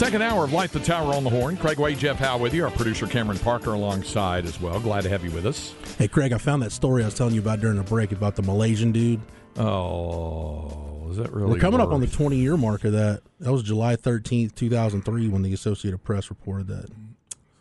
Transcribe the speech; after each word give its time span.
Second 0.00 0.22
hour 0.22 0.44
of 0.44 0.54
Light 0.54 0.72
the 0.72 0.80
Tower 0.80 1.12
on 1.12 1.24
the 1.24 1.28
Horn. 1.28 1.58
Craig 1.58 1.78
Way, 1.78 1.94
Jeff 1.94 2.18
Howe 2.18 2.38
with 2.38 2.54
you. 2.54 2.64
Our 2.64 2.70
producer 2.70 3.06
Cameron 3.06 3.38
Parker 3.38 3.74
alongside 3.74 4.46
as 4.46 4.58
well. 4.58 4.80
Glad 4.80 5.02
to 5.02 5.10
have 5.10 5.22
you 5.22 5.30
with 5.30 5.44
us. 5.44 5.74
Hey, 5.98 6.08
Craig, 6.08 6.32
I 6.32 6.38
found 6.38 6.62
that 6.62 6.72
story 6.72 7.02
I 7.02 7.04
was 7.04 7.14
telling 7.14 7.34
you 7.34 7.40
about 7.42 7.60
during 7.60 7.76
the 7.76 7.82
break 7.82 8.10
about 8.10 8.34
the 8.34 8.40
Malaysian 8.40 8.92
dude. 8.92 9.20
Oh, 9.58 11.06
is 11.10 11.18
that 11.18 11.30
really? 11.34 11.52
We're 11.52 11.58
coming 11.58 11.82
up 11.82 11.90
on 11.90 12.00
the 12.00 12.06
20 12.06 12.34
year 12.38 12.56
mark 12.56 12.84
of 12.84 12.92
that. 12.92 13.20
That 13.40 13.52
was 13.52 13.62
July 13.62 13.94
13th, 13.94 14.54
2003, 14.54 15.28
when 15.28 15.42
the 15.42 15.52
Associated 15.52 16.02
Press 16.02 16.30
reported 16.30 16.68
that. 16.68 16.88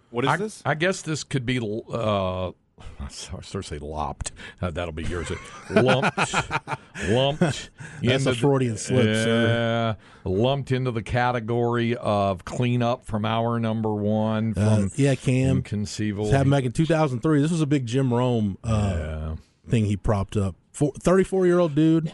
What 0.10 0.24
is 0.24 0.30
I, 0.30 0.38
this? 0.38 0.62
I 0.66 0.76
guess 0.76 1.02
this 1.02 1.26
could 1.26 1.46
be. 1.46 1.60
Uh, 1.92 2.52
I 3.00 3.08
start 3.10 3.44
to 3.44 3.64
say 3.64 3.78
lopped. 3.80 4.32
Uh, 4.62 4.72
that'll 4.72 4.92
be 4.94 5.04
yours. 5.04 5.32
lumped, 5.70 6.18
lumped. 7.10 7.70
That's 8.02 8.26
into 8.26 8.30
a 8.30 8.36
Freudian 8.36 8.78
slip, 8.78 9.06
yeah, 9.06 9.24
sir. 9.24 9.98
lumped 10.26 10.72
into 10.72 10.92
the 10.92 11.02
category 11.02 11.96
of 11.96 12.46
cleanup 12.46 13.06
from 13.06 13.26
our 13.26 13.60
number 13.60 13.94
one 13.94 14.54
Uh, 14.58 14.90
yeah, 14.96 15.16
Cam. 15.16 15.58
inconceivable. 15.58 16.26
This 16.26 16.34
happened 16.34 16.52
back 16.52 16.64
in 16.66 16.72
2003. 16.72 17.42
This 17.42 17.52
was 17.52 17.62
a 17.62 17.68
big 17.68 17.86
Jim 17.86 18.14
Rome 18.14 18.58
uh, 18.64 18.96
Yeah. 18.98 19.36
thing 19.70 19.86
he 19.86 19.98
propped 19.98 20.38
up. 20.38 20.56
34 20.74 21.46
year 21.46 21.60
old 21.60 21.76
dude 21.76 22.14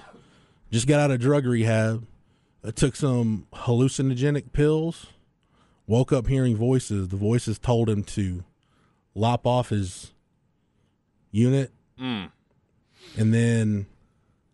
just 0.71 0.87
got 0.87 0.99
out 0.99 1.11
of 1.11 1.19
drug 1.19 1.45
rehab, 1.45 2.05
uh, 2.63 2.71
took 2.71 2.95
some 2.95 3.47
hallucinogenic 3.53 4.51
pills, 4.53 5.07
woke 5.87 6.11
up 6.11 6.27
hearing 6.27 6.55
voices. 6.57 7.09
The 7.09 7.15
voices 7.17 7.59
told 7.59 7.89
him 7.89 8.03
to 8.05 8.43
lop 9.13 9.45
off 9.45 9.69
his 9.69 10.11
unit, 11.35 11.71
and 13.17 13.33
then 13.33 13.85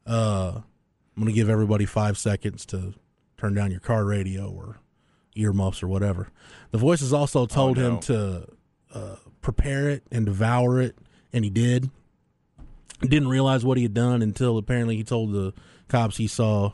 uh, 0.08 0.54
I'm 0.56 1.24
going 1.24 1.28
to 1.28 1.34
give 1.34 1.50
everybody 1.50 1.86
five 1.86 2.18
seconds 2.18 2.66
to 2.68 2.94
turn 3.38 3.53
down 3.53 3.72
your 3.72 3.80
car 3.80 4.03
radio 4.06 4.50
or 4.50 4.80
earmuffs 5.36 5.81
or 5.84 5.88
whatever. 5.88 6.30
The 6.72 6.78
voices 6.78 7.14
also 7.14 7.46
told 7.46 7.78
him 7.78 7.94
no. 7.96 8.00
to 8.02 8.47
uh, 8.94 9.16
prepare 9.41 9.90
it 9.90 10.03
and 10.12 10.25
devour 10.25 10.81
it, 10.81 10.97
and 11.31 11.44
he 11.44 11.50
did. 11.50 11.90
Didn't 13.02 13.30
realize 13.30 13.66
what 13.66 13.78
he 13.78 13.84
had 13.84 13.94
done 13.94 14.22
until 14.22 14.58
apparently 14.58 14.96
he 14.96 15.03
told 15.03 15.31
the 15.31 15.53
cops 15.88 16.18
he 16.18 16.28
saw, 16.28 16.72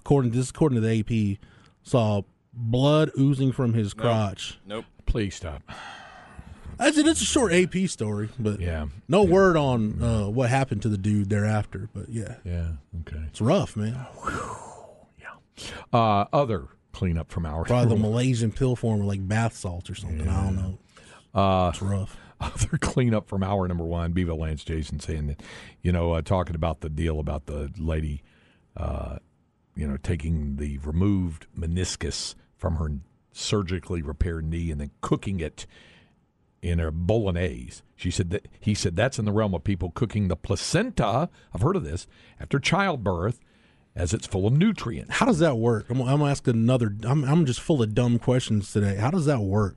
according 0.00 0.32
to 0.32 0.38
this, 0.38 0.50
according 0.50 0.80
to 0.80 0.86
the 0.86 1.00
AP, 1.00 1.38
saw 1.82 2.22
blood 2.52 3.10
oozing 3.18 3.52
from 3.52 3.74
his 3.74 3.94
crotch. 3.94 4.58
Nope. 4.66 4.84
Please 5.06 5.34
stop. 5.34 5.62
That's 6.80 6.96
it. 6.98 7.06
It's 7.06 7.20
a 7.20 7.24
short 7.26 7.52
AP 7.52 7.86
story, 7.88 8.30
but 8.38 8.58
Yeah. 8.60 8.86
no 9.06 9.22
word 9.22 9.56
on 9.56 10.02
uh, 10.02 10.28
what 10.28 10.48
happened 10.50 10.82
to 10.82 10.88
the 10.88 10.98
dude 10.98 11.28
thereafter. 11.30 11.88
But 11.94 12.08
yeah, 12.08 12.36
Yeah. 12.44 12.72
Okay. 13.02 13.22
it's 13.28 13.40
rough, 13.40 13.76
man. 13.76 13.96
Uh, 15.92 16.24
other 16.32 16.68
cleanup 16.92 17.30
from 17.30 17.44
our 17.46 17.64
Probably 17.64 17.94
the 17.94 18.00
Malaysian 18.00 18.50
pill 18.50 18.76
form, 18.76 19.00
like 19.06 19.26
bath 19.26 19.54
salts 19.54 19.90
or 19.90 19.94
something. 19.94 20.26
I 20.26 20.42
don't 20.44 20.56
know. 20.56 20.78
Uh, 21.38 21.68
It's 21.72 21.82
rough. 21.82 22.16
other 22.40 22.78
cleanup 22.78 23.28
from 23.28 23.42
hour 23.42 23.68
number 23.68 23.84
one. 23.84 24.12
Bevo 24.12 24.34
Lance 24.34 24.64
Jason 24.64 25.00
saying 25.00 25.26
that, 25.26 25.42
you 25.82 25.92
know, 25.92 26.12
uh, 26.12 26.22
talking 26.22 26.54
about 26.56 26.80
the 26.80 26.88
deal 26.88 27.20
about 27.20 27.46
the 27.46 27.70
lady, 27.78 28.22
uh, 28.76 29.18
you 29.76 29.86
know, 29.86 29.96
taking 29.98 30.56
the 30.56 30.78
removed 30.78 31.46
meniscus 31.56 32.34
from 32.56 32.76
her 32.76 32.92
surgically 33.32 34.00
repaired 34.02 34.44
knee 34.46 34.70
and 34.70 34.80
then 34.80 34.90
cooking 35.02 35.40
it 35.40 35.66
in 36.62 36.80
a 36.80 36.90
bolognese. 36.90 37.82
She 37.96 38.10
said 38.10 38.30
that 38.30 38.48
he 38.60 38.74
said 38.74 38.96
that's 38.96 39.18
in 39.18 39.24
the 39.24 39.32
realm 39.32 39.54
of 39.54 39.64
people 39.64 39.90
cooking 39.90 40.28
the 40.28 40.36
placenta. 40.36 41.28
I've 41.54 41.62
heard 41.62 41.76
of 41.76 41.84
this 41.84 42.06
after 42.40 42.58
childbirth, 42.58 43.40
as 43.94 44.14
it's 44.14 44.26
full 44.26 44.46
of 44.46 44.52
nutrients. 44.52 45.16
How 45.16 45.26
does 45.26 45.38
that 45.38 45.56
work? 45.56 45.86
I'm, 45.90 46.00
I'm 46.00 46.22
asking 46.22 46.54
another. 46.54 46.94
I'm, 47.04 47.24
I'm 47.24 47.46
just 47.46 47.60
full 47.60 47.82
of 47.82 47.94
dumb 47.94 48.18
questions 48.18 48.72
today. 48.72 48.96
How 48.96 49.10
does 49.10 49.26
that 49.26 49.40
work? 49.40 49.76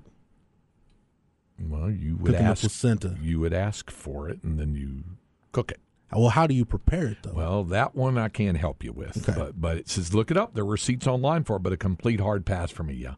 Well, 1.60 1.92
you 1.92 2.18
would 2.18 2.32
Cooking 2.32 2.46
the 2.46 2.52
ask 2.52 2.62
placenta. 2.62 3.18
You 3.22 3.40
would 3.40 3.54
ask 3.54 3.90
for 3.92 4.30
it, 4.30 4.44
and 4.44 4.60
then 4.60 4.76
you 4.76 5.04
cook 5.52 5.72
it. 5.72 5.80
Uh, 6.14 6.20
well, 6.20 6.30
how 6.30 6.48
do 6.48 6.54
you 6.54 6.66
prepare 6.66 7.08
it 7.08 7.18
though? 7.24 7.34
Well, 7.34 7.64
that 7.66 7.96
one 7.96 8.18
I 8.18 8.30
can't 8.30 8.58
help 8.58 8.84
you 8.84 8.92
with. 8.92 9.18
Okay. 9.30 9.38
But 9.38 9.60
but 9.62 9.78
it 9.78 9.90
says 9.90 10.14
look 10.14 10.32
it 10.32 10.38
up. 10.38 10.54
There 10.54 10.66
were 10.66 10.74
receipts 10.74 11.08
online 11.08 11.44
for 11.44 11.58
it, 11.58 11.64
but 11.64 11.74
a 11.74 11.78
complete 11.78 12.20
hard 12.20 12.46
pass 12.46 12.72
for 12.72 12.84
me. 12.84 12.96
Yeah. 12.96 13.16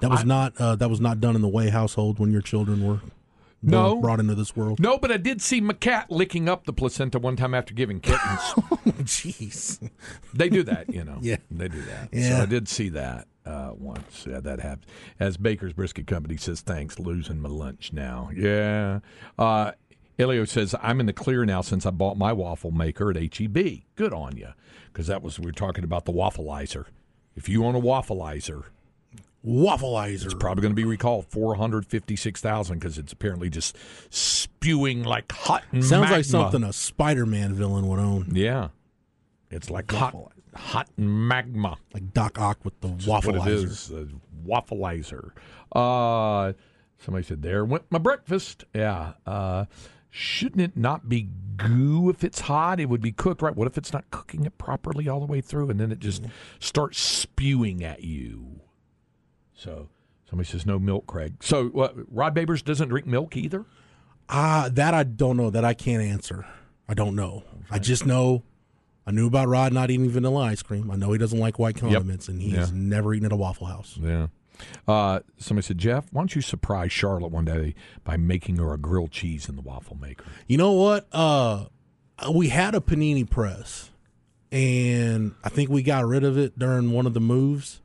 That 0.00 0.10
was 0.10 0.24
not. 0.24 0.54
Uh, 0.60 0.76
that 0.76 0.88
was 0.90 1.00
not 1.00 1.20
done 1.20 1.34
in 1.36 1.42
the 1.42 1.48
way 1.48 1.70
household 1.70 2.18
when 2.18 2.30
your 2.32 2.42
children 2.42 2.86
were 2.86 3.00
No. 3.62 4.00
brought 4.00 4.20
into 4.20 4.34
this 4.34 4.54
world. 4.56 4.78
No, 4.80 4.98
but 4.98 5.10
I 5.10 5.16
did 5.16 5.40
see 5.42 5.60
my 5.60 5.74
cat 5.74 6.10
licking 6.10 6.48
up 6.48 6.64
the 6.64 6.72
placenta 6.72 7.18
one 7.18 7.36
time 7.36 7.54
after 7.54 7.74
giving 7.74 8.00
kittens. 8.00 8.40
Jeez. 9.02 9.90
they 10.34 10.48
do 10.48 10.62
that, 10.64 10.92
you 10.92 11.04
know. 11.04 11.18
Yeah. 11.22 11.36
They 11.50 11.68
do 11.68 11.82
that. 11.82 12.08
So 12.12 12.18
Yeah. 12.18 12.42
I 12.42 12.46
did 12.46 12.68
see 12.68 12.88
that 12.90 13.26
uh, 13.46 13.72
once. 13.76 14.26
Yeah, 14.28 14.40
that 14.40 14.60
happened. 14.60 14.86
As 15.18 15.36
Baker's 15.36 15.72
Brisket 15.72 16.06
Company 16.06 16.36
says, 16.36 16.60
thanks, 16.60 16.98
losing 16.98 17.40
my 17.40 17.48
lunch 17.48 17.92
now. 17.92 18.30
Yeah. 18.34 19.00
Uh, 19.38 19.72
Elio 20.18 20.44
says, 20.44 20.74
I'm 20.82 21.00
in 21.00 21.06
the 21.06 21.12
clear 21.12 21.44
now 21.44 21.60
since 21.60 21.86
I 21.86 21.90
bought 21.90 22.16
my 22.18 22.32
waffle 22.32 22.70
maker 22.72 23.10
at 23.10 23.16
HEB. 23.36 23.56
Good 23.96 24.12
on 24.12 24.36
you. 24.36 24.48
Because 24.92 25.06
that 25.06 25.22
was, 25.22 25.38
we 25.38 25.46
were 25.46 25.52
talking 25.52 25.84
about 25.84 26.04
the 26.06 26.12
waffleizer. 26.12 26.86
If 27.36 27.48
you 27.48 27.64
own 27.64 27.76
a 27.76 27.80
waffleizer, 27.80 28.64
Waffleizer. 29.48 30.26
it's 30.26 30.34
probably 30.34 30.60
going 30.62 30.72
to 30.72 30.76
be 30.76 30.84
recalled 30.84 31.24
456,000 31.30 32.78
because 32.78 32.98
it's 32.98 33.12
apparently 33.12 33.48
just 33.48 33.76
spewing 34.10 35.04
like 35.04 35.32
hot 35.32 35.64
Sounds 35.72 35.90
magma. 35.90 36.16
like 36.16 36.24
something 36.26 36.62
a 36.62 36.72
Spider-Man 36.72 37.54
villain 37.54 37.88
would 37.88 37.98
own, 37.98 38.28
Yeah. 38.32 38.68
It's 39.50 39.70
like 39.70 39.90
hot, 39.90 40.14
hot 40.54 40.88
magma. 40.98 41.78
like 41.94 42.12
Doc 42.12 42.38
Ock 42.38 42.58
with 42.64 42.78
the 42.82 42.88
That's 42.88 43.06
what 43.06 43.24
it 43.36 43.40
waffleizer. 43.40 43.64
is, 43.64 44.10
waffleizer. 44.46 45.30
Uh, 45.72 46.52
somebody 46.98 47.24
said, 47.24 47.40
there 47.40 47.64
went 47.64 47.84
my 47.90 47.98
breakfast. 47.98 48.64
Yeah. 48.74 49.14
Uh, 49.26 49.64
shouldn't 50.10 50.60
it 50.60 50.76
not 50.76 51.08
be 51.08 51.28
goo 51.56 52.10
if 52.10 52.22
it's 52.22 52.40
hot? 52.40 52.78
It 52.78 52.90
would 52.90 53.00
be 53.00 53.12
cooked, 53.12 53.40
right? 53.40 53.56
What 53.56 53.66
if 53.66 53.78
it's 53.78 53.92
not 53.94 54.10
cooking 54.10 54.44
it 54.44 54.58
properly 54.58 55.08
all 55.08 55.20
the 55.20 55.26
way 55.26 55.40
through 55.40 55.70
and 55.70 55.80
then 55.80 55.90
it 55.90 55.98
just 56.00 56.24
starts 56.58 57.00
spewing 57.00 57.82
at 57.82 58.02
you? 58.04 58.60
So 59.58 59.88
somebody 60.30 60.48
says, 60.48 60.64
no 60.64 60.78
milk, 60.78 61.06
Craig. 61.06 61.34
So 61.42 61.66
what, 61.68 61.94
Rod 62.14 62.34
Babers 62.34 62.64
doesn't 62.64 62.88
drink 62.88 63.06
milk 63.06 63.36
either? 63.36 63.64
Ah, 64.28 64.68
that 64.72 64.94
I 64.94 65.02
don't 65.02 65.36
know. 65.36 65.50
That 65.50 65.64
I 65.64 65.74
can't 65.74 66.02
answer. 66.02 66.46
I 66.88 66.94
don't 66.94 67.16
know. 67.16 67.42
I 67.70 67.78
just 67.78 68.06
know. 68.06 68.44
I 69.06 69.10
knew 69.10 69.26
about 69.26 69.48
Rod 69.48 69.72
not 69.72 69.90
eating 69.90 70.08
vanilla 70.10 70.40
ice 70.42 70.62
cream. 70.62 70.90
I 70.90 70.96
know 70.96 71.10
he 71.12 71.18
doesn't 71.18 71.38
like 71.38 71.58
white 71.58 71.76
condiments, 71.76 72.28
and 72.28 72.40
he's 72.40 72.52
Yeah. 72.54 72.66
never 72.72 73.14
eaten 73.14 73.26
at 73.26 73.32
a 73.32 73.36
Waffle 73.36 73.66
House. 73.66 73.98
Yeah. 74.00 74.26
Uh, 74.86 75.20
somebody 75.38 75.66
said, 75.66 75.78
Jeff, 75.78 76.12
why 76.12 76.20
don't 76.20 76.34
you 76.36 76.42
surprise 76.42 76.92
Charlotte 76.92 77.32
one 77.32 77.44
day 77.46 77.74
by 78.04 78.16
making 78.16 78.56
her 78.56 78.72
a 78.74 78.78
grilled 78.78 79.10
cheese 79.12 79.48
in 79.48 79.56
the 79.56 79.62
waffle 79.62 79.96
maker? 80.00 80.24
You 80.46 80.58
know 80.58 80.72
what? 80.72 81.08
Uh, 81.12 81.66
we 82.32 82.48
had 82.48 82.74
a 82.74 82.80
panini 82.80 83.28
press, 83.28 83.90
and 84.52 85.34
I 85.44 85.48
think 85.48 85.70
we 85.70 85.82
got 85.82 86.04
rid 86.06 86.24
of 86.24 86.36
it 86.36 86.58
during 86.58 86.90
one 86.92 87.06
of 87.06 87.14
the 87.14 87.20
moves. 87.20 87.80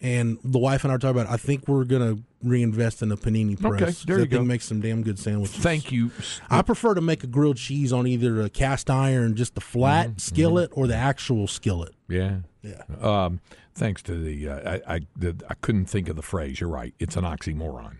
And 0.00 0.38
the 0.42 0.58
wife 0.58 0.84
and 0.84 0.92
I 0.92 0.96
are 0.96 0.98
talking 0.98 1.20
about. 1.20 1.32
I 1.32 1.36
think 1.36 1.68
we're 1.68 1.84
gonna 1.84 2.18
reinvest 2.42 3.02
in 3.02 3.12
a 3.12 3.16
panini 3.16 3.60
press. 3.60 3.82
Okay, 3.82 3.92
there 4.06 4.18
you 4.20 4.26
go. 4.26 4.42
Make 4.42 4.62
some 4.62 4.80
damn 4.80 5.02
good 5.02 5.18
sandwiches. 5.18 5.56
Thank 5.56 5.92
you. 5.92 6.10
I 6.48 6.62
prefer 6.62 6.94
to 6.94 7.00
make 7.00 7.22
a 7.24 7.26
grilled 7.26 7.56
cheese 7.58 7.92
on 7.92 8.06
either 8.06 8.40
a 8.40 8.48
cast 8.50 8.88
iron, 8.90 9.36
just 9.36 9.54
the 9.54 9.60
flat 9.60 10.08
Mm-hmm, 10.08 10.18
skillet, 10.18 10.70
or 10.72 10.86
the 10.86 10.96
actual 10.96 11.46
skillet. 11.46 11.94
Yeah. 12.08 12.38
Yeah. 12.62 12.82
Um, 13.00 13.40
thanks 13.74 14.02
to 14.02 14.14
the, 14.22 14.48
uh, 14.48 14.80
I, 14.86 14.94
I, 14.96 15.00
the, 15.16 15.34
I 15.48 15.54
couldn't 15.62 15.86
think 15.86 16.08
of 16.10 16.16
the 16.16 16.22
phrase. 16.22 16.60
You're 16.60 16.68
right. 16.68 16.94
It's 16.98 17.16
an 17.16 17.24
oxymoron. 17.24 17.96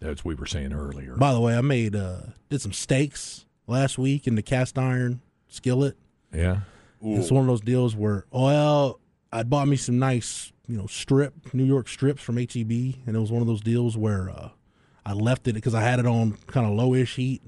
As 0.00 0.24
we 0.24 0.34
were 0.34 0.46
saying 0.46 0.72
earlier. 0.72 1.16
By 1.16 1.32
the 1.32 1.40
way, 1.40 1.56
I 1.56 1.62
made 1.62 1.96
uh 1.96 2.18
did 2.50 2.60
some 2.60 2.72
steaks 2.74 3.46
last 3.66 3.96
week 3.96 4.26
in 4.26 4.34
the 4.34 4.42
cast 4.42 4.78
iron 4.78 5.20
skillet. 5.48 5.96
yeah. 6.32 6.60
It's 7.06 7.30
one 7.30 7.42
of 7.42 7.46
those 7.48 7.60
deals 7.60 7.94
where, 7.94 8.24
well, 8.30 8.98
I 9.32 9.42
bought 9.42 9.68
me 9.68 9.76
some 9.76 9.98
nice, 9.98 10.52
you 10.66 10.76
know, 10.76 10.86
strip 10.86 11.52
New 11.54 11.64
York 11.64 11.88
strips 11.88 12.22
from 12.22 12.36
HEB, 12.36 12.70
and 13.06 13.16
it 13.16 13.18
was 13.18 13.30
one 13.32 13.40
of 13.42 13.46
those 13.48 13.60
deals 13.60 13.96
where 13.96 14.30
uh, 14.30 14.50
I 15.04 15.12
left 15.12 15.46
it 15.48 15.52
because 15.54 15.74
I 15.74 15.82
had 15.82 15.98
it 15.98 16.06
on 16.06 16.38
kind 16.46 16.66
of 16.66 16.72
lowish 16.72 17.16
heat, 17.16 17.42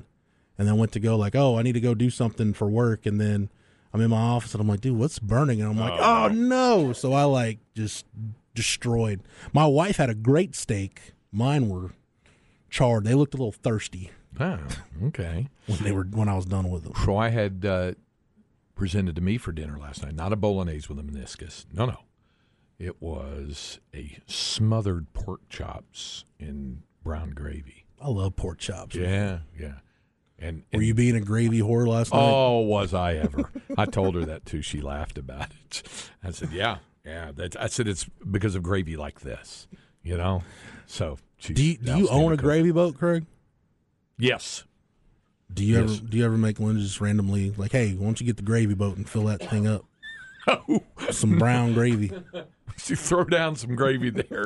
and 0.58 0.66
then 0.68 0.76
went 0.76 0.92
to 0.92 1.00
go 1.00 1.16
like, 1.16 1.34
oh, 1.34 1.58
I 1.58 1.62
need 1.62 1.72
to 1.72 1.80
go 1.80 1.94
do 1.94 2.10
something 2.10 2.52
for 2.52 2.68
work, 2.68 3.06
and 3.06 3.20
then 3.20 3.50
I'm 3.94 4.00
in 4.00 4.10
my 4.10 4.20
office 4.20 4.52
and 4.52 4.60
I'm 4.60 4.68
like, 4.68 4.80
dude, 4.82 4.98
what's 4.98 5.18
burning? 5.18 5.60
And 5.62 5.70
I'm 5.70 5.78
like, 5.78 5.98
oh 5.98 6.28
no! 6.28 6.92
So 6.92 7.14
I 7.14 7.24
like 7.24 7.58
just 7.74 8.04
destroyed. 8.54 9.20
My 9.52 9.66
wife 9.66 9.96
had 9.96 10.10
a 10.10 10.14
great 10.14 10.54
steak. 10.54 11.12
Mine 11.32 11.68
were 11.68 11.92
charred. 12.68 13.04
They 13.04 13.14
looked 13.14 13.34
a 13.34 13.36
little 13.38 13.52
thirsty 13.52 14.10
Oh, 14.38 14.58
okay. 15.04 15.48
when 15.66 15.78
they 15.78 15.92
were 15.92 16.04
when 16.04 16.28
I 16.28 16.34
was 16.34 16.44
done 16.44 16.70
with 16.70 16.84
them. 16.84 16.92
So 17.04 17.16
I 17.16 17.30
had 17.30 17.64
uh, 17.64 17.92
presented 18.74 19.14
to 19.16 19.22
me 19.22 19.38
for 19.38 19.52
dinner 19.52 19.78
last 19.78 20.02
night, 20.02 20.14
not 20.14 20.32
a 20.32 20.36
bolognese 20.36 20.86
with 20.88 20.98
a 20.98 21.02
meniscus. 21.02 21.64
No, 21.72 21.86
no. 21.86 21.98
It 22.78 23.00
was 23.00 23.80
a 23.94 24.18
smothered 24.26 25.12
pork 25.14 25.48
chops 25.48 26.24
in 26.38 26.82
brown 27.02 27.30
gravy. 27.30 27.86
I 28.00 28.08
love 28.08 28.36
pork 28.36 28.58
chops. 28.58 28.94
Yeah, 28.94 29.38
yeah. 29.58 29.76
And, 30.38 30.64
Were 30.74 30.82
you 30.82 30.92
being 30.92 31.16
a 31.16 31.20
gravy 31.20 31.60
whore 31.60 31.86
last 31.88 32.12
night? 32.12 32.20
Oh, 32.22 32.58
was 32.60 32.92
I 32.92 33.14
ever? 33.14 33.50
I 33.78 33.86
told 33.86 34.14
her 34.16 34.26
that 34.26 34.44
too. 34.44 34.60
She 34.60 34.82
laughed 34.82 35.16
about 35.16 35.48
it. 35.64 35.82
I 36.22 36.30
said, 36.30 36.52
"Yeah, 36.52 36.78
yeah." 37.06 37.32
That's, 37.34 37.56
I 37.56 37.68
said 37.68 37.88
it's 37.88 38.04
because 38.30 38.54
of 38.54 38.62
gravy 38.62 38.98
like 38.98 39.20
this, 39.20 39.66
you 40.02 40.18
know. 40.18 40.42
So, 40.86 41.16
she, 41.38 41.54
Do 41.54 41.64
you, 41.64 41.78
do 41.78 41.96
you 41.96 42.08
own 42.08 42.32
a 42.32 42.36
cook. 42.36 42.44
gravy 42.44 42.70
boat, 42.70 42.98
Craig? 42.98 43.24
Yes. 44.18 44.64
Do 45.52 45.64
you 45.64 45.80
Yes. 45.80 45.96
ever 45.98 46.06
do 46.06 46.18
you 46.18 46.24
ever 46.26 46.36
make 46.36 46.60
Linda 46.60 46.82
just 46.82 47.00
randomly 47.00 47.52
like, 47.56 47.72
hey, 47.72 47.94
why 47.94 48.04
don't 48.04 48.20
you 48.20 48.26
get 48.26 48.36
the 48.36 48.42
gravy 48.42 48.74
boat 48.74 48.98
and 48.98 49.08
fill 49.08 49.24
that 49.24 49.40
thing 49.48 49.66
up? 49.66 49.86
Some 51.12 51.38
brown 51.38 51.72
gravy, 51.72 52.12
She 52.78 52.94
throw 52.94 53.24
down 53.24 53.56
some 53.56 53.74
gravy 53.74 54.10
there. 54.10 54.44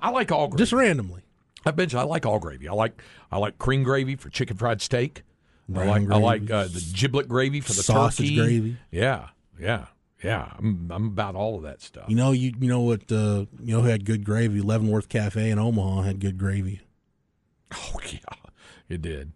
I 0.00 0.10
like 0.10 0.30
all 0.30 0.48
gravy. 0.48 0.62
just 0.62 0.72
randomly. 0.72 1.22
I 1.64 1.70
bet 1.70 1.92
you 1.92 1.98
I 1.98 2.02
like 2.02 2.26
all 2.26 2.38
gravy. 2.38 2.68
I 2.68 2.72
like 2.72 3.02
I 3.30 3.38
like 3.38 3.58
cream 3.58 3.82
gravy 3.82 4.16
for 4.16 4.28
chicken 4.28 4.56
fried 4.56 4.80
steak. 4.82 5.22
I 5.68 5.72
Brown 5.72 5.86
like 5.88 6.10
I 6.10 6.16
like 6.18 6.50
uh, 6.50 6.64
the 6.64 6.84
giblet 6.92 7.28
gravy 7.28 7.60
for 7.60 7.72
the 7.72 7.82
Sausage 7.82 8.28
turkey. 8.28 8.36
gravy. 8.36 8.76
Yeah, 8.90 9.28
yeah, 9.58 9.86
yeah. 10.22 10.52
I'm 10.58 10.90
I'm 10.92 11.06
about 11.06 11.34
all 11.34 11.56
of 11.56 11.62
that 11.62 11.80
stuff. 11.80 12.04
You 12.08 12.16
know, 12.16 12.32
you 12.32 12.52
you 12.60 12.68
know 12.68 12.80
what? 12.80 13.10
Uh, 13.10 13.46
you 13.62 13.74
know 13.74 13.80
who 13.82 13.88
had 13.88 14.04
good 14.04 14.24
gravy? 14.24 14.60
Leavenworth 14.60 15.08
Cafe 15.08 15.50
in 15.50 15.58
Omaha 15.58 16.02
had 16.02 16.20
good 16.20 16.36
gravy. 16.38 16.80
Oh 17.72 17.98
yeah, 18.10 18.18
it 18.88 19.00
did. 19.02 19.32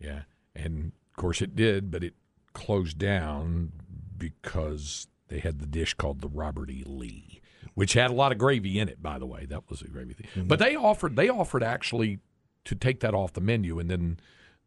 Yeah, 0.00 0.22
and 0.54 0.92
of 1.10 1.16
course 1.16 1.42
it 1.42 1.54
did, 1.56 1.90
but 1.90 2.02
it 2.04 2.14
closed 2.52 2.98
down 2.98 3.72
because 4.16 5.08
they 5.28 5.38
had 5.38 5.58
the 5.58 5.66
dish 5.66 5.94
called 5.94 6.20
the 6.20 6.28
Robert 6.28 6.70
E. 6.70 6.82
Lee, 6.86 7.40
which 7.74 7.94
had 7.94 8.10
a 8.10 8.14
lot 8.14 8.32
of 8.32 8.38
gravy 8.38 8.78
in 8.78 8.88
it. 8.88 9.02
By 9.02 9.18
the 9.18 9.26
way, 9.26 9.46
that 9.46 9.68
was 9.68 9.82
a 9.82 9.88
gravy 9.88 10.14
thing. 10.14 10.26
Mm-hmm. 10.34 10.48
But 10.48 10.58
they 10.58 10.76
offered 10.76 11.16
they 11.16 11.28
offered 11.28 11.62
actually 11.62 12.20
to 12.64 12.74
take 12.74 13.00
that 13.00 13.14
off 13.14 13.32
the 13.32 13.40
menu, 13.40 13.78
and 13.78 13.90
then 13.90 14.18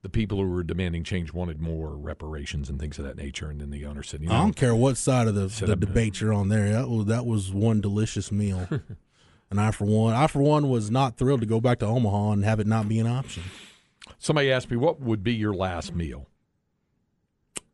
the 0.01 0.09
people 0.09 0.37
who 0.37 0.47
were 0.47 0.63
demanding 0.63 1.03
change 1.03 1.33
wanted 1.33 1.59
more 1.59 1.95
reparations 1.97 2.69
and 2.69 2.79
things 2.79 2.99
of 2.99 3.05
that 3.05 3.17
nature. 3.17 3.49
And 3.49 3.59
then 3.59 3.71
the 3.71 3.85
owner 3.85 4.03
said, 4.03 4.21
"You 4.21 4.29
I 4.29 4.37
don't 4.37 4.55
care 4.55 4.75
what 4.75 4.97
side 4.97 5.27
of 5.27 5.35
the, 5.35 5.47
the 5.47 5.73
up- 5.73 5.79
debate 5.79 6.21
you're 6.21 6.33
on 6.33 6.49
there. 6.49 6.69
That 6.71 6.89
was 6.89 7.05
that 7.05 7.25
was 7.25 7.51
one 7.51 7.81
delicious 7.81 8.31
meal. 8.31 8.67
and 9.49 9.59
I 9.59 9.71
for 9.71 9.85
one, 9.85 10.13
I 10.13 10.27
for 10.27 10.41
one 10.41 10.69
was 10.69 10.91
not 10.91 11.17
thrilled 11.17 11.41
to 11.41 11.47
go 11.47 11.59
back 11.59 11.79
to 11.79 11.85
Omaha 11.85 12.31
and 12.31 12.45
have 12.45 12.59
it 12.59 12.67
not 12.67 12.87
be 12.89 12.99
an 12.99 13.07
option. 13.07 13.43
Somebody 14.19 14.51
asked 14.51 14.71
me, 14.71 14.77
what 14.77 14.99
would 14.99 15.23
be 15.23 15.33
your 15.33 15.53
last 15.53 15.93
meal? 15.93 16.27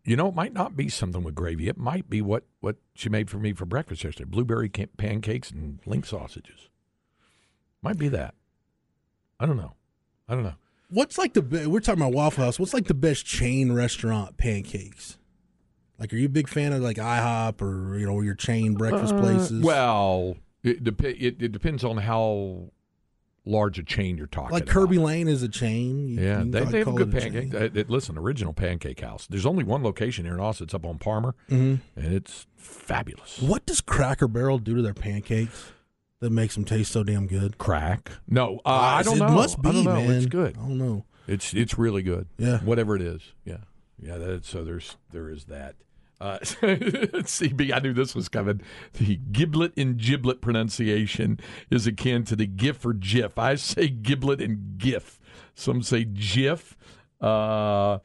You 0.06 0.18
know, 0.18 0.28
it 0.28 0.36
might 0.36 0.54
not 0.54 0.76
be 0.76 0.90
something 0.90 1.24
with 1.24 1.34
gravy. 1.36 1.70
It 1.70 1.78
might 1.78 2.10
be 2.10 2.22
what, 2.22 2.44
what 2.60 2.76
she 2.94 3.08
made 3.08 3.30
for 3.30 3.38
me 3.38 3.54
for 3.54 3.66
breakfast 3.66 4.04
yesterday 4.04 4.30
blueberry 4.30 4.68
ca- 4.70 4.88
pancakes 4.98 5.50
and 5.50 5.80
link 5.86 6.06
sausages. 6.06 6.68
Might 7.82 7.98
be 7.98 8.10
that. 8.10 8.36
I 9.40 9.46
don't 9.46 9.58
know. 9.58 9.74
I 10.28 10.36
don't 10.36 10.44
know. 10.44 10.56
What's 10.90 11.18
like 11.18 11.34
the 11.34 11.42
be- 11.42 11.66
we're 11.68 11.80
talking 11.80 12.02
about 12.02 12.14
Waffle 12.14 12.44
House? 12.44 12.60
What's 12.60 12.74
like 12.74 12.88
the 12.88 12.94
best 12.94 13.26
chain 13.26 13.72
restaurant 13.72 14.38
pancakes? 14.38 15.18
Like, 16.00 16.12
are 16.14 16.18
you 16.18 16.26
a 16.26 16.30
big 16.30 16.50
fan 16.50 16.74
of 16.74 16.82
like 16.82 16.98
IHOP 16.98 17.62
or 17.62 17.98
you 17.98 18.06
know 18.06 18.20
your 18.22 18.36
chain 18.36 18.74
breakfast 18.74 19.16
places? 19.18 19.64
Uh, 19.64 19.66
Well, 19.66 20.36
it, 20.64 20.84
dep- 20.84 21.04
it, 21.04 21.42
it 21.42 21.52
depends 21.52 21.84
on 21.84 21.98
how 21.98 22.72
large 23.46 23.78
a 23.78 23.84
chain 23.84 24.18
you're 24.18 24.28
talking 24.28 24.52
like 24.52 24.64
about. 24.64 24.74
Kerbey 24.90 24.98
Lane 25.02 25.28
is 25.28 25.44
a 25.44 25.50
chain. 25.50 26.08
You 26.08 26.22
Yeah, 26.22 26.36
can 26.40 26.52
they, 26.52 26.64
they 26.66 26.80
have 26.80 26.88
a 26.88 26.92
good 26.94 27.14
it 27.14 27.18
a 27.26 27.30
pancake. 27.32 27.78
Uh, 27.78 27.84
listen, 27.90 28.18
original 28.18 28.54
pancake 28.54 29.02
house. 29.02 29.28
There's 29.28 29.46
only 29.46 29.64
one 29.64 29.84
location 29.84 30.26
here 30.26 30.34
in 30.34 30.40
Austin. 30.40 30.66
It's 30.66 30.74
up 30.74 30.86
on 30.86 30.98
Parmer, 30.98 31.36
Mhm. 31.50 31.80
and 31.96 32.14
it's 32.14 32.48
fabulous. 32.56 33.42
What 33.42 33.66
does 33.66 33.82
Cracker 33.82 34.28
Barrel 34.28 34.60
do 34.60 34.76
to 34.76 34.82
their 34.82 34.94
pancakes 34.94 35.72
that 36.22 36.30
makes 36.32 36.56
them 36.56 36.64
taste 36.64 36.92
so 36.92 37.04
damn 37.04 37.28
good? 37.28 37.58
Crack? 37.58 38.12
No, 38.30 38.62
uh, 38.66 38.70
I 38.70 39.04
don't 39.04 39.18
it 39.18 39.20
know. 39.20 39.30
must 39.30 39.62
be, 39.62 39.70
I 39.70 39.72
don't 39.74 39.84
know. 39.84 39.94
man. 39.96 40.12
It's 40.12 40.26
good. 40.26 40.56
I 40.58 40.62
don't 40.62 40.78
know. 40.78 41.06
It's 41.28 41.54
it's 41.54 41.78
really 41.78 42.02
good. 42.04 42.28
Yeah. 42.38 42.60
Whatever 42.60 42.96
it 42.96 43.02
is. 43.02 43.34
Yeah. 43.46 43.58
Yeah. 44.02 44.18
That, 44.18 44.46
so 44.46 44.64
there's 44.64 44.98
there 45.12 45.30
is 45.30 45.46
that. 45.46 45.76
Uh, 46.24 46.40
CB, 46.42 47.74
I 47.74 47.80
knew 47.80 47.92
this 47.92 48.16
was 48.16 48.30
coming. 48.30 48.62
The 48.94 49.18
giblet 49.18 49.74
and 49.76 49.98
giblet 49.98 50.40
pronunciation 50.40 51.38
is 51.70 51.86
akin 51.86 52.24
to 52.26 52.38
the 52.38 52.48
GIF 52.48 52.86
or 52.86 52.94
GIF. 52.94 53.38
I 53.38 53.56
say 53.56 53.90
giblet 53.90 54.40
and 54.40 54.78
GIF. 54.78 55.20
Some 55.54 55.84
say 55.84 56.06
GIF. 56.06 56.78
Uh, 57.20 58.00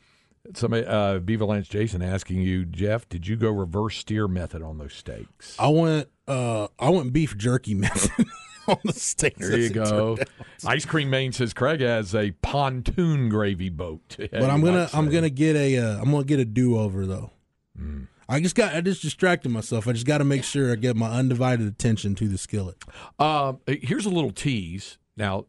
somebody, 0.52 0.84
uh, 0.84 1.20
Beaver 1.20 1.44
Lance 1.44 1.68
Jason 1.68 2.02
asking 2.02 2.42
you, 2.42 2.64
Jeff, 2.64 3.08
did 3.08 3.28
you 3.28 3.36
go 3.36 3.52
reverse 3.52 3.98
steer 3.98 4.26
method 4.26 4.62
on 4.62 4.78
those 4.78 4.94
steaks? 4.94 5.54
I 5.56 5.68
went 5.68 6.08
uh 6.26 6.66
I 6.76 6.90
went 6.90 7.12
beef 7.12 7.36
jerky 7.36 7.74
method 7.76 8.26
on 8.66 8.78
the 8.84 8.94
steaks. 8.94 9.48
There 9.48 9.58
you 9.58 9.70
go. 9.70 10.18
Ice 10.66 10.84
Cream 10.84 11.08
Main 11.08 11.30
says 11.30 11.54
Craig 11.54 11.80
has 11.80 12.16
a 12.16 12.32
pontoon 12.42 13.28
gravy 13.28 13.70
boat. 13.70 14.16
But 14.18 14.42
I'm 14.42 14.60
gonna 14.64 14.90
I'm 14.92 15.08
gonna 15.08 15.30
get 15.30 15.54
a 15.54 15.78
uh, 15.78 16.00
I'm 16.00 16.10
gonna 16.10 16.24
get 16.24 16.40
a 16.40 16.44
do 16.44 16.76
over 16.76 17.06
though. 17.06 17.30
I 18.28 18.40
just 18.40 18.54
got 18.54 18.74
I 18.74 18.80
just 18.80 19.02
distracted 19.02 19.48
myself. 19.48 19.88
I 19.88 19.92
just 19.92 20.06
got 20.06 20.18
to 20.18 20.24
make 20.24 20.44
sure 20.44 20.72
I 20.72 20.76
get 20.76 20.96
my 20.96 21.10
undivided 21.10 21.66
attention 21.66 22.14
to 22.16 22.28
the 22.28 22.38
skillet. 22.38 22.76
Uh, 23.18 23.54
here's 23.66 24.06
a 24.06 24.10
little 24.10 24.32
tease. 24.32 24.98
Now, 25.16 25.46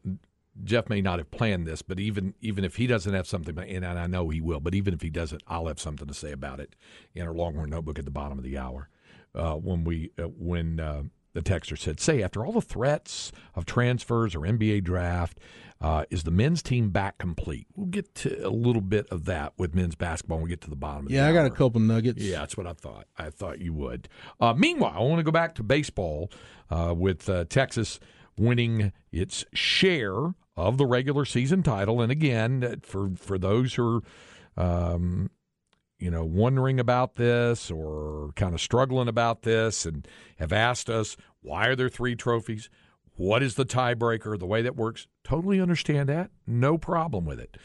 Jeff 0.63 0.89
may 0.89 1.01
not 1.01 1.19
have 1.19 1.29
planned 1.31 1.67
this, 1.67 1.81
but 1.81 1.99
even 1.99 2.33
even 2.41 2.63
if 2.63 2.77
he 2.77 2.87
doesn't 2.87 3.13
have 3.13 3.27
something, 3.27 3.57
and 3.57 3.85
I 3.85 4.07
know 4.07 4.29
he 4.29 4.41
will, 4.41 4.59
but 4.59 4.75
even 4.75 4.93
if 4.93 5.01
he 5.01 5.09
doesn't, 5.09 5.43
I'll 5.47 5.67
have 5.67 5.79
something 5.79 6.07
to 6.07 6.13
say 6.13 6.31
about 6.31 6.59
it 6.59 6.75
in 7.13 7.27
our 7.27 7.33
Longhorn 7.33 7.69
notebook 7.69 7.99
at 7.99 8.05
the 8.05 8.11
bottom 8.11 8.37
of 8.37 8.43
the 8.43 8.57
hour. 8.57 8.89
Uh, 9.35 9.53
when 9.53 9.83
we 9.83 10.11
uh, 10.17 10.23
when 10.23 10.79
uh, 10.79 11.03
the 11.33 11.41
texter 11.41 11.77
said, 11.77 11.99
"Say 11.99 12.21
after 12.21 12.45
all 12.45 12.51
the 12.51 12.61
threats 12.61 13.31
of 13.55 13.65
transfers 13.65 14.35
or 14.35 14.41
NBA 14.41 14.83
draft, 14.83 15.39
uh, 15.81 16.05
is 16.09 16.23
the 16.23 16.31
men's 16.31 16.61
team 16.61 16.89
back 16.89 17.17
complete?" 17.17 17.67
We'll 17.75 17.87
get 17.87 18.15
to 18.15 18.47
a 18.47 18.49
little 18.49 18.81
bit 18.81 19.07
of 19.09 19.25
that 19.25 19.53
with 19.57 19.75
men's 19.75 19.95
basketball 19.95 20.37
when 20.37 20.45
we 20.45 20.49
get 20.49 20.61
to 20.61 20.69
the 20.69 20.75
bottom. 20.75 21.05
of 21.05 21.11
Yeah, 21.11 21.27
I 21.27 21.33
got 21.33 21.45
a 21.45 21.51
couple 21.51 21.81
nuggets. 21.81 22.21
Yeah, 22.21 22.39
that's 22.39 22.57
what 22.57 22.67
I 22.67 22.73
thought. 22.73 23.05
I 23.17 23.29
thought 23.29 23.59
you 23.59 23.73
would. 23.73 24.09
Uh, 24.39 24.53
meanwhile, 24.53 24.93
I 24.95 24.99
want 25.01 25.19
to 25.19 25.23
go 25.23 25.31
back 25.31 25.55
to 25.55 25.63
baseball 25.63 26.31
uh, 26.69 26.93
with 26.97 27.29
uh, 27.29 27.45
Texas 27.45 27.99
winning 28.37 28.93
its 29.11 29.45
share 29.53 30.33
of 30.55 30.77
the 30.77 30.85
regular 30.85 31.25
season 31.25 31.63
title. 31.63 32.01
And 32.01 32.11
again, 32.11 32.79
for 32.83 33.11
for 33.15 33.37
those 33.37 33.75
who 33.75 34.01
are, 34.57 34.91
um, 34.93 35.29
you 35.99 36.09
know, 36.09 36.23
wondering 36.23 36.79
about 36.79 37.15
this 37.15 37.69
or 37.69 38.31
kind 38.35 38.53
of 38.53 38.61
struggling 38.61 39.07
about 39.07 39.43
this, 39.43 39.85
and 39.85 40.07
have 40.37 40.53
asked 40.53 40.89
us 40.89 41.17
why 41.41 41.67
are 41.67 41.75
there 41.75 41.89
three 41.89 42.15
trophies? 42.15 42.69
What 43.15 43.43
is 43.43 43.55
the 43.55 43.65
tiebreaker? 43.65 44.39
The 44.39 44.45
way 44.45 44.61
that 44.61 44.75
works, 44.75 45.07
totally 45.23 45.59
understand 45.59 46.09
that. 46.09 46.31
No 46.47 46.77
problem 46.77 47.25
with 47.25 47.39
it. 47.39 47.57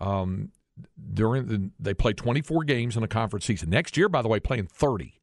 Um, 0.00 0.50
during 1.12 1.46
the, 1.46 1.70
they 1.78 1.94
play 1.94 2.12
24 2.12 2.64
games 2.64 2.96
in 2.96 3.02
a 3.02 3.08
conference 3.08 3.44
season. 3.44 3.70
Next 3.70 3.96
year, 3.96 4.08
by 4.08 4.22
the 4.22 4.28
way, 4.28 4.40
playing 4.40 4.66
30. 4.66 5.20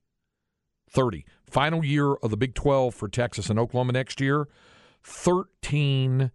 30. 0.92 1.26
Final 1.50 1.84
year 1.84 2.14
of 2.16 2.30
the 2.32 2.38
Big 2.38 2.54
12 2.54 2.94
for 2.94 3.08
Texas 3.08 3.50
and 3.50 3.58
Oklahoma 3.58 3.94
next 3.94 4.22
year. 4.22 4.48
13 5.04 6.32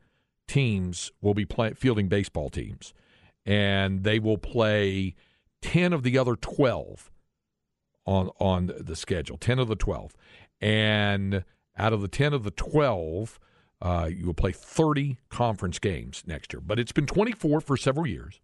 teams 0.48 1.12
will 1.20 1.34
be 1.34 1.44
play, 1.44 1.72
fielding 1.74 2.08
baseball 2.08 2.48
teams, 2.48 2.94
and 3.44 4.02
they 4.04 4.18
will 4.18 4.38
play 4.38 5.14
10 5.62 5.92
of 5.92 6.02
the 6.02 6.18
other 6.18 6.36
12 6.36 7.10
on 8.04 8.30
on 8.38 8.72
the 8.78 8.96
schedule. 8.96 9.36
10 9.38 9.58
of 9.58 9.68
the 9.68 9.76
12. 9.76 10.14
And 10.60 11.44
out 11.76 11.92
of 11.92 12.02
the 12.02 12.08
10 12.08 12.32
of 12.32 12.44
the 12.44 12.50
12, 12.50 13.38
uh, 13.80 14.08
you 14.12 14.26
will 14.26 14.34
play 14.34 14.52
30 14.52 15.18
conference 15.28 15.78
games 15.78 16.22
next 16.26 16.52
year. 16.52 16.60
But 16.60 16.78
it's 16.78 16.92
been 16.92 17.06
24 17.06 17.60
for 17.60 17.76
several 17.76 18.06
years. 18.06 18.40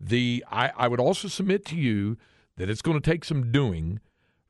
The 0.00 0.44
I, 0.50 0.72
I 0.76 0.88
would 0.88 1.00
also 1.00 1.28
submit 1.28 1.64
to 1.66 1.76
you 1.76 2.16
that 2.56 2.68
it's 2.68 2.82
going 2.82 3.00
to 3.00 3.10
take 3.10 3.24
some 3.24 3.50
doing 3.50 4.00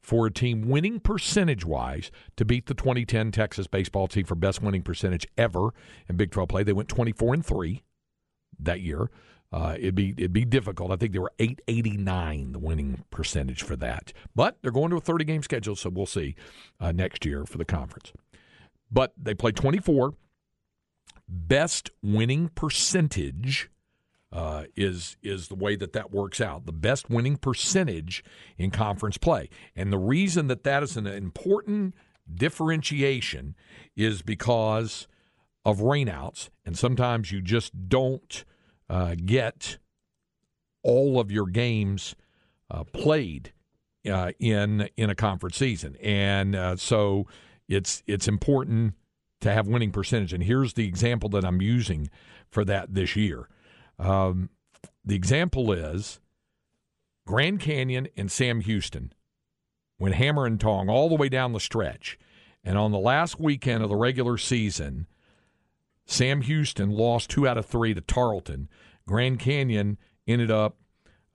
for 0.01 0.27
a 0.27 0.31
team 0.31 0.69
winning 0.69 1.01
percentage 1.01 1.65
wise 1.65 2.11
to 2.37 2.45
beat 2.45 2.67
the 2.67 2.75
2010 2.75 3.31
Texas 3.31 3.67
baseball 3.67 4.09
team 4.09 4.25
for 4.25 4.35
best 4.35 4.63
winning 4.63 4.83
percentage 4.83 5.27
ever 5.37 5.71
in 6.09 6.17
Big 6.17 6.31
12 6.31 6.49
play. 6.49 6.63
They 6.63 6.73
went 6.73 6.89
24 6.89 7.35
and 7.35 7.45
3 7.45 7.83
that 8.59 8.81
year. 8.81 9.11
Uh, 9.51 9.77
it'd 9.79 9.95
be 9.95 10.11
it'd 10.11 10.33
be 10.33 10.45
difficult. 10.45 10.93
I 10.93 10.97
think 10.97 11.13
they 11.13 11.19
were 11.19 11.33
889 11.39 12.53
the 12.53 12.59
winning 12.59 13.05
percentage 13.11 13.63
for 13.63 13.77
that. 13.77 14.13
But 14.35 14.59
they're 14.61 14.71
going 14.71 14.91
to 14.91 14.97
a 14.97 15.01
30 15.01 15.25
game 15.25 15.43
schedule, 15.43 15.75
so 15.75 15.89
we'll 15.91 16.07
see 16.07 16.35
uh, 16.81 16.93
next 16.93 17.25
year 17.25 17.47
for 17.47 17.57
the 17.57 17.65
conference. 17.65 18.13
But 18.91 19.13
they 19.17 19.35
play 19.35 19.53
24. 19.53 20.15
Best 21.29 21.91
winning 22.03 22.51
percentage 22.55 23.71
uh, 24.33 24.65
is 24.77 25.17
is 25.23 25.49
the 25.49 25.55
way 25.55 25.77
that 25.77 25.95
that 25.95 26.11
works 26.11 26.41
out. 26.41 26.67
The 26.67 26.73
best 26.73 27.09
winning 27.09 27.37
percentage 27.37 28.23
in 28.59 28.71
conference 28.71 29.17
play, 29.17 29.49
and 29.75 29.91
the 29.91 29.99
reason 29.99 30.49
that 30.49 30.65
that 30.65 30.83
is 30.83 30.97
an 30.97 31.07
important 31.07 31.95
differentiation 32.33 33.57
is 33.97 34.21
because 34.21 35.09
of 35.65 35.79
rainouts, 35.79 36.51
and 36.67 36.77
sometimes 36.77 37.33
you 37.33 37.41
just 37.41 37.89
don't 37.89 38.45
uh, 38.89 39.15
get 39.15 39.79
all 40.83 41.21
of 41.21 41.31
your 41.31 41.47
games 41.47 42.15
uh, 42.71 42.85
played 42.85 43.53
uh, 44.11 44.33
in 44.39 44.89
in 44.97 45.11
a 45.11 45.15
conference 45.15 45.57
season, 45.57 45.97
and 45.97 46.55
uh, 46.55 46.77
so 46.77 47.27
it's 47.69 48.03
it's 48.07 48.29
important 48.29 48.95
to 49.41 49.53
have 49.53 49.69
winning 49.69 49.93
percentage. 49.93 50.33
And 50.33 50.43
here's 50.43 50.75
the 50.75 50.87
example 50.87 51.29
that 51.31 51.45
I'm 51.45 51.61
using 51.61 52.11
for 52.51 52.65
that 52.65 52.95
this 52.95 53.15
year. 53.15 53.49
Um, 53.99 54.51
the 55.05 55.15
example 55.15 55.73
is 55.73 56.21
Grand 57.27 57.61
Canyon 57.61 58.09
and 58.17 58.31
Sam 58.31 58.61
Houston 58.61 59.13
went 59.99 60.15
hammer 60.15 60.47
and 60.47 60.61
tong 60.61 60.89
all 60.89 61.09
the 61.09 61.15
way 61.15 61.29
down 61.29 61.53
the 61.53 61.61
stretch. 61.61 62.19
And 62.65 62.77
on 62.77 62.93
the 62.93 62.99
last 62.99 63.39
weekend 63.39 63.83
of 63.83 63.89
the 63.89 63.97
regular 63.97 64.37
season, 64.37 65.07
Sam 66.09 66.41
Houston 66.41 66.91
lost 66.91 67.31
two 67.31 67.47
out 67.47 67.57
of 67.59 67.67
three 67.67 67.93
to 67.95 68.01
Tarleton. 68.01 68.69
Grand 69.07 69.39
Canyon 69.39 69.99
ended 70.27 70.51
up 70.51 70.79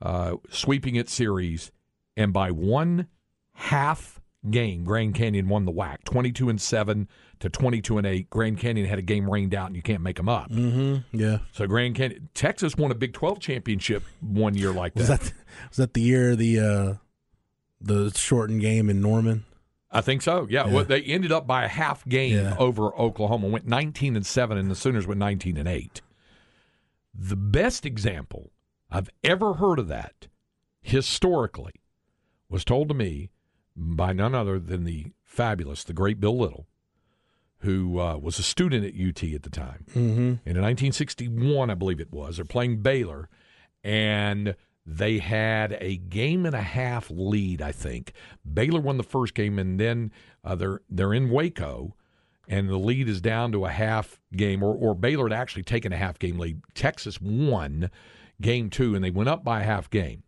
uh, 0.02 0.36
sweeping 0.50 0.96
its 0.96 1.14
series, 1.14 1.72
and 2.18 2.34
by 2.34 2.52
one 2.52 3.08
half 3.54 4.20
game, 4.50 4.84
Grand 4.84 5.14
Canyon 5.16 5.48
won 5.48 5.66
the 5.66 5.72
WAC, 5.72 6.04
twenty-two 6.04 6.50
and 6.50 6.60
seven 6.60 7.08
to 7.40 7.50
twenty-two 7.50 7.98
and 8.00 8.06
eight. 8.08 8.30
Grand 8.30 8.58
Canyon 8.58 8.88
had 8.88 9.00
a 9.00 9.04
game 9.04 9.30
rained 9.30 9.54
out, 9.56 9.68
and 9.68 9.76
you 9.76 9.82
can't 9.82 10.02
make 10.02 10.18
them 10.18 10.28
up. 10.28 10.50
Mm-hmm. 10.52 11.18
Yeah. 11.18 11.38
So 11.54 11.68
Grand 11.68 11.96
Canyon, 11.96 12.30
Texas 12.34 12.76
won 12.76 12.92
a 12.92 12.96
Big 12.96 13.14
Twelve 13.14 13.40
championship 13.40 14.04
one 14.22 14.56
year 14.56 14.72
like 14.74 14.96
Was 14.96 15.08
that. 15.08 15.22
that 15.22 15.34
was 15.70 15.78
that 15.78 15.94
the 15.94 16.02
year 16.02 16.36
the 16.36 16.60
uh, 16.60 16.94
the 17.80 18.12
shortened 18.16 18.62
game 18.62 18.90
in 18.90 19.02
Norman? 19.02 19.46
I 19.94 20.02
think 20.02 20.22
so. 20.22 20.48
Yeah. 20.50 20.66
Yeah. 20.66 20.74
Well, 20.74 20.86
they 20.86 21.02
ended 21.04 21.32
up 21.32 21.46
by 21.48 21.64
a 21.64 21.68
half 21.70 22.04
game 22.08 22.36
Yeah. 22.36 22.56
over 22.58 22.94
Oklahoma. 22.96 23.48
Went 23.48 23.68
19 23.68 24.16
and 24.16 24.26
7 24.26 24.58
and 24.58 24.70
the 24.70 24.76
Sooners 24.76 25.06
went 25.08 25.20
19 25.20 25.56
and 25.58 25.68
8. 25.68 26.02
The 27.14 27.36
best 27.36 27.86
example 27.86 28.52
I've 28.90 29.10
ever 29.24 29.54
heard 29.56 29.78
of 29.80 29.88
that 29.90 30.28
historically 30.82 31.74
was 32.50 32.66
told 32.66 32.88
to 32.90 32.94
me 32.96 33.30
by 33.76 34.14
none 34.14 34.36
other 34.36 34.60
than 34.60 34.84
the 34.84 35.08
fabulous, 35.24 35.84
the 35.84 35.94
great 35.94 36.20
Bill 36.20 36.38
Little, 36.38 36.68
who 37.60 38.00
uh, 38.00 38.18
was 38.18 38.38
a 38.40 38.44
student 38.44 38.84
at 38.86 38.94
UT 38.94 39.24
at 39.34 39.44
the 39.44 39.50
time. 39.50 39.86
Mm-hmm. 39.92 40.20
And 40.46 40.58
in 40.58 40.62
1961, 40.62 41.70
I 41.70 41.74
believe 41.76 42.00
it 42.00 42.12
was, 42.12 42.36
they're 42.36 42.46
playing 42.46 42.82
Baylor, 42.82 43.30
and 43.84 44.56
they 44.86 45.20
had 45.20 45.78
a 45.80 45.98
game 45.98 46.46
and 46.46 46.56
a 46.56 46.62
half 46.62 47.10
lead. 47.10 47.62
I 47.62 47.72
think 47.72 48.14
Baylor 48.52 48.82
won 48.82 48.98
the 48.98 49.04
first 49.04 49.34
game, 49.34 49.58
and 49.60 49.80
then 49.80 50.12
uh, 50.44 50.56
they're 50.56 50.82
they're 50.90 51.14
in 51.14 51.30
Waco, 51.30 51.96
and 52.48 52.70
the 52.70 52.78
lead 52.78 53.08
is 53.08 53.22
down 53.22 53.52
to 53.54 53.66
a 53.66 53.70
half 53.70 54.20
game, 54.36 54.62
or 54.62 54.74
or 54.74 54.94
Baylor 54.94 55.30
had 55.30 55.34
actually 55.34 55.64
taken 55.64 55.94
a 55.94 55.98
half 55.98 56.20
game 56.20 56.38
lead. 56.38 56.62
Texas 56.74 57.22
won 57.22 57.90
game 58.42 58.70
two, 58.70 58.96
and 58.96 59.04
they 59.04 59.12
went 59.12 59.30
up 59.30 59.44
by 59.44 59.62
a 59.62 59.66
half 59.66 59.90
game, 59.90 60.24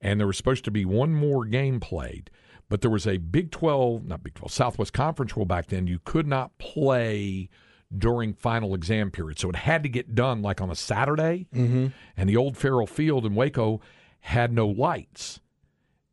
and 0.00 0.20
there 0.20 0.26
was 0.26 0.36
supposed 0.36 0.64
to 0.64 0.70
be 0.70 0.84
one 0.84 1.12
more 1.14 1.44
game 1.44 1.80
played. 1.80 2.30
But 2.68 2.80
there 2.80 2.90
was 2.90 3.06
a 3.06 3.18
Big 3.18 3.50
12, 3.50 4.06
not 4.06 4.22
Big 4.22 4.32
12, 4.32 4.50
Southwest 4.50 4.94
Conference 4.94 5.36
rule 5.36 5.44
back 5.44 5.66
then. 5.66 5.86
You 5.86 5.98
could 6.02 6.26
not 6.26 6.56
play 6.56 7.50
during 7.98 8.34
final 8.34 8.74
exam 8.74 9.10
period. 9.10 9.38
So 9.38 9.48
it 9.50 9.56
had 9.56 9.82
to 9.82 9.88
get 9.88 10.14
done 10.14 10.42
like 10.42 10.60
on 10.60 10.70
a 10.70 10.74
Saturday. 10.74 11.46
Mm-hmm. 11.54 11.88
And 12.16 12.28
the 12.28 12.36
old 12.36 12.56
Farrell 12.56 12.86
Field 12.86 13.26
in 13.26 13.34
Waco 13.34 13.80
had 14.20 14.52
no 14.52 14.66
lights. 14.68 15.40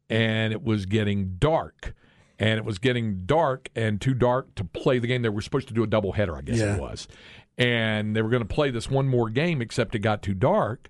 And 0.09 0.51
it 0.53 0.63
was 0.63 0.85
getting 0.85 1.35
dark. 1.37 1.93
And 2.39 2.57
it 2.57 2.65
was 2.65 2.79
getting 2.79 3.25
dark 3.25 3.69
and 3.75 3.99
too 3.99 4.13
dark 4.13 4.55
to 4.55 4.63
play 4.63 4.97
the 4.99 5.07
game. 5.07 5.21
They 5.21 5.29
were 5.29 5.41
supposed 5.41 5.67
to 5.67 5.73
do 5.73 5.83
a 5.83 5.87
doubleheader, 5.87 6.37
I 6.37 6.41
guess 6.41 6.57
Yeah. 6.57 6.75
it 6.75 6.81
was. 6.81 7.07
And 7.57 8.15
they 8.15 8.21
were 8.21 8.29
going 8.29 8.41
to 8.47 8.53
play 8.53 8.71
this 8.71 8.89
one 8.89 9.07
more 9.07 9.29
game, 9.29 9.61
except 9.61 9.93
it 9.93 9.99
got 9.99 10.21
too 10.21 10.33
dark. 10.33 10.89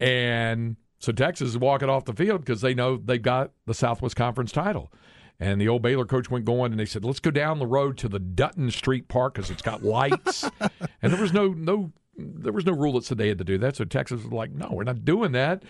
And 0.00 0.76
so 0.98 1.12
Texas 1.12 1.50
is 1.50 1.58
walking 1.58 1.88
off 1.88 2.04
the 2.04 2.12
field 2.12 2.40
because 2.40 2.60
they 2.60 2.74
know 2.74 2.96
they've 2.96 3.22
got 3.22 3.52
the 3.66 3.74
Southwest 3.74 4.16
Conference 4.16 4.50
title. 4.52 4.92
And 5.40 5.60
the 5.60 5.68
old 5.68 5.82
Baylor 5.82 6.04
coach 6.04 6.30
went 6.30 6.44
going, 6.44 6.72
and 6.72 6.78
they 6.78 6.86
said, 6.86 7.04
"Let's 7.04 7.20
go 7.20 7.30
down 7.30 7.58
the 7.58 7.66
road 7.66 7.98
to 7.98 8.08
the 8.08 8.20
Dutton 8.20 8.70
Street 8.70 9.08
Park 9.08 9.34
because 9.34 9.50
it's 9.50 9.62
got 9.62 9.84
lights." 9.84 10.48
and 11.02 11.12
there 11.12 11.20
was 11.20 11.32
no 11.32 11.48
no 11.48 11.92
there 12.16 12.52
was 12.52 12.64
no 12.64 12.72
rule 12.72 12.92
that 12.92 13.04
said 13.04 13.18
they 13.18 13.28
had 13.28 13.38
to 13.38 13.44
do 13.44 13.58
that. 13.58 13.76
So 13.76 13.84
Texas 13.84 14.22
was 14.22 14.32
like, 14.32 14.52
"No, 14.52 14.68
we're 14.70 14.84
not 14.84 15.04
doing 15.04 15.32
that." 15.32 15.62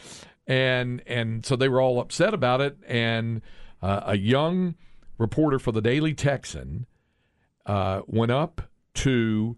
And 0.47 1.03
and 1.07 1.45
so 1.45 1.57
they 1.57 1.69
were 1.69 1.81
all 1.81 2.01
upset 2.01 2.35
about 2.35 2.61
it. 2.61 2.77
And 2.87 3.41
uh, 3.83 4.01
a 4.05 4.17
young 4.19 4.75
reporter 5.19 5.59
for 5.59 5.73
the 5.73 5.81
Daily 5.81 6.15
Texan 6.15 6.87
uh, 7.67 8.03
went 8.07 8.33
up 8.33 8.63
to 8.95 9.57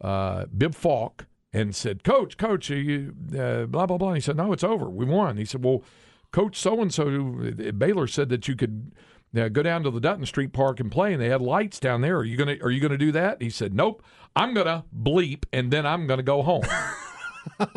uh, 0.00 0.46
Bibb 0.56 0.74
Falk 0.74 1.26
and 1.52 1.74
said, 1.74 2.04
"Coach, 2.04 2.36
Coach, 2.36 2.70
are 2.70 2.80
you 2.80 3.14
uh, 3.38 3.64
blah 3.64 3.86
blah 3.86 3.98
blah." 3.98 4.08
And 4.08 4.16
he 4.16 4.20
said, 4.20 4.36
"No, 4.36 4.52
it's 4.52 4.64
over. 4.64 4.88
We 4.88 5.04
won." 5.04 5.36
He 5.36 5.44
said, 5.44 5.64
"Well, 5.64 5.82
Coach 6.30 6.58
so 6.58 6.80
and 6.80 6.92
so 6.92 7.52
Baylor 7.76 8.06
said 8.06 8.28
that 8.28 8.48
you 8.48 8.56
could." 8.56 8.92
Uh, 9.36 9.48
go 9.48 9.62
down 9.62 9.82
to 9.82 9.90
the 9.90 10.00
Dutton 10.00 10.24
Street 10.26 10.52
Park 10.52 10.80
and 10.80 10.90
play, 10.90 11.12
and 11.12 11.20
they 11.20 11.28
had 11.28 11.42
lights 11.42 11.78
down 11.78 12.00
there. 12.00 12.16
Are 12.16 12.24
you 12.24 12.36
gonna 12.36 12.56
Are 12.62 12.70
you 12.70 12.80
gonna 12.80 12.98
do 12.98 13.12
that? 13.12 13.42
He 13.42 13.50
said, 13.50 13.74
"Nope. 13.74 14.02
I'm 14.34 14.54
gonna 14.54 14.84
bleep, 14.96 15.44
and 15.52 15.70
then 15.70 15.84
I'm 15.86 16.06
gonna 16.06 16.22
go 16.22 16.42
home." 16.42 16.62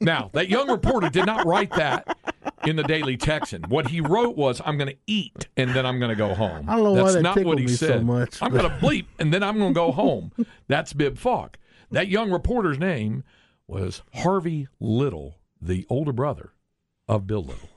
now, 0.00 0.30
that 0.32 0.48
young 0.48 0.70
reporter 0.70 1.08
did 1.10 1.26
not 1.26 1.44
write 1.46 1.70
that 1.72 2.16
in 2.64 2.76
the 2.76 2.82
Daily 2.82 3.16
Texan. 3.16 3.62
What 3.68 3.88
he 3.88 4.00
wrote 4.00 4.36
was, 4.36 4.60
"I'm 4.64 4.76
going 4.78 4.90
to 4.90 4.96
eat 5.06 5.48
and 5.56 5.70
then 5.70 5.86
I'm 5.86 5.98
going 5.98 6.10
to 6.10 6.16
go 6.16 6.34
home." 6.34 6.68
I 6.68 6.76
don't 6.76 6.84
know 6.84 6.92
why 6.92 7.02
That's 7.02 7.14
that 7.14 7.22
not 7.22 7.44
what 7.44 7.58
he 7.58 7.66
me 7.66 7.72
so 7.72 7.86
said. 7.86 8.04
much, 8.06 8.42
I'm 8.42 8.50
going 8.50 8.68
to 8.68 8.76
bleep 8.78 9.06
and 9.18 9.32
then 9.32 9.42
I'm 9.42 9.58
going 9.58 9.70
to 9.74 9.78
go 9.78 9.92
home. 9.92 10.32
That's 10.68 10.92
Bibb 10.92 11.18
Falk. 11.18 11.58
That 11.90 12.08
young 12.08 12.30
reporter's 12.30 12.78
name 12.78 13.24
was 13.66 14.02
Harvey 14.14 14.68
Little, 14.80 15.36
the 15.60 15.86
older 15.88 16.12
brother 16.12 16.52
of 17.06 17.26
Bill 17.26 17.42
Little. 17.42 17.70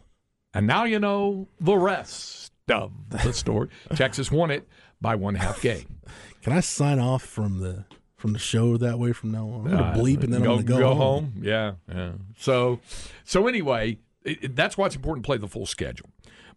And 0.53 0.67
now 0.67 0.83
you 0.83 0.99
know 0.99 1.47
the 1.59 1.75
rest 1.77 2.51
of 2.69 2.91
the 3.09 3.31
story. 3.33 3.69
Texas 3.95 4.31
won 4.31 4.51
it 4.51 4.67
by 4.99 5.15
one 5.15 5.35
half 5.35 5.61
game. 5.61 5.99
Can 6.41 6.53
I 6.53 6.59
sign 6.59 6.99
off 6.99 7.23
from 7.23 7.59
the 7.59 7.85
from 8.17 8.33
the 8.33 8.39
show 8.39 8.77
that 8.77 8.99
way 8.99 9.13
from 9.13 9.31
now 9.31 9.47
on? 9.47 9.67
I'm 9.67 9.71
gonna 9.71 9.83
Uh, 9.83 9.95
bleep 9.95 10.23
and 10.23 10.33
then 10.33 10.43
go, 10.43 10.55
I'm 10.57 10.63
gonna 10.65 10.79
go, 10.81 10.93
home. 10.95 11.33
Yeah, 11.41 11.73
yeah. 11.89 12.11
So, 12.37 12.79
so 13.23 13.47
anyway, 13.47 13.97
it, 14.23 14.43
it- 14.43 14.55
that's 14.55 14.77
why 14.77 14.85
it's 14.87 14.95
important 14.95 15.23
to 15.23 15.27
play 15.27 15.37
the 15.37 15.47
full 15.47 15.65
schedule. 15.65 16.09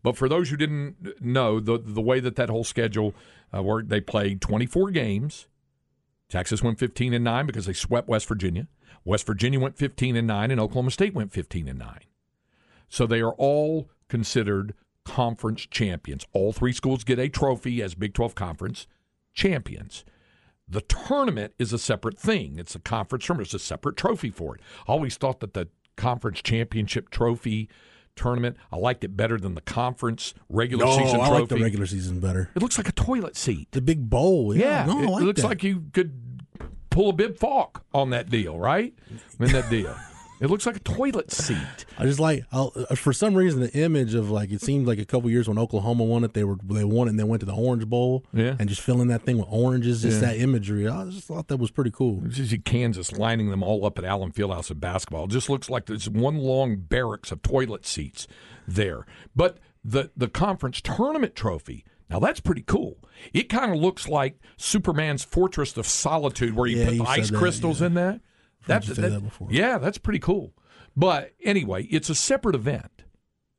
But 0.02 0.16
for 0.16 0.28
those 0.28 0.50
who 0.50 0.56
didn't 0.56 1.22
know, 1.22 1.60
the 1.60 1.78
the 1.78 2.02
way 2.02 2.20
that 2.20 2.36
that 2.36 2.50
whole 2.50 2.64
schedule 2.64 3.14
uh, 3.56 3.62
worked, 3.62 3.88
they 3.88 4.00
played 4.00 4.40
24 4.42 4.90
games. 4.90 5.46
Texas 6.28 6.62
went 6.62 6.78
15 6.78 7.14
and 7.14 7.24
nine 7.24 7.46
because 7.46 7.66
they 7.66 7.72
swept 7.72 8.08
West 8.08 8.26
Virginia. 8.26 8.66
West 9.04 9.26
Virginia 9.26 9.60
went 9.60 9.76
15 9.78 10.16
and 10.16 10.26
nine, 10.26 10.50
and 10.50 10.60
Oklahoma 10.60 10.90
State 10.90 11.14
went 11.14 11.32
15 11.32 11.68
and 11.68 11.78
nine. 11.78 12.00
So 12.88 13.06
they 13.06 13.20
are 13.20 13.32
all 13.32 13.88
considered 14.08 14.74
conference 15.04 15.66
champions. 15.70 16.26
All 16.32 16.52
three 16.52 16.72
schools 16.72 17.04
get 17.04 17.18
a 17.18 17.28
trophy 17.28 17.82
as 17.82 17.94
Big 17.94 18.14
12 18.14 18.34
conference 18.34 18.86
champions. 19.34 20.04
The 20.68 20.80
tournament 20.80 21.52
is 21.58 21.72
a 21.72 21.78
separate 21.78 22.18
thing. 22.18 22.58
It's 22.58 22.74
a 22.74 22.78
conference 22.78 23.26
tournament. 23.26 23.48
It's 23.48 23.54
a 23.62 23.66
separate 23.66 23.96
trophy 23.96 24.30
for 24.30 24.54
it. 24.56 24.62
I 24.88 24.92
always 24.92 25.16
thought 25.16 25.40
that 25.40 25.52
the 25.54 25.68
conference 25.96 26.40
championship 26.42 27.10
trophy 27.10 27.68
tournament, 28.16 28.56
I 28.72 28.76
liked 28.76 29.04
it 29.04 29.16
better 29.16 29.36
than 29.38 29.54
the 29.56 29.60
conference 29.60 30.32
regular 30.48 30.86
No, 30.86 30.96
season 30.96 31.20
I 31.20 31.26
trophy. 31.28 31.40
like 31.40 31.48
the 31.50 31.56
regular 31.58 31.86
season 31.86 32.20
better. 32.20 32.48
it 32.54 32.62
looks 32.62 32.78
like 32.78 32.88
a 32.88 32.92
toilet 32.92 33.36
seat. 33.36 33.72
The 33.72 33.82
big 33.82 34.08
bowl. 34.08 34.54
Yeah, 34.56 34.86
Yeah, 34.86 34.92
no, 34.94 34.98
I 35.00 35.02
it 35.02 35.10
like 35.10 35.22
looks 35.24 35.42
that. 35.42 35.48
like 35.48 35.62
you 35.64 35.84
could 35.92 36.12
pull 36.90 37.10
a 37.10 37.12
Bibb 37.12 37.36
Falk 37.36 37.84
on 37.92 38.10
that 38.10 38.30
deal, 38.30 38.56
right? 38.58 38.94
In 39.40 39.50
that 39.52 39.68
deal. 39.68 39.94
It 40.44 40.50
looks 40.50 40.66
like 40.66 40.76
a 40.76 40.80
toilet 40.80 41.30
seat. 41.32 41.86
I 41.98 42.04
just 42.04 42.20
like 42.20 42.44
I'll, 42.52 42.70
uh, 42.90 42.94
for 42.94 43.12
some 43.14 43.34
reason 43.34 43.60
the 43.60 43.72
image 43.72 44.14
of 44.14 44.30
like 44.30 44.52
it 44.52 44.60
seemed 44.60 44.86
like 44.86 44.98
a 44.98 45.04
couple 45.06 45.30
years 45.30 45.48
when 45.48 45.58
Oklahoma 45.58 46.04
won 46.04 46.22
it, 46.22 46.34
they 46.34 46.44
were 46.44 46.56
they 46.62 46.84
won 46.84 47.06
it 47.08 47.10
and 47.12 47.18
they 47.18 47.24
went 47.24 47.40
to 47.40 47.46
the 47.46 47.54
Orange 47.54 47.86
Bowl, 47.86 48.24
Yeah. 48.32 48.54
and 48.58 48.68
just 48.68 48.82
filling 48.82 49.08
that 49.08 49.22
thing 49.22 49.38
with 49.38 49.46
oranges, 49.50 50.02
just 50.02 50.20
Yeah. 50.20 50.28
that 50.32 50.36
imagery. 50.38 50.86
I 50.86 51.06
just 51.06 51.26
thought 51.26 51.48
that 51.48 51.56
was 51.56 51.70
pretty 51.70 51.90
cool. 51.90 52.20
Just 52.28 52.62
Kansas 52.64 53.10
lining 53.12 53.50
them 53.50 53.62
all 53.62 53.86
up 53.86 53.98
at 53.98 54.04
Allen 54.04 54.32
Fieldhouse 54.32 54.70
of 54.70 54.80
basketball. 54.80 55.24
It 55.24 55.30
just 55.30 55.48
looks 55.48 55.70
like 55.70 55.86
there's 55.86 56.08
one 56.10 56.36
long 56.36 56.76
barracks 56.76 57.32
of 57.32 57.40
toilet 57.42 57.86
seats 57.86 58.26
there. 58.68 59.06
But 59.34 59.58
the 59.82 60.10
the 60.16 60.28
conference 60.28 60.80
tournament 60.82 61.34
trophy. 61.34 61.84
Now 62.10 62.18
that's 62.18 62.40
pretty 62.40 62.62
cool. 62.62 62.98
It 63.32 63.48
kind 63.48 63.72
of 63.72 63.78
looks 63.80 64.08
like 64.08 64.38
Superman's 64.58 65.24
Fortress 65.24 65.76
of 65.78 65.86
Solitude, 65.86 66.54
where 66.54 66.66
you 66.66 66.78
Yeah, 66.78 66.84
put 66.90 66.98
the 66.98 67.04
ice 67.04 67.30
that, 67.30 67.38
crystals 67.38 67.80
yeah. 67.80 67.86
in 67.86 67.94
that. 67.94 68.20
That's 68.66 68.86
say 68.86 69.08
that 69.08 69.22
before. 69.22 69.48
Yeah, 69.50 69.78
that's 69.78 69.98
pretty 69.98 70.18
cool. 70.18 70.54
But 70.96 71.32
anyway, 71.42 71.84
it's 71.84 72.08
a 72.08 72.14
separate 72.14 72.54
event 72.54 73.04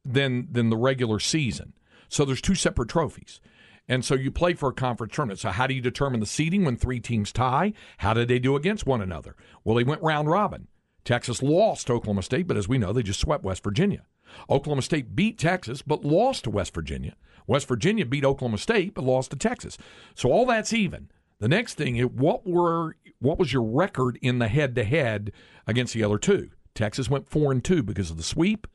than 0.04 0.48
than 0.52 0.70
the 0.70 0.78
regular 0.78 1.20
season. 1.20 1.74
So 2.10 2.26
there's 2.26 2.42
two 2.42 2.56
separate 2.56 2.90
trophies. 2.90 3.40
And 3.88 4.04
so 4.04 4.16
you 4.16 4.32
play 4.32 4.56
for 4.56 4.70
a 4.70 4.74
conference 4.74 5.14
tournament. 5.14 5.40
So 5.40 5.50
how 5.50 5.68
do 5.68 5.74
you 5.74 5.82
determine 5.82 6.20
the 6.20 6.26
seeding 6.26 6.66
when 6.66 6.76
three 6.76 7.00
teams 7.00 7.32
tie? 7.32 7.74
How 8.00 8.14
did 8.14 8.28
they 8.28 8.40
do 8.40 8.56
against 8.56 8.88
one 8.88 9.02
another? 9.02 9.36
Well, 9.64 9.76
they 9.76 9.84
went 9.84 10.02
round 10.02 10.30
robin. 10.30 10.68
Texas 11.04 11.44
lost 11.44 11.88
to 11.88 11.94
Oklahoma 11.94 12.24
State, 12.24 12.48
but 12.48 12.58
as 12.58 12.68
we 12.68 12.80
know, 12.80 12.92
they 12.92 13.04
just 13.04 13.20
swept 13.20 13.44
West 13.44 13.64
Virginia. 13.64 14.06
Oklahoma 14.50 14.82
State 14.82 15.16
beat 15.16 15.38
Texas, 15.38 15.84
but 15.84 16.04
lost 16.04 16.46
to 16.46 16.50
West 16.50 16.74
Virginia. 16.74 17.16
West 17.46 17.68
Virginia 17.68 18.08
beat 18.08 18.26
Oklahoma 18.26 18.58
State, 18.58 18.96
but 18.96 19.04
lost 19.04 19.30
to 19.30 19.38
Texas. 19.38 19.78
So 20.16 20.32
all 20.32 20.48
that's 20.48 20.74
even. 20.74 21.10
The 21.46 21.50
next 21.50 21.76
thing 21.76 22.00
what 22.00 22.48
were 22.48 22.96
what 23.20 23.38
was 23.38 23.54
your 23.54 23.62
record 23.62 24.18
in 24.20 24.40
the 24.40 24.48
head 24.48 24.74
to 24.74 24.84
head 24.84 25.32
against 25.68 25.94
the 25.94 26.04
other 26.04 26.18
two? 26.18 26.50
Texas 26.74 27.08
went 27.08 27.30
four 27.30 27.52
and 27.52 27.64
two 27.64 27.84
because 27.84 28.10
of 28.10 28.18
the 28.18 28.24
sweep. 28.24 28.66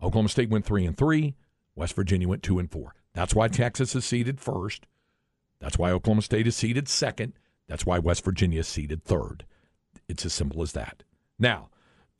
Oklahoma 0.00 0.28
State 0.28 0.50
went 0.50 0.64
three 0.64 0.86
and 0.86 0.96
three. 0.96 1.34
West 1.74 1.96
Virginia 1.96 2.28
went 2.28 2.44
two 2.44 2.60
and 2.60 2.70
four. 2.70 2.94
That's 3.12 3.34
why 3.34 3.48
Texas 3.48 3.96
is 3.96 4.04
seeded 4.04 4.40
first. 4.40 4.86
That's 5.60 5.78
why 5.78 5.90
Oklahoma 5.90 6.22
State 6.22 6.46
is 6.46 6.54
seeded 6.54 6.86
second. 6.86 7.32
That's 7.66 7.84
why 7.84 7.98
West 7.98 8.24
Virginia 8.24 8.60
is 8.60 8.68
seeded 8.68 9.02
third. 9.02 9.44
It's 10.08 10.24
as 10.24 10.32
simple 10.32 10.62
as 10.62 10.70
that. 10.74 11.02
Now, 11.40 11.70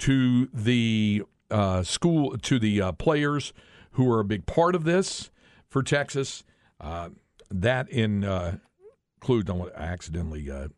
to 0.00 0.48
the 0.52 1.22
uh, 1.48 1.84
school, 1.84 2.36
to 2.38 2.58
the 2.58 2.82
uh, 2.82 2.90
players 2.90 3.52
who 3.92 4.10
are 4.10 4.18
a 4.18 4.24
big 4.24 4.46
part 4.46 4.74
of 4.74 4.82
this 4.82 5.30
for 5.68 5.84
Texas, 5.84 6.42
uh, 6.80 7.10
that 7.52 7.88
in 7.88 8.24
uh, 9.28 9.34
includes. 9.34 9.50
I 9.50 9.82
accidentally 9.82 10.50
uh, 10.50 10.68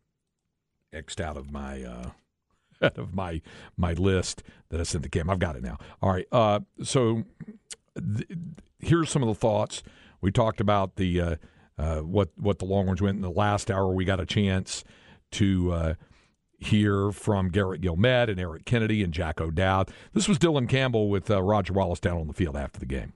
xed 0.92 1.20
out 1.20 1.36
of 1.36 1.50
my 1.50 1.82
uh, 1.82 2.10
out 2.82 2.98
of 2.98 3.14
my 3.14 3.40
my 3.76 3.92
list 3.92 4.42
that 4.70 4.80
I 4.80 4.84
sent 4.84 5.04
to 5.04 5.10
Cam. 5.10 5.30
I've 5.30 5.38
got 5.38 5.56
it 5.56 5.62
now. 5.62 5.78
All 6.00 6.10
right. 6.10 6.26
Uh, 6.32 6.60
so 6.82 7.24
th- 7.96 8.38
here's 8.78 9.10
some 9.10 9.22
of 9.22 9.28
the 9.28 9.34
thoughts 9.34 9.82
we 10.20 10.30
talked 10.30 10.60
about 10.60 10.96
the 10.96 11.20
uh, 11.20 11.36
uh, 11.78 12.00
what 12.00 12.30
what 12.36 12.58
the 12.58 12.64
Longhorns 12.64 13.02
went 13.02 13.16
in 13.16 13.22
the 13.22 13.30
last 13.30 13.70
hour. 13.70 13.92
We 13.92 14.04
got 14.04 14.20
a 14.20 14.26
chance 14.26 14.84
to 15.32 15.72
uh, 15.72 15.94
hear 16.58 17.10
from 17.12 17.48
Garrett 17.48 17.80
Guillemette 17.80 18.30
and 18.30 18.38
Eric 18.38 18.64
Kennedy 18.64 19.02
and 19.02 19.12
Jack 19.12 19.40
O'Dowd. 19.40 19.90
This 20.12 20.28
was 20.28 20.38
Dylan 20.38 20.68
Campbell 20.68 21.08
with 21.08 21.30
uh, 21.30 21.42
Roger 21.42 21.72
Wallace 21.72 22.00
down 22.00 22.18
on 22.18 22.26
the 22.26 22.34
field 22.34 22.56
after 22.56 22.78
the 22.78 22.86
game. 22.86 23.14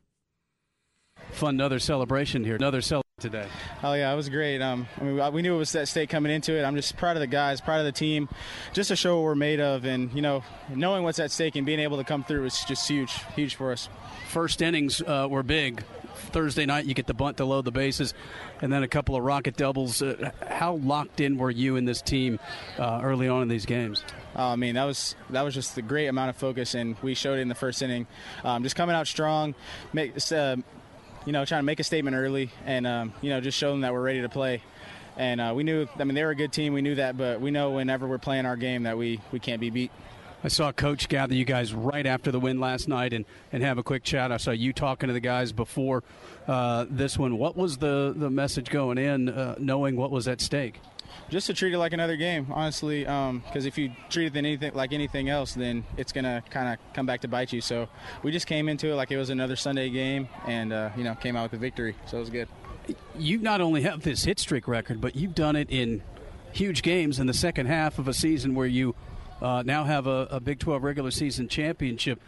Fun, 1.31 1.55
another 1.55 1.79
celebration 1.79 2.45
here, 2.45 2.57
another 2.57 2.81
celebration 2.81 3.06
today. 3.19 3.47
Oh 3.83 3.95
yeah, 3.95 4.13
it 4.13 4.15
was 4.15 4.29
great. 4.29 4.61
Um, 4.61 4.87
I 5.01 5.05
mean, 5.05 5.33
we 5.33 5.41
knew 5.41 5.55
it 5.55 5.59
was 5.59 5.73
that 5.73 5.89
stake 5.89 6.11
coming 6.11 6.31
into 6.31 6.53
it. 6.53 6.65
I'm 6.65 6.77
just 6.77 6.99
proud 6.99 7.17
of 7.17 7.23
the 7.23 7.27
guys, 7.27 7.63
proud 7.63 7.79
of 7.79 7.87
the 7.87 7.93
team, 7.93 8.29
just 8.75 8.89
to 8.89 8.97
show 8.97 9.17
what 9.17 9.25
we're 9.25 9.35
made 9.35 9.59
of, 9.59 9.87
and 9.87 10.13
you 10.13 10.21
know, 10.21 10.45
knowing 10.69 11.03
what's 11.03 11.19
at 11.19 11.31
stake 11.31 11.57
and 11.57 11.65
being 11.65 11.81
able 11.81 11.97
to 11.97 12.05
come 12.05 12.25
through 12.25 12.45
is 12.45 12.63
just 12.65 12.87
huge, 12.87 13.15
huge 13.35 13.55
for 13.55 13.73
us. 13.73 13.89
First 14.29 14.61
innings 14.61 15.01
uh, 15.01 15.29
were 15.31 15.43
big. 15.43 15.83
Thursday 16.15 16.67
night, 16.67 16.85
you 16.85 16.93
get 16.93 17.07
the 17.07 17.15
bunt 17.15 17.39
to 17.39 17.47
load 17.47 17.65
the 17.65 17.71
bases, 17.71 18.13
and 18.61 18.71
then 18.71 18.83
a 18.83 18.89
couple 18.89 19.17
of 19.17 19.25
rocket 19.25 19.57
doubles. 19.57 20.03
Uh, 20.03 20.31
how 20.47 20.75
locked 20.75 21.19
in 21.19 21.39
were 21.39 21.51
you 21.51 21.77
in 21.77 21.87
this 21.87 22.03
team 22.03 22.39
uh, 22.79 23.01
early 23.03 23.29
on 23.29 23.41
in 23.41 23.49
these 23.49 23.65
games? 23.65 24.05
Uh, 24.35 24.49
I 24.49 24.57
mean, 24.57 24.75
that 24.75 24.85
was 24.85 25.15
that 25.31 25.41
was 25.41 25.55
just 25.55 25.79
a 25.79 25.83
great 25.83 26.09
amount 26.09 26.29
of 26.29 26.37
focus, 26.37 26.75
and 26.75 26.97
we 27.01 27.15
showed 27.15 27.39
it 27.39 27.41
in 27.41 27.49
the 27.49 27.55
first 27.55 27.81
inning. 27.81 28.07
Um, 28.45 28.63
just 28.63 28.77
coming 28.77 28.95
out 28.95 29.07
strong, 29.07 29.55
make 29.95 30.13
uh, 30.33 30.57
you 31.27 31.33
know, 31.33 31.45
trying 31.45 31.59
to 31.59 31.67
make 31.67 31.81
a 31.81 31.85
statement 31.85 32.17
early, 32.17 32.51
and 32.65 32.87
um, 32.87 33.13
you 33.21 33.29
know, 33.29 33.41
just 33.41 33.59
show 33.59 33.71
them 33.71 33.83
that 33.83 33.93
we're 33.93 34.01
ready 34.01 34.23
to 34.23 34.29
play. 34.31 34.63
And 35.19 35.41
uh, 35.41 35.53
we 35.55 35.65
knew, 35.65 35.87
I 35.99 36.05
mean, 36.05 36.15
they 36.15 36.25
were 36.25 36.31
a 36.31 36.37
good 36.37 36.53
team. 36.53 36.73
We 36.73 36.83
knew 36.83 36.95
that, 36.95 37.17
but 37.17 37.41
we 37.41 37.51
know 37.51 37.71
whenever 37.71 38.07
we're 38.07 38.19
playing 38.19 38.47
our 38.47 38.57
game 38.57 38.85
that 38.85 38.97
we 38.97 39.21
we 39.33 39.41
can't 39.41 39.61
be 39.61 39.71
beat. 39.71 39.91
I 40.45 40.49
saw 40.49 40.71
Coach 40.71 41.09
gather 41.09 41.35
you 41.35 41.45
guys 41.45 41.75
right 41.75 42.07
after 42.07 42.31
the 42.31 42.39
win 42.39 42.61
last 42.61 42.87
night 42.87 43.13
and, 43.13 43.25
and 43.51 43.63
have 43.63 43.79
a 43.79 43.83
quick 43.83 44.05
chat. 44.05 44.31
I 44.31 44.37
saw 44.37 44.53
you 44.53 44.73
talking 44.73 45.09
to 45.09 45.13
the 45.13 45.21
guys 45.21 45.51
before 45.51 46.05
uh, 46.47 46.85
this 46.89 47.19
one. 47.19 47.39
What 47.39 47.57
was 47.57 47.79
the, 47.79 48.15
the 48.15 48.31
message 48.31 48.71
going 48.71 48.99
in, 48.99 49.29
uh, 49.29 49.57
knowing 49.59 49.97
what 49.97 50.11
was 50.11 50.29
at 50.29 50.41
stake? 50.41 50.81
Just 51.29 51.47
to 51.49 51.55
treat 51.55 51.73
it 51.73 51.79
like 51.79 51.93
another 51.93 52.17
game, 52.17 52.47
honestly. 52.51 53.01
Because 53.01 53.67
if 53.67 53.79
you 53.79 53.93
treat 54.11 54.27
it 54.27 54.37
anything 54.37 54.75
like 54.75 54.93
anything 54.93 55.29
else, 55.29 55.55
then 55.55 55.85
it's 55.97 56.13
gonna 56.13 56.43
kind 56.51 56.73
of 56.73 56.95
come 56.95 57.07
back 57.07 57.21
to 57.23 57.29
bite 57.29 57.53
you. 57.53 57.61
So 57.61 57.89
we 58.23 58.33
just 58.33 58.47
came 58.47 58.69
into 58.69 58.89
it 58.89 58.95
like 58.95 59.11
it 59.11 59.17
was 59.17 59.31
another 59.31 59.57
Sunday 59.57 59.91
game, 59.91 60.29
and 60.47 60.73
uh, 60.73 60.91
you 60.97 61.05
know 61.05 61.15
came 61.15 61.37
out 61.37 61.51
with 61.51 61.59
a 61.59 61.61
victory. 61.61 61.95
So 62.07 62.19
it 62.19 62.21
was 62.21 62.31
good. 62.31 62.49
You 63.19 63.39
not 63.39 63.61
only 63.61 63.83
have 63.83 64.03
this 64.03 64.25
hit 64.25 64.39
streak 64.39 64.69
record, 64.69 65.01
but 65.01 65.17
you've 65.17 65.35
done 65.35 65.57
it 65.57 65.71
in 65.71 66.03
huge 66.53 66.83
games 66.83 67.19
in 67.19 67.27
the 67.27 67.35
second 67.35 67.67
half 67.67 67.99
of 67.99 68.09
a 68.09 68.15
season 68.15 68.55
where 68.55 68.67
you 68.67 68.95
uh, 69.43 69.63
now 69.67 69.85
have 69.85 70.07
a, 70.07 70.29
a 70.31 70.41
Big 70.41 70.59
12 70.59 70.83
regular 70.83 71.11
season 71.11 71.49
championship. 71.49 72.21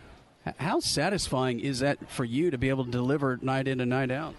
How 0.59 0.81
satisfying 0.81 1.61
is 1.61 1.81
that 1.81 2.11
for 2.11 2.25
you 2.25 2.51
to 2.51 2.59
be 2.59 2.69
able 2.69 2.85
to 2.85 2.91
deliver 2.91 3.39
night 3.43 3.69
in 3.69 3.81
and 3.81 3.91
night 3.91 4.11
out? 4.11 4.35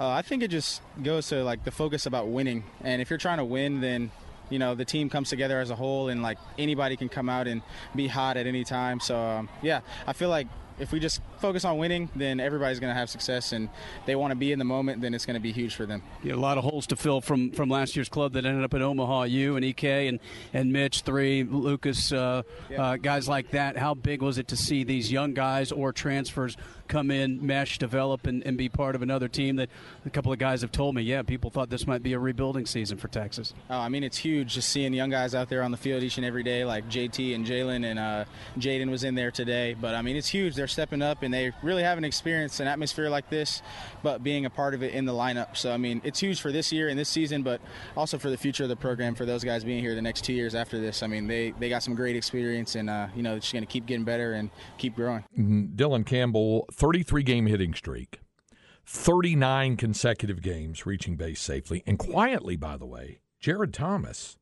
Uh, 0.00 0.08
I 0.08 0.22
think 0.22 0.42
it 0.42 0.48
just 0.48 0.82
goes 1.02 1.28
to 1.28 1.44
like 1.44 1.64
the 1.64 1.70
focus 1.70 2.06
about 2.06 2.28
winning, 2.28 2.64
and 2.82 3.00
if 3.00 3.10
you're 3.10 3.18
trying 3.18 3.38
to 3.38 3.44
win, 3.44 3.80
then 3.80 4.10
you 4.50 4.58
know 4.58 4.74
the 4.74 4.84
team 4.84 5.08
comes 5.08 5.28
together 5.28 5.60
as 5.60 5.70
a 5.70 5.76
whole, 5.76 6.08
and 6.08 6.22
like 6.22 6.38
anybody 6.58 6.96
can 6.96 7.08
come 7.08 7.28
out 7.28 7.46
and 7.46 7.62
be 7.94 8.08
hot 8.08 8.36
at 8.36 8.46
any 8.46 8.64
time. 8.64 9.00
So 9.00 9.18
um, 9.18 9.48
yeah, 9.62 9.80
I 10.06 10.12
feel 10.12 10.28
like 10.28 10.48
if 10.78 10.92
we 10.92 10.98
just 10.98 11.20
focus 11.38 11.64
on 11.64 11.78
winning, 11.78 12.08
then 12.16 12.40
everybody's 12.40 12.80
going 12.80 12.92
to 12.92 12.98
have 12.98 13.10
success, 13.10 13.52
and 13.52 13.68
they 14.06 14.16
want 14.16 14.32
to 14.32 14.34
be 14.34 14.52
in 14.52 14.58
the 14.58 14.64
moment, 14.64 15.00
then 15.00 15.14
it's 15.14 15.26
going 15.26 15.34
to 15.34 15.40
be 15.40 15.52
huge 15.52 15.74
for 15.74 15.86
them. 15.86 16.02
You 16.22 16.30
had 16.30 16.38
a 16.38 16.40
lot 16.40 16.58
of 16.58 16.64
holes 16.64 16.86
to 16.88 16.96
fill 16.96 17.20
from, 17.20 17.50
from 17.52 17.68
last 17.68 17.94
year's 17.94 18.08
club 18.08 18.32
that 18.32 18.44
ended 18.44 18.64
up 18.64 18.74
in 18.74 18.82
Omaha. 18.82 19.24
You 19.24 19.56
and 19.56 19.64
Ek 19.64 19.84
and, 19.84 20.18
and 20.52 20.72
Mitch, 20.72 21.04
Trey, 21.04 21.44
Lucas, 21.44 22.12
uh, 22.12 22.42
uh, 22.76 22.96
guys 22.96 23.28
like 23.28 23.50
that. 23.50 23.76
How 23.76 23.94
big 23.94 24.22
was 24.22 24.38
it 24.38 24.48
to 24.48 24.56
see 24.56 24.82
these 24.84 25.12
young 25.12 25.34
guys 25.34 25.72
or 25.72 25.92
transfers 25.92 26.56
come 26.92 27.10
in, 27.10 27.44
mesh, 27.44 27.78
develop, 27.78 28.26
and, 28.26 28.42
and 28.46 28.58
be 28.58 28.68
part 28.68 28.94
of 28.94 29.00
another 29.00 29.26
team 29.26 29.56
that 29.56 29.70
a 30.04 30.10
couple 30.10 30.30
of 30.30 30.38
guys 30.38 30.60
have 30.60 30.70
told 30.70 30.94
me, 30.94 31.00
yeah, 31.00 31.22
people 31.22 31.48
thought 31.48 31.70
this 31.70 31.86
might 31.86 32.02
be 32.02 32.12
a 32.12 32.18
rebuilding 32.18 32.66
season 32.66 32.98
for 32.98 33.08
Texas. 33.08 33.54
Uh, 33.70 33.78
I 33.78 33.88
mean, 33.88 34.04
it's 34.04 34.18
huge 34.18 34.52
just 34.52 34.68
seeing 34.68 34.92
young 34.92 35.08
guys 35.08 35.34
out 35.34 35.48
there 35.48 35.62
on 35.62 35.70
the 35.70 35.78
field 35.78 36.02
each 36.02 36.18
and 36.18 36.26
every 36.26 36.42
day, 36.42 36.66
like 36.66 36.88
JT 36.90 37.34
and 37.34 37.46
Jalen 37.46 37.86
and 37.86 37.98
uh, 37.98 38.24
Jaden 38.58 38.90
was 38.90 39.04
in 39.04 39.14
there 39.14 39.30
today. 39.30 39.74
But 39.74 39.94
I 39.94 40.02
mean, 40.02 40.16
it's 40.16 40.28
huge. 40.28 40.54
They're 40.54 40.68
stepping 40.68 41.00
up 41.00 41.22
and 41.22 41.32
they 41.32 41.52
really 41.62 41.82
haven't 41.82 42.04
experienced 42.04 42.60
an 42.60 42.68
atmosphere 42.68 43.08
like 43.08 43.30
this, 43.30 43.62
but 44.02 44.22
being 44.22 44.44
a 44.44 44.50
part 44.50 44.74
of 44.74 44.82
it 44.82 44.92
in 44.92 45.06
the 45.06 45.12
lineup. 45.12 45.56
So 45.56 45.72
I 45.72 45.78
mean, 45.78 46.02
it's 46.04 46.20
huge 46.20 46.42
for 46.42 46.52
this 46.52 46.72
year 46.72 46.88
and 46.88 46.98
this 46.98 47.08
season, 47.08 47.42
but 47.42 47.62
also 47.96 48.18
for 48.18 48.28
the 48.28 48.36
future 48.36 48.64
of 48.64 48.68
the 48.68 48.76
program 48.76 49.14
for 49.14 49.24
those 49.24 49.44
guys 49.44 49.64
being 49.64 49.80
here 49.80 49.94
the 49.94 50.02
next 50.02 50.24
two 50.24 50.34
years 50.34 50.54
after 50.54 50.78
this. 50.78 51.02
I 51.02 51.06
mean, 51.06 51.26
they 51.26 51.54
they 51.58 51.70
got 51.70 51.82
some 51.82 51.94
great 51.94 52.16
experience 52.16 52.74
and 52.74 52.90
uh, 52.90 53.06
you 53.16 53.22
know, 53.22 53.36
it's 53.36 53.46
just 53.46 53.54
going 53.54 53.64
to 53.64 53.72
keep 53.72 53.86
getting 53.86 54.04
better 54.04 54.34
and 54.34 54.50
keep 54.76 54.94
growing. 54.94 55.24
Dylan 55.38 56.04
Campbell, 56.04 56.66
33 56.82 57.22
game 57.22 57.46
hitting 57.46 57.74
streak, 57.74 58.18
39 58.86 59.76
consecutive 59.76 60.42
games 60.42 60.84
reaching 60.84 61.14
base 61.14 61.40
safely. 61.40 61.84
And 61.86 61.96
quietly, 61.96 62.56
by 62.56 62.76
the 62.76 62.86
way, 62.86 63.20
Jared 63.38 63.72
Thomas 63.72 64.36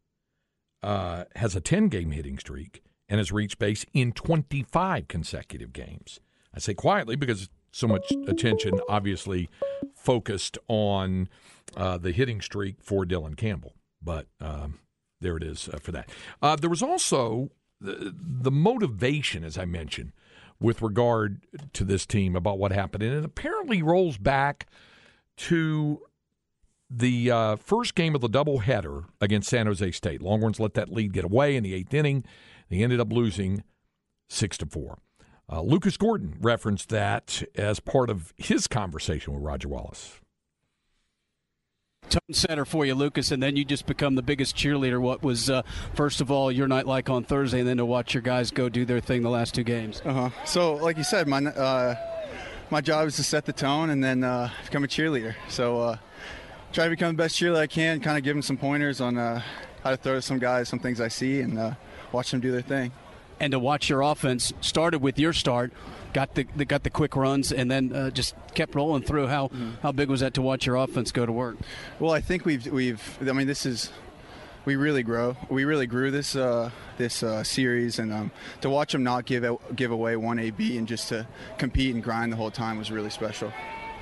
uh, 0.83 1.25
has 1.37 1.55
a 1.55 1.61
10 1.61 1.89
game 1.89 2.13
hitting 2.13 2.39
streak 2.39 2.83
and 3.11 3.19
has 3.19 3.31
reached 3.31 3.59
base 3.59 3.85
in 3.93 4.13
25 4.13 5.07
consecutive 5.07 5.75
games. 5.75 6.19
I 6.55 6.61
say 6.61 6.73
quietly 6.73 7.15
because 7.15 7.51
so 7.73 7.87
much 7.87 8.11
attention 8.27 8.81
obviously 8.89 9.51
focused 9.95 10.57
on 10.67 11.29
uh, 11.77 11.99
the 11.99 12.11
hitting 12.11 12.41
streak 12.41 12.77
for 12.81 13.05
Dylan 13.05 13.37
Campbell. 13.37 13.75
But 14.01 14.29
um, 14.41 14.79
there 15.21 15.37
it 15.37 15.43
is 15.43 15.69
uh, 15.69 15.79
for 15.79 15.93
that. 15.93 16.09
Uh, 16.41 16.57
there 16.57 16.71
was 16.71 16.83
also 16.83 17.51
the, 17.83 18.15
the 18.19 18.51
motivation, 18.51 19.45
as 19.45 19.59
I 19.59 19.67
mentioned, 19.67 20.13
with 20.61 20.83
regard 20.83 21.41
to 21.73 21.85
this 21.85 22.07
team 22.07 22.37
about 22.37 22.59
what 22.59 22.73
happened. 22.73 23.03
And 23.03 23.15
it 23.15 23.25
apparently 23.25 23.83
rolls 23.83 24.19
back 24.19 24.67
to 25.39 26.03
the 26.91 27.31
uh, 27.31 27.57
first 27.57 27.95
game 27.95 28.15
of 28.15 28.21
the 28.21 28.29
doubleheader 28.29 29.05
against 29.21 29.49
San 29.49 29.67
Jose 29.67 29.91
State. 29.93 30.21
Longhorns 30.21 30.61
let 30.61 30.75
that 30.75 30.93
lead 30.93 31.13
get 31.13 31.25
away 31.25 31.57
in 31.57 31.63
the 31.63 31.75
eighth 31.75 31.95
inning. 31.95 32.25
They 32.69 32.83
ended 32.83 33.01
up 33.01 33.13
losing 33.13 33.63
six 34.29 34.59
to 34.59 34.67
four. 34.67 34.99
Uh, 35.51 35.63
Lucas 35.63 35.97
Gordon 35.97 36.37
referenced 36.41 36.91
that 36.91 37.43
as 37.57 37.81
part 37.81 38.11
of 38.11 38.33
his 38.37 38.67
conversation 38.67 39.35
with 39.35 39.43
Roger 39.43 39.69
Wallace. 39.69 40.21
Tone 42.09 42.35
center 42.35 42.65
for 42.65 42.85
you, 42.85 42.95
Lucas, 42.95 43.31
and 43.31 43.43
then 43.43 43.57
you 43.57 43.65
just 43.65 43.87
become 43.87 44.17
the 44.17 44.23
biggest 44.23 44.57
cheerleader. 44.57 45.01
What 45.01 45.23
was 45.23 45.49
uh, 45.49 45.63
first 45.95 46.21
of 46.21 46.31
all 46.31 46.51
your 46.51 46.69
night 46.69 46.87
like 46.87 47.09
on 47.09 47.25
Thursday, 47.25 47.61
and 47.61 47.69
then 47.69 47.77
to 47.79 47.87
watch 47.87 48.15
your 48.15 48.23
guys 48.23 48.51
go 48.51 48.69
do 48.69 48.85
their 48.85 49.01
thing 49.01 49.23
the 49.23 49.31
last 49.31 49.55
two 49.55 49.63
games? 49.63 50.03
Uh 50.05 50.13
huh. 50.13 50.31
So, 50.45 50.75
like 50.75 50.97
you 50.97 51.05
said, 51.05 51.29
my 51.29 51.39
uh, 51.39 51.95
my 52.71 52.81
job 52.81 53.07
is 53.07 53.17
to 53.17 53.23
set 53.23 53.47
the 53.47 53.53
tone 53.53 53.91
and 53.91 54.03
then 54.03 54.25
uh, 54.25 54.51
become 54.65 54.85
a 54.85 54.89
cheerleader. 54.89 55.35
So, 55.49 55.81
uh, 55.81 55.97
try 56.73 56.85
to 56.85 56.91
become 56.91 57.15
the 57.17 57.23
best 57.23 57.37
cheerleader 57.37 57.61
I 57.61 57.67
can. 57.67 58.01
Kind 58.01 58.19
of 58.19 58.25
give 58.25 58.35
them 58.35 58.43
some 58.43 58.57
pointers 58.57 59.01
on 59.01 59.17
uh, 59.17 59.43
how 59.83 59.91
to 59.91 59.97
throw 59.97 60.15
to 60.15 60.23
some 60.23 60.39
guys, 60.39 60.69
some 60.69 60.81
things 60.81 61.01
I 61.01 61.09
see, 61.09 61.41
and 61.41 61.59
uh, 61.59 61.75
watch 62.13 62.33
them 62.33 62.41
do 62.41 62.51
their 62.51 62.63
thing. 62.63 62.93
And 63.41 63.53
to 63.53 63.59
watch 63.59 63.89
your 63.89 64.03
offense 64.03 64.53
started 64.61 65.01
with 65.01 65.19
your 65.19 65.33
start 65.33 65.73
got 66.13 66.35
the, 66.35 66.47
the 66.57 66.65
got 66.65 66.83
the 66.83 66.91
quick 66.91 67.17
runs 67.17 67.53
and 67.53 67.71
then 67.71 67.93
uh, 67.93 68.11
just 68.11 68.35
kept 68.55 68.75
rolling 68.75 69.03
through. 69.03 69.29
How 69.29 69.49
mm-hmm. 69.49 69.73
how 69.83 69.93
big 69.93 70.09
was 70.09 70.21
that 70.21 70.35
to 70.35 70.43
watch 70.43 70.67
your 70.67 70.77
offense 70.77 71.13
go 71.13 71.25
to 71.25 71.33
work? 71.33 71.57
Well, 71.99 72.13
I 72.13 72.21
think 72.21 72.45
we've 72.45 72.67
we've 72.67 73.19
I 73.29 73.33
mean 73.33 73.47
this 73.47 73.67
is 73.67 73.91
we 74.65 74.77
really 74.77 75.03
grow. 75.03 75.37
We 75.49 75.65
really 75.65 75.87
grew 75.87 76.11
this 76.11 76.37
uh, 76.37 76.71
this 76.99 77.23
uh, 77.23 77.43
series, 77.45 77.99
and 77.99 78.13
um, 78.13 78.31
to 78.61 78.71
watch 78.71 78.93
them 78.93 79.03
not 79.03 79.25
give 79.25 79.45
give 79.75 79.91
away 79.91 80.17
one 80.17 80.39
AB 80.39 80.77
and 80.77 80.87
just 80.87 81.09
to 81.09 81.27
compete 81.59 81.95
and 81.95 82.03
grind 82.03 82.33
the 82.33 82.37
whole 82.37 82.51
time 82.51 82.79
was 82.79 82.91
really 82.91 83.11
special. 83.11 83.53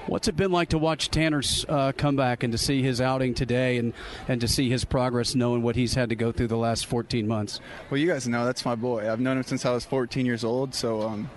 What's 0.08 0.26
it 0.26 0.36
been 0.36 0.52
like 0.52 0.70
to 0.70 0.78
watch 0.78 1.10
Tanner's 1.10 1.66
uh, 1.68 1.92
comeback 1.92 2.42
and 2.42 2.50
to 2.52 2.58
see 2.58 2.82
his 2.82 2.98
outing 2.98 3.34
today 3.34 3.76
and, 3.76 3.92
and 4.26 4.40
to 4.40 4.48
see 4.48 4.70
his 4.70 4.86
progress, 4.86 5.34
knowing 5.34 5.62
what 5.62 5.76
he's 5.76 5.94
had 5.94 6.08
to 6.08 6.16
go 6.16 6.32
through 6.32 6.46
the 6.46 6.56
last 6.56 6.86
14 6.86 7.28
months? 7.28 7.60
Well, 7.90 7.98
you 7.98 8.06
guys 8.06 8.26
know 8.26 8.46
that's 8.46 8.64
my 8.64 8.74
boy. 8.74 9.12
I've 9.12 9.20
known 9.20 9.36
him 9.36 9.42
since 9.42 9.66
I 9.66 9.72
was 9.72 9.84
14 9.84 10.24
years 10.24 10.44
old, 10.44 10.74
so 10.74 11.02
um, 11.02 11.28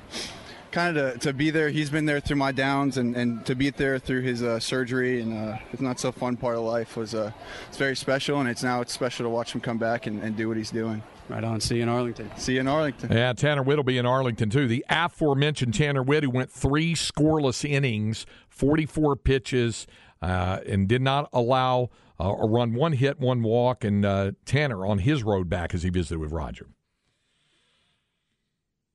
kind 0.71 0.97
of 0.97 1.13
to, 1.13 1.19
to, 1.19 1.33
be 1.33 1.49
there. 1.49 1.69
He's 1.69 1.89
been 1.89 2.05
there 2.05 2.19
through 2.19 2.37
my 2.37 2.51
downs, 2.51 2.97
and, 2.97 3.15
and 3.15 3.45
to 3.45 3.55
be 3.55 3.69
there 3.69 3.99
through 3.99 4.21
his 4.21 4.41
uh, 4.41 4.59
surgery 4.59 5.21
and 5.21 5.33
uh, 5.33 5.57
his 5.69 5.81
not 5.81 5.99
so 5.99 6.11
fun 6.11 6.37
part 6.37 6.55
of 6.55 6.63
life 6.63 6.95
was 6.97 7.13
uh, 7.13 7.31
it's 7.67 7.77
very 7.77 7.95
special. 7.95 8.39
And 8.39 8.49
it's 8.49 8.63
now 8.63 8.81
it's 8.81 8.93
special 8.93 9.25
to 9.25 9.29
watch 9.29 9.53
him 9.53 9.61
come 9.61 9.77
back 9.77 10.07
and, 10.07 10.21
and 10.23 10.35
do 10.35 10.47
what 10.47 10.57
he's 10.57 10.71
doing. 10.71 11.03
Right 11.29 11.43
on. 11.43 11.61
See 11.61 11.77
you 11.77 11.83
in 11.83 11.89
Arlington. 11.89 12.29
See 12.35 12.55
you 12.55 12.59
in 12.59 12.67
Arlington. 12.67 13.11
Yeah, 13.11 13.31
Tanner 13.33 13.63
Witt 13.63 13.77
will 13.77 13.83
be 13.83 13.97
in 13.97 14.05
Arlington 14.05 14.49
too. 14.49 14.67
The 14.67 14.83
aforementioned 14.89 15.73
Tanner 15.73 16.03
Witt, 16.03 16.23
who 16.23 16.29
went 16.29 16.51
three 16.51 16.93
scoreless 16.93 17.63
innings, 17.63 18.25
44 18.49 19.15
pitches, 19.15 19.87
uh, 20.21 20.59
and 20.67 20.87
did 20.87 21.01
not 21.01 21.29
allow 21.31 21.89
uh, 22.19 22.35
a 22.37 22.47
run, 22.47 22.73
one 22.73 22.93
hit, 22.93 23.19
one 23.19 23.43
walk, 23.43 23.83
and 23.83 24.05
uh, 24.05 24.31
Tanner 24.45 24.85
on 24.85 24.99
his 24.99 25.23
road 25.23 25.49
back 25.49 25.73
as 25.73 25.83
he 25.83 25.89
visited 25.89 26.19
with 26.19 26.31
Roger. 26.31 26.67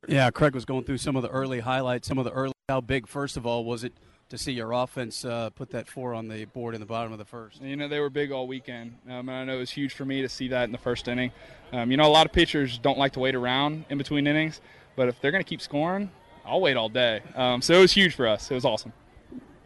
Yeah, 0.08 0.30
Craig 0.30 0.54
was 0.54 0.64
going 0.64 0.84
through 0.84 0.98
some 0.98 1.16
of 1.16 1.22
the 1.22 1.28
early 1.30 1.60
highlights, 1.60 2.06
some 2.06 2.18
of 2.18 2.24
the 2.24 2.30
early. 2.30 2.52
How 2.68 2.80
big, 2.80 3.06
first 3.06 3.36
of 3.36 3.46
all, 3.46 3.64
was 3.64 3.84
it 3.84 3.92
to 4.28 4.38
see 4.38 4.52
your 4.52 4.72
offense 4.72 5.24
uh, 5.24 5.50
put 5.50 5.70
that 5.70 5.88
four 5.88 6.14
on 6.14 6.28
the 6.28 6.44
board 6.46 6.74
in 6.74 6.80
the 6.80 6.86
bottom 6.86 7.12
of 7.12 7.18
the 7.18 7.24
first? 7.24 7.62
You 7.62 7.76
know, 7.76 7.86
they 7.88 8.00
were 8.00 8.10
big 8.10 8.32
all 8.32 8.46
weekend. 8.46 8.96
Um, 9.08 9.28
and 9.28 9.30
I 9.30 9.44
know 9.44 9.56
it 9.56 9.60
was 9.60 9.70
huge 9.70 9.94
for 9.94 10.04
me 10.04 10.22
to 10.22 10.28
see 10.28 10.48
that 10.48 10.64
in 10.64 10.72
the 10.72 10.78
first 10.78 11.06
inning. 11.06 11.32
Um, 11.72 11.90
you 11.90 11.96
know, 11.96 12.06
a 12.06 12.10
lot 12.10 12.26
of 12.26 12.32
pitchers 12.32 12.78
don't 12.78 12.98
like 12.98 13.12
to 13.12 13.20
wait 13.20 13.34
around 13.34 13.84
in 13.88 13.98
between 13.98 14.26
innings, 14.26 14.60
but 14.96 15.08
if 15.08 15.20
they're 15.20 15.30
going 15.30 15.42
to 15.42 15.48
keep 15.48 15.60
scoring, 15.60 16.10
I'll 16.44 16.60
wait 16.60 16.76
all 16.76 16.88
day. 16.88 17.22
Um, 17.34 17.62
so 17.62 17.74
it 17.74 17.80
was 17.80 17.92
huge 17.92 18.14
for 18.14 18.26
us. 18.26 18.50
It 18.50 18.54
was 18.54 18.64
awesome. 18.64 18.92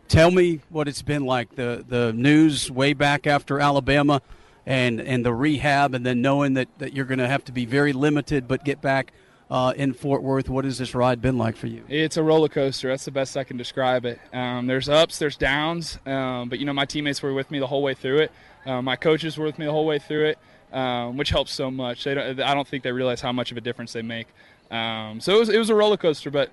Tell 0.09 0.31
me 0.31 0.61
what 0.69 0.89
it's 0.89 1.03
been 1.03 1.25
like 1.25 1.55
the 1.55 1.85
the 1.87 2.13
news 2.13 2.71
way 2.71 2.95
back 2.95 3.27
after 3.27 3.61
Alabama 3.61 4.21
and 4.67 5.01
and 5.01 5.25
the 5.25 5.33
rehab 5.33 5.95
and 5.95 6.05
then 6.05 6.21
knowing 6.21 6.55
that, 6.55 6.69
that 6.79 6.93
you're 6.93 7.05
going 7.05 7.19
to 7.19 7.29
have 7.29 7.45
to 7.45 7.53
be 7.53 7.65
very 7.65 7.93
limited 7.93 8.49
but 8.49 8.65
get 8.65 8.81
back– 8.81 9.13
uh, 9.51 9.73
in 9.77 9.93
Fort 9.93 10.23
Worth. 10.23 10.49
What 10.49 10.65
has 10.65 10.79
this 10.79 10.95
ride 10.95 11.21
been 11.21 11.37
like 11.37 11.57
for 11.57 11.67
you? 11.67 11.85
It's 11.89 12.17
a 12.17 12.23
roller 12.23 12.49
coaster. 12.49 12.89
That's 12.89 13.05
the 13.05 13.11
best 13.11 13.37
I 13.37 13.45
can 13.45 13.57
describe 13.57 14.05
it. 14.05 14.21
Um, 14.33 14.67
there's 14.67 14.89
ups, 14.89 15.19
there's 15.19 15.37
downs, 15.37 15.99
um, 16.07 16.49
but 16.49 16.59
you 16.59 16.65
know 16.65 16.73
my 16.73 16.85
teammates 16.85 17.23
were 17.23 17.35
with 17.35 17.51
me 17.51 17.59
the 17.59 17.67
whole 17.67 17.83
way 17.83 17.95
through 17.95 18.19
it. 18.19 18.33
Uh, 18.65 18.81
my 18.81 18.97
coaches 18.97 19.37
were 19.37 19.47
with 19.47 19.59
me 19.59 19.67
the 19.67 19.73
whole 19.73 19.87
way 19.87 19.99
through 19.99 20.27
it, 20.27 20.39
um, 20.73 21.17
which 21.17 21.31
helps 21.31 21.53
so 21.53 21.71
much. 21.71 22.05
Don't, 22.05 22.41
I 22.41 22.55
don't 22.55 22.69
think 22.69 22.85
they 22.85 22.93
realize 22.93 23.21
how 23.21 23.33
much 23.33 23.51
of 23.51 23.57
a 23.57 23.61
difference 23.61 23.93
they 23.93 24.03
make. 24.03 24.29
Um, 24.71 25.21
so 25.21 25.35
it 25.35 25.39
was, 25.41 25.49
it 25.49 25.59
was 25.59 25.71
a 25.71 25.75
roller 25.75 25.97
coaster, 25.97 26.31
but 26.31 26.51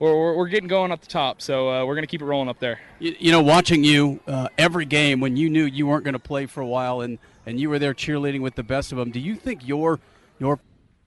we're, 0.00 0.34
we're, 0.34 0.48
getting 0.48 0.66
going 0.66 0.90
up 0.90 1.00
the 1.00 1.06
top, 1.06 1.40
so 1.40 1.70
uh, 1.70 1.84
we're 1.84 1.94
going 1.94 2.02
to 2.02 2.08
keep 2.08 2.22
it 2.22 2.24
rolling 2.24 2.48
up 2.48 2.58
there. 2.58 2.80
You, 2.98 3.14
you 3.20 3.30
know, 3.30 3.40
watching 3.40 3.84
you 3.84 4.18
uh, 4.26 4.48
every 4.58 4.84
game 4.84 5.20
when 5.20 5.36
you 5.36 5.48
knew 5.48 5.64
you 5.64 5.86
weren't 5.86 6.02
going 6.02 6.14
to 6.14 6.18
play 6.18 6.46
for 6.46 6.60
a 6.60 6.66
while 6.66 7.02
and, 7.02 7.18
and 7.46 7.60
you 7.60 7.70
were 7.70 7.78
there 7.78 7.94
cheerleading 7.94 8.40
with 8.40 8.56
the 8.56 8.64
best 8.64 8.90
of 8.90 8.98
them, 8.98 9.12
do 9.12 9.20
you 9.20 9.36
think 9.36 9.66
your 9.66 10.00
your 10.40 10.58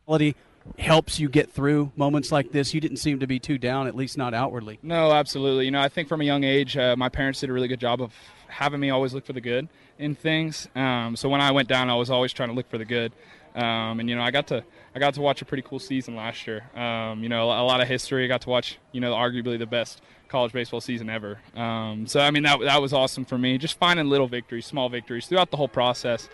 quality 0.05 0.35
helps 0.77 1.19
you 1.19 1.29
get 1.29 1.51
through 1.51 1.91
moments 1.95 2.31
like 2.31 2.51
this? 2.51 2.73
You 2.73 2.81
didn't 2.81 2.97
seem 2.97 3.19
to 3.19 3.27
be 3.27 3.39
too 3.39 3.57
down, 3.57 3.87
at 3.87 3.95
least 3.95 4.17
not 4.17 4.33
outwardly. 4.33 4.79
No, 4.81 5.11
absolutely. 5.11 5.65
You 5.65 5.71
know, 5.71 5.81
I 5.81 5.89
think 5.89 6.07
from 6.07 6.21
a 6.21 6.25
young 6.25 6.43
age, 6.43 6.75
uh, 6.77 6.95
my 6.95 7.09
parents 7.09 7.39
did 7.39 7.49
a 7.49 7.53
really 7.53 7.67
good 7.67 7.79
job 7.79 8.01
of 8.01 8.13
having 8.47 8.79
me 8.79 8.89
always 8.89 9.13
look 9.13 9.25
for 9.25 9.33
the 9.33 9.41
good 9.41 9.67
in 9.97 10.15
things. 10.15 10.67
Um, 10.75 11.15
so 11.15 11.29
when 11.29 11.41
I 11.41 11.51
went 11.51 11.67
down, 11.67 11.89
I 11.89 11.95
was 11.95 12.09
always 12.09 12.33
trying 12.33 12.49
to 12.49 12.55
look 12.55 12.69
for 12.69 12.77
the 12.77 12.85
good. 12.85 13.11
Um, 13.55 13.99
and 13.99 14.09
you 14.09 14.15
know, 14.15 14.21
I 14.21 14.31
got 14.31 14.47
to 14.47 14.63
I 14.93 14.99
got 14.99 15.13
to 15.13 15.21
watch 15.21 15.41
a 15.41 15.45
pretty 15.45 15.63
cool 15.63 15.79
season 15.79 16.15
last 16.15 16.45
year. 16.45 16.69
Um, 16.75 17.23
you 17.23 17.29
know, 17.29 17.45
a, 17.45 17.63
lot 17.63 17.81
of 17.81 17.87
history. 17.87 18.25
I 18.25 18.27
got 18.27 18.41
to 18.41 18.49
watch 18.49 18.77
you 18.91 18.99
know 18.99 19.13
arguably 19.13 19.57
the 19.57 19.65
best 19.65 20.01
college 20.27 20.51
baseball 20.51 20.81
season 20.81 21.09
ever. 21.09 21.39
Um, 21.55 22.05
so 22.05 22.19
I 22.19 22.31
mean 22.31 22.43
that 22.43 22.59
that 22.61 22.81
was 22.81 22.91
awesome 22.91 23.23
for 23.23 23.37
me. 23.37 23.57
Just 23.57 23.77
finding 23.77 24.09
little 24.09 24.27
victories, 24.27 24.65
small 24.65 24.89
victories 24.89 25.27
throughout 25.27 25.51
the 25.51 25.57
whole 25.57 25.69
process. 25.69 26.27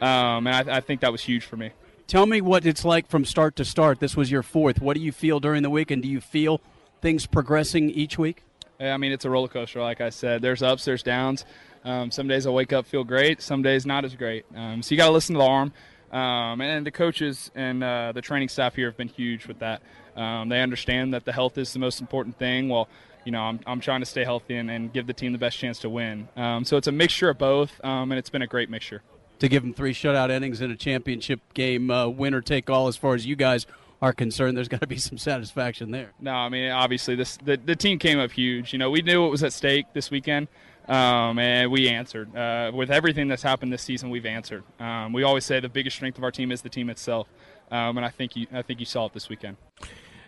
Um, 0.00 0.46
and 0.46 0.70
I, 0.70 0.76
I 0.76 0.80
think 0.80 1.00
that 1.00 1.10
was 1.10 1.22
huge 1.22 1.44
for 1.44 1.56
me. 1.56 1.72
Tell 2.08 2.24
me 2.24 2.40
what 2.40 2.64
it's 2.64 2.86
like 2.86 3.06
from 3.06 3.26
start 3.26 3.54
to 3.56 3.66
start. 3.66 4.00
This 4.00 4.16
was 4.16 4.30
your 4.30 4.42
fourth. 4.42 4.80
What 4.80 4.96
do 4.96 5.02
you 5.02 5.12
feel 5.12 5.40
during 5.40 5.62
the 5.62 5.68
week, 5.68 5.90
and 5.90 6.02
do 6.02 6.08
you 6.08 6.22
feel 6.22 6.62
things 7.02 7.26
progressing 7.26 7.90
each 7.90 8.16
week? 8.16 8.44
Yeah, 8.80 8.94
I 8.94 8.96
mean, 8.96 9.12
it's 9.12 9.26
a 9.26 9.30
roller 9.30 9.46
coaster, 9.46 9.82
like 9.82 10.00
I 10.00 10.08
said. 10.08 10.40
There's 10.40 10.62
ups, 10.62 10.86
there's 10.86 11.02
downs. 11.02 11.44
Um, 11.84 12.10
some 12.10 12.26
days 12.26 12.46
I 12.46 12.50
wake 12.50 12.72
up 12.72 12.86
feel 12.86 13.04
great, 13.04 13.42
some 13.42 13.60
days 13.60 13.84
not 13.84 14.06
as 14.06 14.14
great. 14.14 14.46
Um, 14.56 14.80
so 14.80 14.94
you 14.94 14.96
got 14.96 15.08
to 15.08 15.12
listen 15.12 15.34
to 15.34 15.40
the 15.40 15.44
arm. 15.44 15.72
Um, 16.10 16.62
and 16.62 16.86
the 16.86 16.90
coaches 16.90 17.50
and 17.54 17.84
uh, 17.84 18.12
the 18.12 18.22
training 18.22 18.48
staff 18.48 18.74
here 18.74 18.86
have 18.86 18.96
been 18.96 19.08
huge 19.08 19.46
with 19.46 19.58
that. 19.58 19.82
Um, 20.16 20.48
they 20.48 20.62
understand 20.62 21.12
that 21.12 21.26
the 21.26 21.32
health 21.32 21.58
is 21.58 21.74
the 21.74 21.78
most 21.78 22.00
important 22.00 22.38
thing. 22.38 22.70
Well, 22.70 22.88
you 23.26 23.32
know, 23.32 23.42
I'm, 23.42 23.60
I'm 23.66 23.80
trying 23.80 24.00
to 24.00 24.06
stay 24.06 24.24
healthy 24.24 24.56
and, 24.56 24.70
and 24.70 24.90
give 24.90 25.06
the 25.06 25.12
team 25.12 25.32
the 25.32 25.38
best 25.38 25.58
chance 25.58 25.80
to 25.80 25.90
win. 25.90 26.26
Um, 26.36 26.64
so 26.64 26.78
it's 26.78 26.86
a 26.86 26.92
mixture 26.92 27.28
of 27.28 27.36
both, 27.36 27.84
um, 27.84 28.12
and 28.12 28.18
it's 28.18 28.30
been 28.30 28.40
a 28.40 28.46
great 28.46 28.70
mixture 28.70 29.02
to 29.38 29.48
give 29.48 29.62
them 29.62 29.72
three 29.72 29.92
shutout 29.92 30.30
innings 30.30 30.60
in 30.60 30.70
a 30.70 30.76
championship 30.76 31.40
game, 31.54 31.90
uh, 31.90 32.08
winner 32.08 32.40
take 32.40 32.68
all. 32.68 32.88
As 32.88 32.96
far 32.96 33.14
as 33.14 33.26
you 33.26 33.36
guys 33.36 33.66
are 34.00 34.12
concerned, 34.12 34.56
there's 34.56 34.68
got 34.68 34.80
to 34.80 34.86
be 34.86 34.98
some 34.98 35.18
satisfaction 35.18 35.90
there. 35.90 36.12
No, 36.20 36.32
I 36.32 36.48
mean 36.48 36.70
obviously 36.70 37.14
this 37.14 37.36
the, 37.38 37.56
the 37.56 37.76
team 37.76 37.98
came 37.98 38.18
up 38.18 38.32
huge. 38.32 38.72
You 38.72 38.78
know, 38.78 38.90
we 38.90 39.02
knew 39.02 39.22
what 39.22 39.30
was 39.30 39.42
at 39.42 39.52
stake 39.52 39.86
this 39.92 40.10
weekend. 40.10 40.48
Um, 40.88 41.38
and 41.38 41.70
we 41.70 41.88
answered. 41.90 42.34
Uh, 42.34 42.70
with 42.72 42.90
everything 42.90 43.28
that's 43.28 43.42
happened 43.42 43.70
this 43.70 43.82
season, 43.82 44.08
we've 44.08 44.24
answered. 44.24 44.64
Um, 44.80 45.12
we 45.12 45.22
always 45.22 45.44
say 45.44 45.60
the 45.60 45.68
biggest 45.68 45.96
strength 45.96 46.16
of 46.16 46.24
our 46.24 46.30
team 46.30 46.50
is 46.50 46.62
the 46.62 46.70
team 46.70 46.88
itself, 46.88 47.28
um, 47.70 47.98
and 47.98 48.06
I 48.06 48.08
think 48.08 48.34
you, 48.34 48.46
I 48.52 48.62
think 48.62 48.80
you 48.80 48.86
saw 48.86 49.04
it 49.04 49.12
this 49.12 49.28
weekend. 49.28 49.58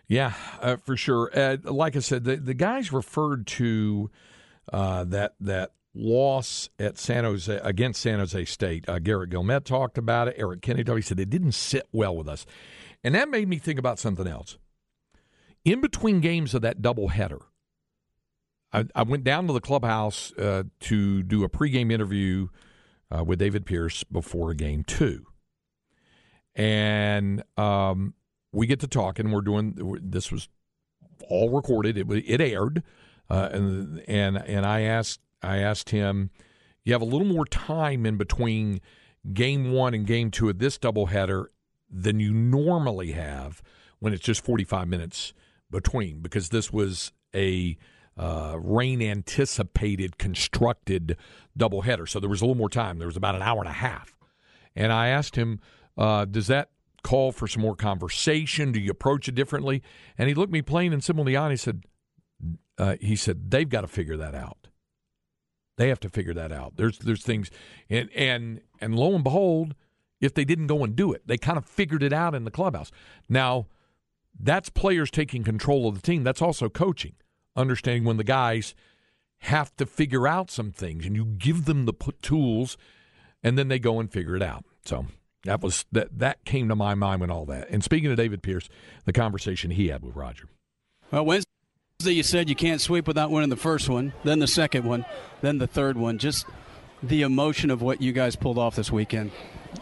Yeah, 0.07 0.35
uh, 0.61 0.77
for 0.77 0.99
sure. 0.99 1.31
Uh, 1.35 1.57
like 1.65 1.97
I 1.97 2.01
said, 2.01 2.25
the, 2.25 2.37
the 2.37 2.53
guys 2.53 2.93
referred 2.93 3.47
to 3.47 4.11
uh, 4.71 5.05
that 5.05 5.35
that 5.41 5.71
loss 5.95 6.71
at 6.79 6.99
San 6.99 7.25
Jose 7.25 7.61
against 7.63 8.01
San 8.01 8.19
Jose 8.19 8.45
State. 8.45 8.89
Uh, 8.89 8.99
Garrett 8.99 9.31
Guillemette 9.31 9.65
talked 9.65 9.99
about 9.99 10.29
it. 10.29 10.37
Eric 10.39 10.63
Kennedy 10.63 10.93
he 10.93 11.01
said 11.01 11.21
it 11.21 11.31
didn't 11.31 11.53
sit 11.53 11.89
well 11.93 12.17
with 12.17 12.29
us, 12.29 12.47
and 13.03 13.15
that 13.15 13.29
made 13.29 13.49
me 13.49 13.59
think 13.59 13.79
about 13.79 13.99
something 13.99 14.27
else. 14.27 14.59
In 15.65 15.81
between 15.81 16.21
games 16.21 16.55
of 16.55 16.63
that 16.63 16.81
doubleheader, 16.81 17.41
I, 18.73 18.87
I 18.95 19.03
went 19.03 19.25
down 19.25 19.47
to 19.49 19.53
the 19.53 19.61
clubhouse 19.61 20.33
uh, 20.39 20.65
to 20.81 21.23
do 21.23 21.45
a 21.45 21.49
pregame 21.49 21.93
interview 21.93 22.49
uh, 23.11 23.25
with 23.25 23.39
David 23.39 23.67
Pierce 23.67 24.05
before 24.05 24.55
game 24.55 24.85
two, 24.85 25.27
and 26.55 27.43
um, 27.57 28.15
we 28.53 28.67
get 28.67 28.81
to 28.81 28.89
talk, 28.89 29.19
and 29.19 29.33
we're 29.33 29.41
doing 29.41 29.99
this 30.03 30.31
was 30.31 30.49
all 31.29 31.51
recorded. 31.51 31.99
It 31.99 32.07
it 32.11 32.41
aired, 32.41 32.83
uh, 33.29 33.49
and 33.53 34.03
and 34.09 34.39
and 34.39 34.65
I 34.65 34.83
asked 34.83 35.21
I 35.43 35.59
asked 35.59 35.91
him, 35.91 36.31
you 36.85 36.93
have 36.93 37.03
a 37.03 37.07
little 37.07 37.27
more 37.27 37.47
time 37.47 38.07
in 38.07 38.17
between 38.17 38.81
game 39.33 39.73
one 39.73 39.95
and 39.95 40.07
game 40.07 40.31
two 40.31 40.49
of 40.49 40.59
this 40.59 40.79
doubleheader 40.79 41.47
than 41.91 42.21
you 42.21 42.33
normally 42.33 43.13
have 43.13 43.63
when 43.99 44.13
it's 44.13 44.25
just 44.25 44.45
45 44.45 44.89
minutes 44.89 45.33
between, 45.71 46.21
because 46.21 46.49
this 46.49 46.73
was 46.73 47.13
a 47.35 47.77
uh, 48.17 48.57
rain 48.61 49.03
anticipated, 49.03 50.19
constructed 50.19 51.17
doubleheader. 51.59 52.09
So 52.09 52.21
there 52.21 52.31
was 52.31 52.41
a 52.41 52.45
little 52.45 52.57
more 52.57 52.69
time. 52.69 52.99
There 52.99 53.07
was 53.07 53.17
about 53.17 53.35
an 53.35 53.43
hour 53.43 53.61
and 53.61 53.69
a 53.69 53.73
half. 53.73 54.17
And 54.75 54.93
I 54.93 55.09
asked 55.09 55.37
him, 55.37 55.61
uh, 55.97 56.25
does 56.25 56.47
that 56.47 56.71
call 57.03 57.33
for 57.33 57.47
some 57.47 57.63
more 57.63 57.77
conversation? 57.77 58.73
Do 58.73 58.81
you 58.81 58.91
approach 58.91 59.29
it 59.29 59.35
differently? 59.35 59.83
And 60.19 60.29
he 60.29 60.35
looked 60.35 60.53
me 60.53 60.63
plain 60.63 60.93
and 60.93 61.03
simple 61.03 61.23
in 61.23 61.33
the 61.33 61.37
eye 61.37 61.45
and 61.45 61.53
he 61.53 61.57
said, 61.57 61.85
uh, 62.79 62.97
he 63.01 63.17
said, 63.17 63.51
they've 63.51 63.69
got 63.69 63.83
to 63.83 63.89
figure 63.89 64.17
that 64.17 64.35
out. 64.35 64.60
They 65.81 65.89
have 65.89 66.01
to 66.01 66.11
figure 66.11 66.35
that 66.35 66.53
out. 66.53 66.77
There's 66.77 66.99
there's 66.99 67.23
things, 67.23 67.51
and 67.89 68.11
and 68.15 68.61
and 68.83 68.95
lo 68.95 69.15
and 69.15 69.25
behold, 69.25 69.75
if 70.21 70.35
they 70.35 70.45
didn't 70.45 70.67
go 70.67 70.85
and 70.85 70.95
do 70.95 71.11
it, 71.15 71.23
they 71.27 71.39
kind 71.39 71.57
of 71.57 71.65
figured 71.65 72.03
it 72.03 72.13
out 72.13 72.35
in 72.35 72.45
the 72.45 72.51
clubhouse. 72.51 72.93
Now, 73.31 73.67
that's 74.39 74.69
players 74.69 75.11
taking 75.11 75.43
control 75.43 75.89
of 75.89 75.95
the 75.95 76.03
team. 76.03 76.23
That's 76.23 76.43
also 76.43 76.69
coaching, 76.69 77.15
understanding 77.57 78.05
when 78.05 78.19
the 78.19 78.25
guys 78.25 78.75
have 79.39 79.75
to 79.77 79.87
figure 79.87 80.29
out 80.29 80.51
some 80.51 80.71
things, 80.71 81.07
and 81.07 81.17
you 81.17 81.25
give 81.25 81.65
them 81.65 81.87
the 81.87 81.95
tools, 82.21 82.77
and 83.43 83.57
then 83.57 83.69
they 83.69 83.79
go 83.79 83.99
and 84.01 84.13
figure 84.13 84.37
it 84.37 84.43
out. 84.43 84.67
So 84.85 85.07
that 85.45 85.63
was 85.63 85.87
that. 85.93 86.19
That 86.19 86.45
came 86.45 86.69
to 86.69 86.77
my 86.77 86.95
mind 86.95 87.23
when 87.23 87.31
all 87.31 87.47
that. 87.47 87.71
And 87.71 87.83
speaking 87.83 88.11
of 88.11 88.19
David 88.19 88.43
Pierce, 88.43 88.69
the 89.07 89.15
conversation 89.15 89.71
he 89.71 89.89
had 89.89 90.03
with 90.03 90.15
Roger. 90.15 90.45
Well, 91.11 91.25
Wednesday 91.25 91.49
you 92.07 92.23
said 92.23 92.49
you 92.49 92.57
can't 92.57 92.81
sweep 92.81 93.07
without 93.07 93.31
winning 93.31 93.51
the 93.51 93.57
first 93.57 93.89
one, 93.89 94.13
then 94.25 94.39
the 94.39 94.47
second 94.47 94.85
one, 94.85 95.05
then 95.41 95.59
the 95.59 95.67
third 95.67 95.97
one. 95.97 96.19
Just 96.19 96.47
the 97.03 97.23
emotion 97.23 97.71
of 97.71 97.83
what 97.83 98.01
you 98.01 98.13
guys 98.13 98.37
pulled 98.37 98.59
off 98.59 98.77
this 98.77 98.91
weekend. 98.91 99.31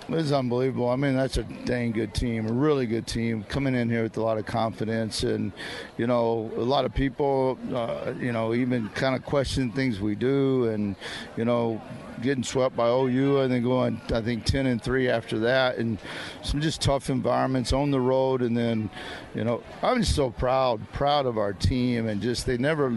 It's 0.09 0.33
unbelievable. 0.33 0.89
I 0.89 0.97
mean, 0.97 1.17
that's 1.17 1.37
a 1.37 1.43
dang 1.43 1.93
good 1.93 2.15
team, 2.15 2.49
a 2.49 2.53
really 2.53 2.87
good 2.87 3.07
team, 3.07 3.43
coming 3.45 3.75
in 3.75 3.91
here 3.91 4.03
with 4.03 4.17
a 4.17 4.23
lot 4.23 4.39
of 4.39 4.47
confidence, 4.47 5.23
and 5.23 5.53
you 5.97 6.07
know, 6.07 6.51
a 6.57 6.63
lot 6.63 6.85
of 6.85 6.95
people, 6.95 7.59
uh, 7.75 8.13
you 8.19 8.33
know, 8.33 8.55
even 8.55 8.89
kind 8.91 9.15
of 9.15 9.25
question 9.25 9.71
things 9.71 10.01
we 10.01 10.15
do, 10.15 10.65
and 10.69 10.97
you 11.37 11.45
know, 11.45 11.81
getting 12.23 12.43
swept 12.43 12.77
by 12.77 12.89
OU 12.89 13.41
and 13.41 13.53
then 13.53 13.63
going, 13.63 14.01
I 14.13 14.21
think, 14.21 14.45
10 14.45 14.67
and 14.67 14.83
3 14.83 15.09
after 15.09 15.39
that. 15.41 15.79
And 15.79 15.99
some 16.43 16.61
just 16.61 16.81
tough 16.81 17.11
environments 17.11 17.73
on 17.73 17.91
the 17.91 18.01
road. 18.01 18.43
And 18.43 18.57
then, 18.57 18.91
you 19.35 19.45
know, 19.45 19.63
I'm 19.83 20.01
just 20.01 20.15
so 20.15 20.31
proud, 20.31 20.81
proud 20.93 21.27
of 21.27 21.39
our 21.39 21.53
team. 21.53 22.09
And 22.09 22.21
just 22.21 22.47
they 22.47 22.59
never 22.59 22.93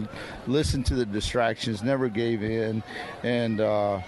listened 0.46 0.86
to 0.86 0.94
the 0.94 1.06
distractions, 1.06 1.82
never 1.82 2.08
gave 2.08 2.42
in. 2.42 2.82
And 3.22 3.60
uh, 3.60 4.00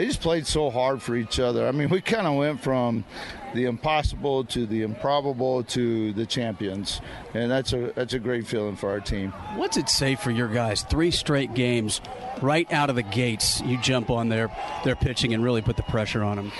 they 0.00 0.06
just 0.06 0.22
played 0.22 0.46
so 0.46 0.70
hard 0.70 1.02
for 1.02 1.14
each 1.14 1.38
other. 1.38 1.68
I 1.68 1.72
mean, 1.72 1.90
we 1.90 2.00
kind 2.00 2.26
of 2.26 2.34
went 2.34 2.62
from 2.62 3.04
the 3.52 3.66
impossible 3.66 4.46
to 4.46 4.64
the 4.64 4.80
improbable 4.80 5.62
to 5.64 6.14
the 6.14 6.24
champions, 6.24 7.02
and 7.34 7.50
that's 7.50 7.74
a 7.74 7.92
that's 7.94 8.14
a 8.14 8.18
great 8.18 8.46
feeling 8.46 8.76
for 8.76 8.88
our 8.88 9.00
team. 9.00 9.32
What's 9.56 9.76
it 9.76 9.90
say 9.90 10.14
for 10.14 10.30
your 10.30 10.48
guys? 10.48 10.84
Three 10.84 11.10
straight 11.10 11.52
games, 11.52 12.00
right 12.40 12.70
out 12.72 12.88
of 12.88 12.96
the 12.96 13.02
gates, 13.02 13.60
you 13.60 13.76
jump 13.76 14.08
on 14.08 14.30
their 14.30 14.48
their 14.84 14.96
pitching 14.96 15.34
and 15.34 15.44
really 15.44 15.60
put 15.60 15.76
the 15.76 15.82
pressure 15.82 16.22
on 16.22 16.36
them 16.36 16.52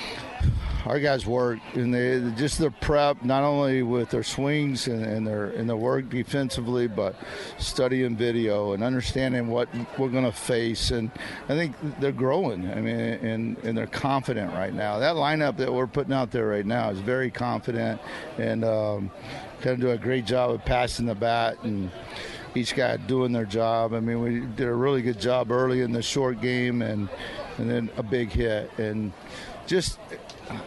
our 0.86 0.98
guys 0.98 1.26
work 1.26 1.58
and 1.74 1.92
they 1.92 2.20
just 2.36 2.58
their 2.58 2.70
prep 2.70 3.22
not 3.22 3.42
only 3.42 3.82
with 3.82 4.10
their 4.10 4.22
swings 4.22 4.86
and, 4.86 5.04
and 5.04 5.26
their 5.26 5.46
and 5.46 5.68
their 5.68 5.76
work 5.76 6.08
defensively 6.08 6.88
but 6.88 7.14
studying 7.58 8.16
video 8.16 8.72
and 8.72 8.82
understanding 8.82 9.48
what 9.48 9.68
we're 9.98 10.08
going 10.08 10.24
to 10.24 10.32
face. 10.32 10.90
And 10.90 11.10
I 11.48 11.54
think 11.54 11.76
they're 12.00 12.12
growing 12.12 12.70
I 12.70 12.80
mean 12.80 12.98
and 12.98 13.58
and 13.58 13.76
they're 13.76 13.86
confident 13.86 14.52
right 14.54 14.72
now. 14.72 14.98
That 14.98 15.16
lineup 15.16 15.56
that 15.58 15.72
we're 15.72 15.86
putting 15.86 16.12
out 16.14 16.30
there 16.30 16.46
right 16.46 16.66
now 16.66 16.90
is 16.90 16.98
very 16.98 17.30
confident 17.30 18.00
and 18.38 18.64
um, 18.64 19.10
kind 19.60 19.74
of 19.74 19.80
do 19.80 19.90
a 19.90 19.98
great 19.98 20.24
job 20.24 20.50
of 20.50 20.64
passing 20.64 21.06
the 21.06 21.14
bat 21.14 21.62
and 21.62 21.90
each 22.54 22.74
guy 22.74 22.96
doing 22.96 23.32
their 23.32 23.44
job. 23.44 23.94
I 23.94 24.00
mean, 24.00 24.20
we 24.22 24.40
did 24.40 24.66
a 24.66 24.74
really 24.74 25.02
good 25.02 25.20
job 25.20 25.50
early 25.52 25.82
in 25.82 25.92
the 25.92 26.02
short 26.02 26.40
game, 26.40 26.82
and 26.82 27.08
and 27.58 27.70
then 27.70 27.90
a 27.96 28.02
big 28.02 28.30
hit, 28.30 28.70
and 28.78 29.12
just 29.66 29.98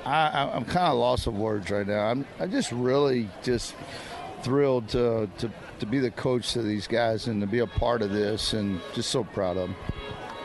I, 0.05 0.55
am 0.55 0.65
kind 0.65 0.87
of 0.87 0.97
lost 0.97 1.27
of 1.27 1.35
words 1.35 1.69
right 1.69 1.85
now. 1.85 2.07
I'm, 2.07 2.25
I'm 2.39 2.51
just 2.51 2.71
really 2.71 3.29
just 3.41 3.75
thrilled 4.41 4.89
to, 4.89 5.29
to, 5.39 5.51
to 5.79 5.85
be 5.85 5.99
the 5.99 6.11
coach 6.11 6.53
to 6.53 6.61
these 6.61 6.87
guys 6.87 7.27
and 7.27 7.41
to 7.41 7.47
be 7.47 7.59
a 7.59 7.67
part 7.67 8.01
of 8.01 8.11
this 8.11 8.53
and 8.53 8.79
just 8.93 9.09
so 9.09 9.23
proud 9.23 9.57
of 9.57 9.69
them. 9.69 9.75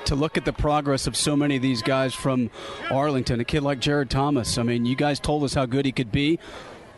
To 0.07 0.15
look 0.15 0.37
at 0.37 0.45
the 0.45 0.53
progress 0.53 1.07
of 1.07 1.17
so 1.17 1.37
many 1.37 1.57
of 1.57 1.63
these 1.63 1.83
guys 1.83 2.15
from 2.15 2.51
Arlington, 2.91 3.41
a 3.41 3.45
kid 3.45 3.63
like 3.63 3.79
Jared 3.79 4.09
Thomas. 4.09 4.57
I 4.57 4.63
mean, 4.63 4.87
you 4.87 4.97
guys 4.97 5.21
told 5.21 5.45
us 5.45 5.55
how 5.55 5.67
good 5.67 5.85
he 5.85 5.93
could 5.93 6.11
be. 6.11 6.39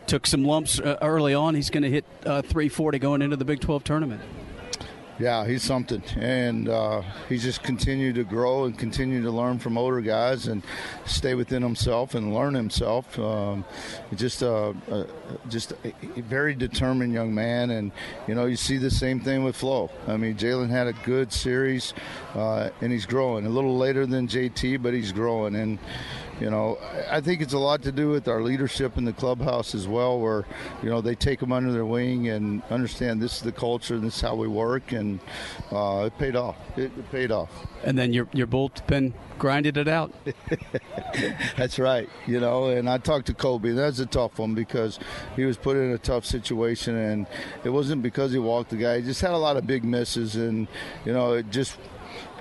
Took 0.07 0.27
some 0.27 0.45
lumps 0.45 0.79
uh, 0.79 0.97
early 1.03 1.35
on. 1.35 1.55
He's 1.55 1.71
going 1.71 1.83
to 1.83 1.91
hit 1.91 2.05
uh, 2.25 2.43
340 2.43 2.99
going 2.99 3.23
into 3.23 3.37
the 3.37 3.45
Big 3.45 3.61
12 3.61 3.83
tournament 3.85 4.21
yeah, 5.21 5.47
he's 5.47 5.63
something, 5.63 6.03
and 6.17 6.69
uh, 6.71 7.03
he's 7.29 7.43
just 7.43 7.63
continued 7.63 8.15
to 8.15 8.25
grow 8.25 8.65
and 8.65 8.79
continue 8.79 9.23
to 9.23 9.31
learn 9.31 9.59
from 9.59 9.77
older 9.77 10.01
guys 10.01 10.47
and 10.47 10.63
stay 11.05 11.35
within 11.35 11.63
himself 11.63 12.15
and 12.15 12.35
learn 12.35 12.55
himself. 12.55 13.19
Um, 13.19 13.67
just 14.17 14.41
a, 14.41 14.75
a 14.91 15.07
just 15.51 15.75
a 15.85 16.23
very 16.23 16.55
determined 16.55 17.13
young 17.13 17.35
man, 17.35 17.71
and 17.71 17.93
you 18.27 18.35
know 18.35 18.47
you 18.47 18.57
see 18.57 18.79
the 18.79 18.91
same 18.91 19.21
thing 19.21 19.45
with 19.45 19.57
Flo. 19.57 19.91
I 20.09 20.17
mean, 20.17 20.37
Jalen 20.37 20.71
had 20.71 20.87
a 20.87 20.95
good 21.05 21.31
series, 21.35 21.93
uh, 22.35 22.71
and 22.81 22.91
he's 22.91 23.05
growing 23.05 23.45
a 23.45 23.51
little 23.51 23.77
later 23.77 24.07
than 24.07 24.27
JT, 24.27 24.83
but 24.83 24.95
he's 24.95 25.13
growing, 25.13 25.55
and 25.55 25.79
you 26.41 26.51
know, 26.51 26.79
I 27.11 27.21
think 27.21 27.43
it's 27.43 27.53
a 27.53 27.59
lot 27.59 27.83
to 27.83 27.93
do 27.93 28.09
with 28.09 28.27
our 28.27 28.43
leadership 28.43 28.97
in 28.97 29.05
the 29.05 29.13
clubhouse 29.13 29.75
as 29.75 29.87
well, 29.87 30.19
where, 30.19 30.47
you 30.83 30.89
know, 30.89 31.03
they 31.03 31.15
take 31.15 31.39
them 31.39 31.53
under 31.53 31.71
their 31.71 31.85
wing 31.85 32.29
and 32.29 32.63
understand 32.71 33.21
this 33.21 33.37
is 33.37 33.43
the 33.43 33.53
culture 33.53 33.95
and 33.95 34.05
this 34.05 34.17
is 34.17 34.21
how 34.23 34.35
we 34.35 34.49
work, 34.49 34.93
and 34.93 35.21
uh, 35.71 36.05
it 36.07 36.19
paid 36.19 36.37
off. 36.37 36.57
It, 36.77 36.85
it, 36.85 37.11
paid 37.11 37.31
off. 37.31 37.51
And 37.85 37.99
then 37.99 38.13
your 38.13 38.27
your 38.33 38.47
bullpen 38.47 39.13
grinded 39.39 39.77
it 39.77 39.89
out. 39.89 40.13
That's 41.57 41.79
right. 41.79 42.09
You 42.27 42.41
know, 42.41 42.69
and 42.69 42.89
I 42.89 42.99
talked 42.99 43.27
to 43.27 43.35
Kobe. 43.35 43.73
That's 43.73 43.99
a 43.99 44.07
tough 44.07 44.39
one 44.39 44.55
because 44.55 44.99
he 45.37 45.45
was 45.45 45.57
put 45.57 45.77
in 45.77 45.91
a 45.91 45.99
tough 45.99 46.25
situation, 46.25 46.97
and 46.97 47.27
it 47.65 47.71
wasn't 47.71 48.03
because 48.03 48.33
he 48.33 48.39
walked 48.39 48.71
the 48.71 48.77
guy. 48.77 49.01
He 49.01 49.03
just 49.03 49.21
had 49.21 49.33
a 49.33 49.39
lot 49.39 49.57
of 49.57 49.67
big 49.67 49.85
misses, 49.85 50.37
and 50.37 50.69
you 51.05 51.13
know, 51.13 51.35
it 51.35 51.51
just 51.51 51.77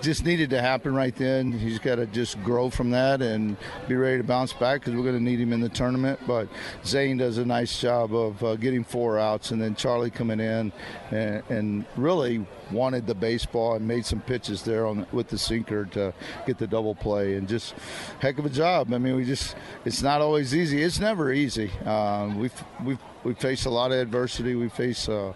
just 0.01 0.25
needed 0.25 0.49
to 0.51 0.62
happen 0.62 0.93
right 0.93 1.15
then. 1.15 1.51
He's 1.51 1.79
got 1.79 1.95
to 1.95 2.05
just 2.05 2.41
grow 2.43 2.69
from 2.69 2.91
that 2.91 3.21
and 3.21 3.57
be 3.88 3.95
ready 3.95 4.17
to 4.17 4.23
bounce 4.23 4.53
back 4.53 4.81
because 4.81 4.95
we're 4.95 5.03
going 5.03 5.17
to 5.17 5.23
need 5.23 5.39
him 5.39 5.53
in 5.53 5.62
the 5.62 5.69
tournament. 5.69 6.19
But 6.25 6.47
Zane 6.85 7.17
does 7.17 7.38
a 7.38 7.45
nice 7.45 7.79
job 7.79 8.13
of 8.13 8.43
uh, 8.43 8.55
getting 8.55 8.83
four 8.83 9.19
outs, 9.19 9.51
and 9.51 9.62
then 9.62 9.75
Charlie 9.75 10.09
coming 10.09 10.39
in 10.39 10.71
and, 11.12 11.43
and, 11.49 11.85
really 11.95 12.45
wanted 12.71 13.07
the 13.07 13.15
baseball 13.15 13.75
and 13.75 13.88
made 13.88 14.05
some 14.05 14.21
pitches 14.21 14.63
there 14.63 14.85
on 14.85 15.05
with 15.12 15.27
the 15.27 15.38
sinker 15.38 15.85
to 15.85 16.13
get 16.45 16.57
the 16.57 16.67
double 16.67 16.93
play 16.93 17.35
and 17.35 17.47
just 17.47 17.73
heck 18.19 18.38
of 18.38 18.45
a 18.45 18.49
job. 18.49 18.93
I 18.93 18.97
mean, 18.97 19.15
we 19.15 19.25
just 19.25 19.55
it's 19.85 20.01
not 20.01 20.21
always 20.21 20.55
easy. 20.55 20.81
It's 20.83 20.99
never 20.99 21.31
easy. 21.31 21.71
Um, 21.85 22.38
we've 22.38 22.63
we've 22.83 22.99
we 23.23 23.33
face 23.33 23.65
a 23.65 23.69
lot 23.69 23.91
of 23.91 23.97
adversity. 23.97 24.55
We 24.55 24.69
face, 24.69 25.09
uh, 25.09 25.33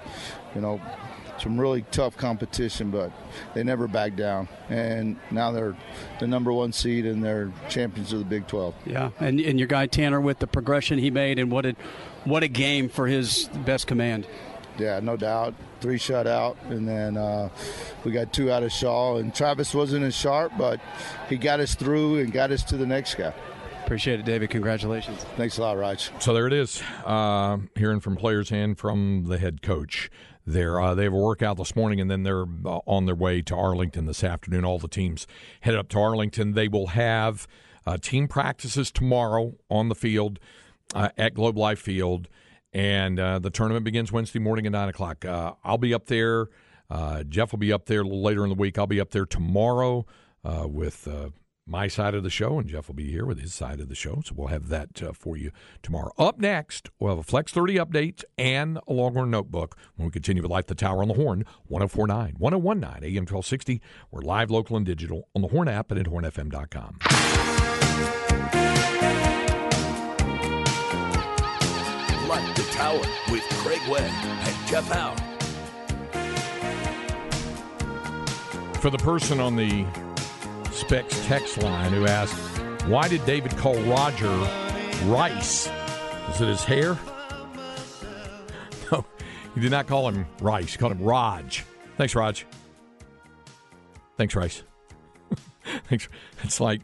you 0.56 0.62
know, 0.62 0.82
some 1.44 1.60
really 1.60 1.84
tough 1.92 2.16
competition, 2.16 2.90
but 2.90 3.12
they 3.54 3.64
never 3.64 3.88
back 3.88 4.16
down. 4.16 4.48
And 4.70 5.18
now 5.30 5.52
they're 5.52 5.76
the 6.20 6.28
number 6.28 6.54
one 6.54 6.72
seed 6.72 7.06
and 7.06 7.24
they're 7.24 7.52
champions 7.70 8.14
of 8.14 8.20
the 8.20 8.26
Big 8.26 8.48
12. 8.48 8.74
Yeah, 8.86 9.12
and, 9.20 9.40
and 9.42 9.60
your 9.60 9.68
guy 9.68 9.88
Tanner 9.88 10.22
with 10.22 10.40
the 10.40 10.48
progression 10.48 10.98
he 10.98 11.12
made 11.12 11.38
and 11.38 11.52
what 11.52 11.66
a, 11.66 11.76
what 12.24 12.44
a 12.44 12.48
game 12.48 12.88
for 12.88 13.08
his 13.08 13.50
best 13.66 13.88
command. 13.88 14.26
Yeah, 14.80 15.00
no 15.02 15.18
doubt. 15.18 15.54
Three 15.82 16.00
shutout, 16.00 16.56
and 16.70 16.88
then 16.88 17.18
uh, 17.18 17.50
we 18.06 18.12
got 18.12 18.34
two 18.34 18.50
out 18.52 18.64
of 18.64 18.72
Shaw. 18.72 19.18
And 19.18 19.36
Travis 19.36 19.76
wasn't 19.76 20.06
as 20.06 20.16
sharp, 20.16 20.54
but 20.58 20.80
he 21.30 21.36
got 21.38 21.60
us 21.60 21.76
through 21.76 22.20
and 22.20 22.32
got 22.32 22.52
us 22.52 22.64
to 22.64 22.78
the 22.78 22.86
next 22.86 23.16
guy. 23.16 23.34
Appreciate 23.84 24.22
it, 24.22 24.26
David. 24.26 24.50
Congratulations. 24.50 25.26
Thanks 25.36 25.58
a 25.58 25.62
lot, 25.62 25.78
Raj. 25.78 26.10
So 26.20 26.34
there 26.34 26.48
it 26.48 26.54
is. 26.54 26.82
Uh, 27.06 27.58
hearing 27.76 28.00
from 28.00 28.16
players 28.16 28.50
and 28.50 28.78
from 28.78 29.26
the 29.28 29.38
head 29.38 29.62
coach 29.62 30.10
there. 30.46 30.80
Uh, 30.80 30.94
they 30.94 31.04
have 31.04 31.14
a 31.14 31.18
workout 31.18 31.58
this 31.58 31.76
morning, 31.76 32.02
and 32.02 32.10
then 32.10 32.24
they're 32.24 32.46
uh, 32.66 32.80
on 32.86 33.06
their 33.06 33.16
way 33.16 33.42
to 33.42 33.56
Arlington 33.56 34.06
this 34.06 34.24
afternoon. 34.24 34.66
All 34.66 34.80
the 34.80 34.88
teams 34.88 35.28
head 35.62 35.76
up 35.76 35.90
to 35.90 36.00
Arlington. 36.00 36.54
They 36.54 36.68
will 36.68 36.88
have 36.88 37.48
uh, 37.86 37.98
team 37.98 38.28
practices 38.28 38.92
tomorrow 38.92 39.54
on 39.70 39.90
the 39.90 39.96
field 39.96 40.40
uh, 40.94 41.10
at 41.18 41.34
Globe 41.34 41.58
Life 41.58 41.80
Field, 41.80 42.28
and 42.74 43.20
uh, 43.20 43.40
the 43.40 43.50
tournament 43.50 43.86
begins 43.86 44.12
Wednesday 44.12 44.40
morning 44.40 44.66
at 44.66 44.72
nine 44.72 44.90
o'clock. 44.90 45.26
Uh, 45.26 45.54
I'll 45.64 45.78
be 45.78 45.94
up 45.94 46.08
there. 46.08 46.48
Jeff 47.28 47.52
will 47.52 47.60
be 47.60 47.74
up 47.74 47.86
there 47.86 48.02
a 48.02 48.04
little 48.04 48.22
later 48.22 48.44
in 48.44 48.50
the 48.50 48.56
week. 48.56 48.78
I'll 48.78 48.86
be 48.86 49.02
up 49.02 49.10
there 49.10 49.26
tomorrow 49.26 50.06
with 50.44 51.08
my 51.66 51.88
side 51.88 52.14
of 52.14 52.24
the 52.24 52.30
show, 52.30 52.60
and 52.60 52.68
Jeff 52.68 52.88
will 52.88 52.96
be 52.96 53.10
here 53.10 53.26
with 53.26 53.40
his 53.40 53.54
side 53.54 53.80
of 53.80 53.90
the 53.90 53.96
show. 53.96 54.22
So 54.26 54.34
we'll 54.36 54.48
have 54.48 54.68
that 54.70 55.02
uh, 55.02 55.14
for 55.14 55.38
you 55.38 55.52
tomorrow. 55.82 56.12
Up 56.18 56.40
next, 56.40 56.90
we'll 57.00 57.12
have 57.12 57.20
a 57.20 57.24
Flex 57.24 57.52
30 57.52 57.76
update 57.76 58.24
and 58.38 58.80
a 58.88 58.94
Longhorn 58.94 59.32
notebook 59.32 59.78
when 59.96 60.08
we 60.08 60.12
continue 60.12 60.42
with 60.42 60.52
Light 60.52 60.68
the 60.68 60.76
Tower 60.76 61.02
on 61.02 61.08
the 61.08 61.14
Horn, 61.14 61.46
1049, 61.68 62.36
1019, 62.38 63.04
AM 63.04 63.22
1260. 63.22 63.82
We're 64.12 64.22
live, 64.22 64.52
local, 64.52 64.76
and 64.76 64.86
digital 64.86 65.28
on 65.36 65.42
the 65.42 65.48
Horn 65.50 65.68
app 65.68 65.92
and 65.92 66.00
at 66.00 66.08
hornfm.com. 66.08 67.00
Light 72.28 72.56
the 72.56 72.68
Tower 72.72 73.02
with 73.32 73.44
Craig 73.62 73.82
Way 73.90 74.10
and 74.10 74.68
Jeff 74.68 74.88
Howe. 74.92 75.16
For 78.80 78.90
the 78.90 78.98
person 78.98 79.40
on 79.40 79.56
the 79.56 79.86
Specs 80.74 81.26
text 81.28 81.62
line 81.62 81.94
who 81.94 82.08
asked, 82.08 82.34
Why 82.88 83.08
did 83.08 83.24
David 83.26 83.56
call 83.58 83.76
Roger 83.84 84.30
Rice? 85.06 85.70
Is 86.30 86.42
it 86.42 86.48
his 86.48 86.64
hair? 86.64 86.98
No, 88.92 89.06
he 89.56 89.62
did 89.62 89.72
not 89.72 89.88
call 89.88 90.10
him 90.10 90.26
Rice. 90.42 90.74
He 90.74 90.78
called 90.78 90.92
him 90.92 91.02
Raj. 91.02 91.64
Thanks, 91.98 92.16
Raj. 92.16 92.46
Thanks, 94.18 94.36
Rice. 94.36 94.64
Thanks. 95.90 96.10
It's 96.44 96.60
like, 96.60 96.82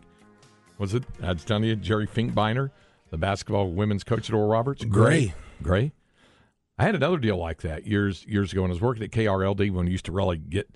was 0.77 0.93
it? 0.93 1.03
I 1.21 1.33
was 1.33 1.43
telling 1.43 1.65
you, 1.65 1.75
Jerry 1.75 2.07
Finkbeiner, 2.07 2.71
the 3.11 3.17
basketball 3.17 3.71
women's 3.71 4.03
coach 4.03 4.29
at 4.29 4.33
Oral 4.33 4.47
Roberts. 4.47 4.85
Gray. 4.85 5.33
Gray. 5.61 5.91
I 6.77 6.83
had 6.83 6.95
another 6.95 7.17
deal 7.17 7.37
like 7.37 7.61
that 7.63 7.85
years 7.85 8.25
years 8.25 8.53
ago 8.53 8.61
when 8.61 8.71
I 8.71 8.73
was 8.73 8.81
working 8.81 9.03
at 9.03 9.11
KRLD 9.11 9.71
when 9.71 9.85
we 9.85 9.91
used 9.91 10.05
to 10.05 10.11
really 10.11 10.37
get 10.37 10.69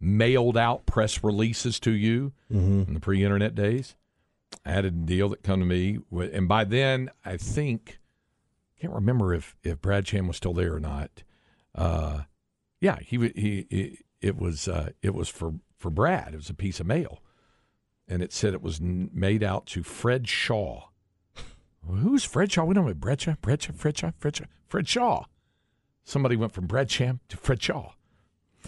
mailed 0.00 0.56
out 0.56 0.86
press 0.86 1.24
releases 1.24 1.80
to 1.80 1.90
you 1.92 2.32
Mhm. 2.50 2.88
in 2.88 2.94
the 2.94 3.00
pre-internet 3.00 3.54
days. 3.54 3.96
I 4.64 4.70
had 4.70 4.84
a 4.84 4.90
deal 4.90 5.28
that 5.30 5.42
come 5.42 5.60
to 5.60 5.66
me, 5.66 5.98
and 6.12 6.46
by 6.48 6.64
then 6.64 7.10
I 7.24 7.36
think 7.36 7.98
can't 8.80 8.92
remember 8.92 9.32
if 9.34 9.56
if 9.62 9.80
Brad 9.80 10.06
Sham 10.06 10.26
was 10.28 10.36
still 10.36 10.52
there 10.54 10.74
or 10.74 10.80
not. 10.80 11.22
Uh, 11.74 12.22
yeah, 12.80 12.98
he 13.00 13.16
he, 13.34 13.66
he 13.70 13.98
it 14.20 14.36
was 14.36 14.68
uh, 14.68 14.90
it 15.02 15.14
was 15.14 15.28
for 15.28 15.54
for 15.76 15.90
Brad. 15.90 16.34
It 16.34 16.36
was 16.36 16.50
a 16.50 16.54
piece 16.54 16.78
of 16.80 16.86
mail, 16.86 17.22
and 18.08 18.22
it 18.22 18.32
said 18.32 18.54
it 18.54 18.62
was 18.62 18.80
n- 18.80 19.10
made 19.12 19.42
out 19.42 19.66
to 19.68 19.82
Fred 19.82 20.28
Shaw. 20.28 20.88
Well, 21.82 21.96
Who's 21.98 22.24
Fred 22.24 22.52
Shaw? 22.52 22.64
We 22.64 22.74
don't 22.74 22.86
know 22.86 22.94
Brad 22.94 23.20
Shaw, 23.20 23.34
Brad 23.40 23.62
Shaw, 23.62 23.72
Fred 23.72 23.96
Shaw, 23.98 24.10
Fred 24.18 24.36
Shaw, 24.36 24.44
Fred 24.68 24.88
Shaw. 24.88 25.24
Somebody 26.04 26.36
went 26.36 26.52
from 26.52 26.66
Brad 26.66 26.90
Sham 26.90 27.20
to 27.28 27.36
Fred 27.36 27.62
Shaw. 27.62 27.92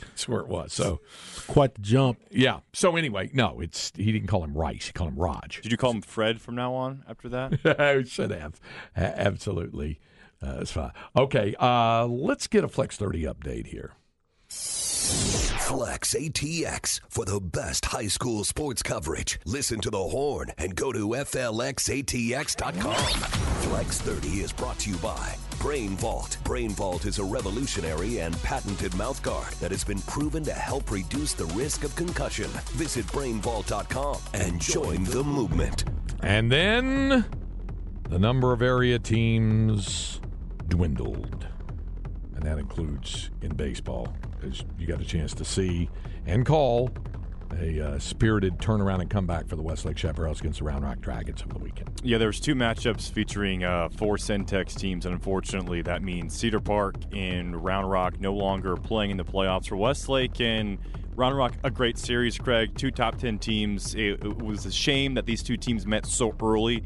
That's 0.00 0.28
where 0.28 0.40
it 0.40 0.48
was. 0.48 0.72
So 0.72 1.00
Quite 1.46 1.74
the 1.74 1.82
jump. 1.82 2.18
yeah. 2.30 2.60
So 2.72 2.96
anyway, 2.96 3.30
no, 3.32 3.60
it's 3.60 3.92
he 3.96 4.12
didn't 4.12 4.28
call 4.28 4.44
him 4.44 4.54
Rice. 4.54 4.86
He 4.86 4.92
called 4.92 5.10
him 5.12 5.18
Raj. 5.18 5.60
Did 5.62 5.72
you 5.72 5.78
call 5.78 5.90
him 5.92 6.02
Fred 6.02 6.40
from 6.40 6.54
now 6.54 6.74
on 6.74 7.04
after 7.08 7.28
that? 7.30 7.60
I 7.80 8.02
should 8.04 8.30
have. 8.30 8.60
A- 8.96 9.20
Absolutely. 9.20 10.00
Uh, 10.42 10.58
it's 10.60 10.70
fine. 10.72 10.92
Okay, 11.16 11.54
uh, 11.58 12.06
let's 12.06 12.46
get 12.46 12.62
a 12.64 12.68
Flex 12.68 12.96
30 12.96 13.22
update 13.24 13.66
here. 13.66 13.94
Flex 14.48 16.14
ATX 16.14 17.00
for 17.08 17.24
the 17.24 17.40
best 17.40 17.86
high 17.86 18.06
school 18.06 18.44
sports 18.44 18.82
coverage. 18.82 19.38
Listen 19.44 19.80
to 19.80 19.90
the 19.90 19.98
horn 19.98 20.52
and 20.58 20.74
go 20.76 20.92
to 20.92 21.08
FLXATX.com. 21.08 22.94
Flex 23.70 24.00
30 24.00 24.28
is 24.40 24.52
brought 24.52 24.78
to 24.80 24.90
you 24.90 24.96
by 24.98 25.34
Brain 25.60 25.96
Vault. 25.96 26.38
Brain 26.44 26.70
Vault 26.70 27.04
is 27.04 27.18
a 27.18 27.24
revolutionary 27.24 28.20
and 28.20 28.40
patented 28.42 28.92
mouthguard 28.92 29.58
that 29.58 29.70
has 29.72 29.82
been 29.82 30.00
proven 30.02 30.44
to 30.44 30.52
help 30.52 30.90
reduce 30.90 31.32
the 31.34 31.46
risk 31.46 31.82
of 31.82 31.94
concussion. 31.96 32.48
Visit 32.74 33.04
brainvault.com 33.06 34.18
and 34.34 34.60
join 34.60 35.02
the 35.04 35.24
movement. 35.24 35.84
And 36.22 36.50
then 36.50 37.24
the 38.08 38.18
number 38.18 38.52
of 38.52 38.62
area 38.62 38.98
teams 38.98 40.20
dwindled. 40.68 41.46
And 42.34 42.42
that 42.44 42.58
includes 42.58 43.30
in 43.42 43.54
baseball, 43.54 44.14
as 44.46 44.62
you 44.78 44.86
got 44.86 45.00
a 45.00 45.04
chance 45.04 45.34
to 45.34 45.44
see 45.44 45.90
and 46.24 46.46
call 46.46 46.90
a 47.52 47.80
uh, 47.80 47.98
spirited 47.98 48.58
turnaround 48.58 49.00
and 49.00 49.10
comeback 49.10 49.46
for 49.48 49.56
the 49.56 49.62
Westlake 49.62 49.96
Chaparrals 49.96 50.40
against 50.40 50.58
the 50.58 50.64
Round 50.64 50.84
Rock 50.84 51.00
Dragons 51.00 51.42
over 51.42 51.54
the 51.54 51.60
weekend. 51.60 51.90
Yeah, 52.02 52.18
there 52.18 52.28
was 52.28 52.40
two 52.40 52.54
matchups 52.54 53.10
featuring 53.10 53.64
uh, 53.64 53.88
four 53.90 54.16
Centex 54.16 54.74
teams, 54.76 55.06
and 55.06 55.14
unfortunately, 55.14 55.82
that 55.82 56.02
means 56.02 56.34
Cedar 56.34 56.60
Park 56.60 56.96
and 57.12 57.62
Round 57.64 57.90
Rock 57.90 58.20
no 58.20 58.34
longer 58.34 58.76
playing 58.76 59.10
in 59.10 59.16
the 59.16 59.24
playoffs 59.24 59.68
for 59.68 59.76
Westlake. 59.76 60.40
And 60.40 60.78
Round 61.16 61.36
Rock, 61.36 61.54
a 61.64 61.70
great 61.70 61.98
series, 61.98 62.38
Craig. 62.38 62.76
Two 62.76 62.90
top 62.90 63.18
ten 63.18 63.38
teams. 63.38 63.94
It, 63.94 64.24
it 64.24 64.42
was 64.42 64.66
a 64.66 64.70
shame 64.70 65.14
that 65.14 65.26
these 65.26 65.42
two 65.42 65.56
teams 65.56 65.86
met 65.86 66.06
so 66.06 66.34
early 66.42 66.84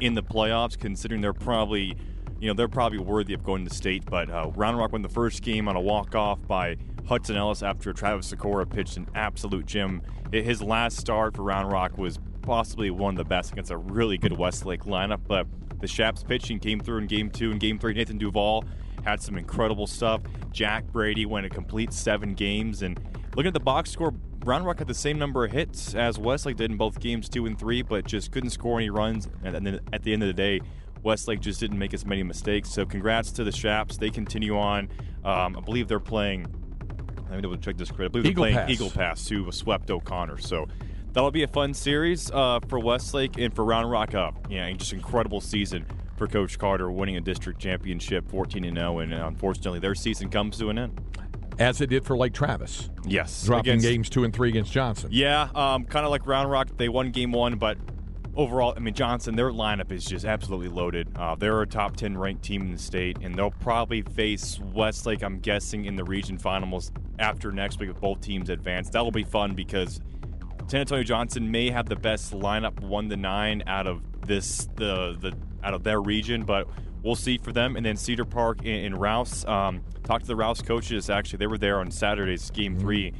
in 0.00 0.14
the 0.14 0.22
playoffs, 0.22 0.78
considering 0.78 1.20
they're 1.20 1.32
probably, 1.32 1.96
you 2.40 2.48
know, 2.48 2.54
they're 2.54 2.68
probably 2.68 2.98
worthy 2.98 3.34
of 3.34 3.44
going 3.44 3.64
to 3.66 3.72
state. 3.74 4.04
But 4.04 4.30
uh, 4.30 4.50
Round 4.56 4.78
Rock 4.78 4.92
won 4.92 5.02
the 5.02 5.08
first 5.08 5.42
game 5.42 5.68
on 5.68 5.76
a 5.76 5.80
walk 5.80 6.14
off 6.14 6.44
by 6.46 6.76
Hudson 7.08 7.36
Ellis 7.36 7.62
after 7.62 7.94
Travis 7.94 8.26
Sikora 8.26 8.66
pitched 8.66 8.98
an 8.98 9.08
absolute 9.14 9.64
gem. 9.64 10.02
His 10.30 10.60
last 10.60 10.98
start 10.98 11.34
for 11.34 11.42
Round 11.42 11.72
Rock 11.72 11.96
was 11.96 12.18
possibly 12.42 12.90
one 12.90 13.14
of 13.14 13.18
the 13.18 13.24
best 13.24 13.52
against 13.52 13.70
a 13.70 13.78
really 13.78 14.18
good 14.18 14.36
Westlake 14.36 14.84
lineup. 14.84 15.20
But 15.26 15.46
the 15.80 15.88
Chaps 15.88 16.22
pitching 16.22 16.58
came 16.58 16.80
through 16.80 16.98
in 16.98 17.06
game 17.06 17.30
two 17.30 17.50
and 17.50 17.58
game 17.58 17.78
three. 17.78 17.94
Nathan 17.94 18.18
Duval 18.18 18.64
had 19.04 19.22
some 19.22 19.38
incredible 19.38 19.86
stuff. 19.86 20.20
Jack 20.52 20.84
Brady 20.92 21.24
went 21.24 21.46
a 21.46 21.48
complete 21.48 21.94
seven 21.94 22.34
games. 22.34 22.82
And 22.82 23.00
looking 23.34 23.48
at 23.48 23.54
the 23.54 23.60
box 23.60 23.90
score, 23.90 24.12
Round 24.44 24.66
Rock 24.66 24.78
had 24.78 24.86
the 24.86 24.92
same 24.92 25.18
number 25.18 25.46
of 25.46 25.52
hits 25.52 25.94
as 25.94 26.18
Westlake 26.18 26.56
did 26.56 26.70
in 26.70 26.76
both 26.76 27.00
games 27.00 27.30
two 27.30 27.46
and 27.46 27.58
three, 27.58 27.80
but 27.80 28.06
just 28.06 28.32
couldn't 28.32 28.50
score 28.50 28.78
any 28.78 28.90
runs. 28.90 29.28
And 29.44 29.66
then 29.66 29.80
at 29.94 30.02
the 30.02 30.12
end 30.12 30.22
of 30.22 30.26
the 30.26 30.34
day, 30.34 30.60
Westlake 31.02 31.40
just 31.40 31.58
didn't 31.58 31.78
make 31.78 31.94
as 31.94 32.04
many 32.04 32.22
mistakes. 32.22 32.68
So 32.68 32.84
congrats 32.84 33.30
to 33.32 33.44
the 33.44 33.52
Chaps. 33.52 33.96
They 33.96 34.10
continue 34.10 34.58
on. 34.58 34.90
Um, 35.24 35.56
I 35.56 35.60
believe 35.60 35.88
they're 35.88 36.00
playing. 36.00 36.46
Let 37.30 37.42
me 37.42 37.50
to 37.50 37.56
check 37.58 37.76
this. 37.76 37.90
Credit. 37.90 38.06
I 38.06 38.12
believe 38.12 38.26
Eagle 38.26 38.44
they're 38.44 38.52
playing 38.52 38.66
Pass. 38.68 38.70
Eagle 38.70 38.90
Pass, 38.90 39.28
who 39.28 39.52
swept 39.52 39.90
O'Connor. 39.90 40.38
So 40.38 40.66
that'll 41.12 41.30
be 41.30 41.42
a 41.42 41.48
fun 41.48 41.74
series 41.74 42.30
uh, 42.30 42.60
for 42.68 42.78
Westlake 42.78 43.38
and 43.38 43.54
for 43.54 43.64
Round 43.64 43.90
Rock 43.90 44.14
up. 44.14 44.46
Yeah, 44.50 44.70
just 44.72 44.92
incredible 44.92 45.40
season 45.40 45.84
for 46.16 46.26
Coach 46.26 46.58
Carter, 46.58 46.90
winning 46.90 47.16
a 47.16 47.20
district 47.20 47.60
championship, 47.60 48.28
14 48.30 48.64
and 48.64 48.76
0, 48.76 48.98
and 49.00 49.12
unfortunately 49.12 49.78
their 49.78 49.94
season 49.94 50.28
comes 50.28 50.58
to 50.58 50.68
an 50.70 50.78
end. 50.78 51.00
As 51.58 51.80
it 51.80 51.88
did 51.88 52.04
for 52.04 52.16
Lake 52.16 52.32
Travis. 52.32 52.88
Yes, 53.04 53.44
Dropping 53.44 53.70
against- 53.72 53.86
games 53.86 54.10
two 54.10 54.24
and 54.24 54.32
three 54.34 54.48
against 54.48 54.72
Johnson. 54.72 55.10
Yeah, 55.12 55.48
um, 55.54 55.84
kind 55.84 56.04
of 56.04 56.10
like 56.10 56.26
Round 56.26 56.50
Rock, 56.50 56.68
they 56.76 56.88
won 56.88 57.10
game 57.10 57.32
one, 57.32 57.56
but 57.56 57.78
overall, 58.36 58.74
I 58.76 58.80
mean 58.80 58.94
Johnson, 58.94 59.34
their 59.34 59.50
lineup 59.50 59.90
is 59.90 60.04
just 60.04 60.24
absolutely 60.24 60.68
loaded. 60.68 61.08
Uh, 61.16 61.34
they're 61.34 61.60
a 61.62 61.66
top 61.66 61.96
10 61.96 62.16
ranked 62.16 62.44
team 62.44 62.62
in 62.62 62.72
the 62.72 62.78
state, 62.78 63.18
and 63.22 63.34
they'll 63.34 63.50
probably 63.50 64.02
face 64.02 64.60
Westlake. 64.72 65.22
I'm 65.22 65.40
guessing 65.40 65.86
in 65.86 65.96
the 65.96 66.04
region 66.04 66.38
finals 66.38 66.92
after 67.18 67.52
next 67.52 67.78
week 67.80 67.90
if 67.90 68.00
both 68.00 68.20
teams 68.20 68.50
advance. 68.50 68.90
That'll 68.90 69.10
be 69.10 69.24
fun 69.24 69.54
because 69.54 70.00
San 70.68 70.80
Antonio 70.80 71.02
Johnson 71.02 71.50
may 71.50 71.70
have 71.70 71.88
the 71.88 71.96
best 71.96 72.32
lineup 72.32 72.80
one 72.80 73.08
to 73.08 73.16
nine 73.16 73.62
out 73.66 73.86
of 73.86 74.02
this 74.26 74.68
the 74.76 75.16
the 75.20 75.36
out 75.64 75.74
of 75.74 75.82
their 75.82 76.00
region, 76.00 76.44
but 76.44 76.68
we'll 77.02 77.16
see 77.16 77.38
for 77.38 77.52
them. 77.52 77.76
And 77.76 77.84
then 77.84 77.96
Cedar 77.96 78.24
Park 78.24 78.58
and, 78.60 78.86
and 78.86 79.00
Rouse. 79.00 79.44
Um, 79.46 79.82
talked 80.04 80.24
to 80.24 80.28
the 80.28 80.36
Rouse 80.36 80.62
coaches. 80.62 81.10
Actually, 81.10 81.38
they 81.38 81.46
were 81.46 81.58
there 81.58 81.80
on 81.80 81.90
Saturday's 81.90 82.50
game 82.50 82.78
three. 82.78 83.12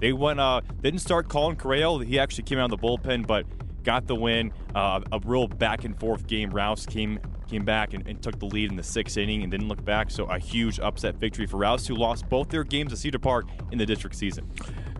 They 0.00 0.12
went. 0.12 0.40
Uh, 0.40 0.60
didn't 0.82 1.00
start 1.00 1.28
Colin 1.28 1.56
Correal. 1.56 1.98
He 1.98 2.18
actually 2.18 2.44
came 2.44 2.58
out 2.58 2.72
of 2.72 2.80
the 2.80 2.86
bullpen, 2.86 3.26
but 3.26 3.46
got 3.82 4.06
the 4.06 4.14
win. 4.14 4.52
Uh, 4.74 5.00
a 5.12 5.20
real 5.24 5.48
back 5.48 5.84
and 5.84 5.98
forth 5.98 6.26
game. 6.26 6.50
Rouse 6.50 6.86
came 6.86 7.18
came 7.48 7.64
back 7.64 7.94
and, 7.94 8.06
and 8.06 8.22
took 8.22 8.38
the 8.38 8.46
lead 8.46 8.70
in 8.70 8.76
the 8.76 8.82
sixth 8.82 9.16
inning 9.16 9.42
and 9.42 9.50
didn't 9.50 9.68
look 9.68 9.84
back. 9.84 10.10
So 10.10 10.24
a 10.26 10.38
huge 10.38 10.78
upset 10.80 11.16
victory 11.16 11.46
for 11.46 11.56
Rouse, 11.56 11.86
who 11.86 11.94
lost 11.94 12.28
both 12.28 12.48
their 12.48 12.64
games 12.64 12.92
at 12.92 12.98
Cedar 12.98 13.18
Park 13.18 13.46
in 13.72 13.78
the 13.78 13.86
district 13.86 14.16
season. 14.16 14.50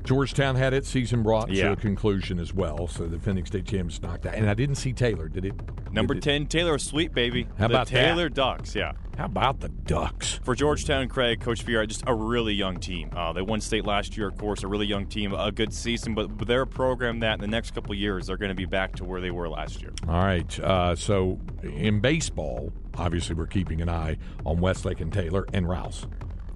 Georgetown 0.09 0.57
had 0.57 0.73
its 0.73 0.89
season 0.89 1.23
brought 1.23 1.49
to 1.51 1.73
a 1.73 1.77
conclusion 1.77 2.41
as 2.41 2.55
well. 2.55 2.89
So 2.89 3.05
the 3.05 3.19
defending 3.19 3.45
state 3.45 3.67
champions 3.67 4.01
knocked 4.01 4.25
out. 4.25 4.37
And 4.37 4.49
I 4.49 4.55
didn't 4.55 4.77
see 4.77 4.95
Taylor. 4.95 5.29
Did 5.29 5.45
it? 5.45 5.93
Number 5.93 6.15
did 6.15 6.21
it- 6.27 6.31
10, 6.31 6.47
Taylor 6.47 6.79
Sweet, 6.79 7.13
baby. 7.13 7.47
How 7.59 7.69
the 7.69 7.75
about 7.75 7.89
that? 7.89 8.07
Taylor 8.07 8.31
Ducks, 8.31 8.75
yeah. 8.75 8.93
How 9.19 9.27
about 9.27 9.61
the 9.61 9.69
Ducks? 9.69 10.41
For 10.45 10.55
Georgetown, 10.55 11.09
Craig, 11.09 11.41
Coach 11.41 11.63
Vieira, 11.67 11.87
just 11.87 12.05
a 12.07 12.15
really 12.15 12.55
young 12.55 12.79
team. 12.79 13.11
Uh, 13.15 13.35
they 13.35 13.43
won 13.43 13.61
state 13.61 13.85
last 13.85 14.17
year, 14.17 14.29
of 14.29 14.39
course, 14.39 14.63
a 14.63 14.67
really 14.67 14.87
young 14.87 15.05
team, 15.07 15.35
a 15.35 15.53
good 15.53 15.75
season, 15.75 16.15
but 16.15 16.39
they're 16.47 16.63
a 16.63 16.67
program 16.67 17.21
that 17.21 17.35
in 17.35 17.41
the 17.41 17.47
next 17.47 17.75
couple 17.75 17.95
years, 17.95 18.29
they're 18.29 18.37
going 18.39 18.49
to 18.49 18.55
be 18.55 18.65
back 18.65 18.97
to 18.97 19.05
where 19.05 19.21
they 19.21 19.31
were 19.31 19.49
last 19.51 19.83
year. 19.83 19.93
All 20.09 20.25
right. 20.25 20.59
Uh, 20.61 20.97
so 20.97 21.39
in 21.63 22.01
baseball, 22.01 22.73
obviously 22.97 23.35
we're 23.35 23.47
keeping 23.47 23.83
an 23.83 23.91
eye 23.91 24.17
on 24.47 24.59
Westlake 24.61 25.01
and 25.01 25.13
Taylor 25.13 25.45
and 25.53 25.69
Rouse. 25.69 26.07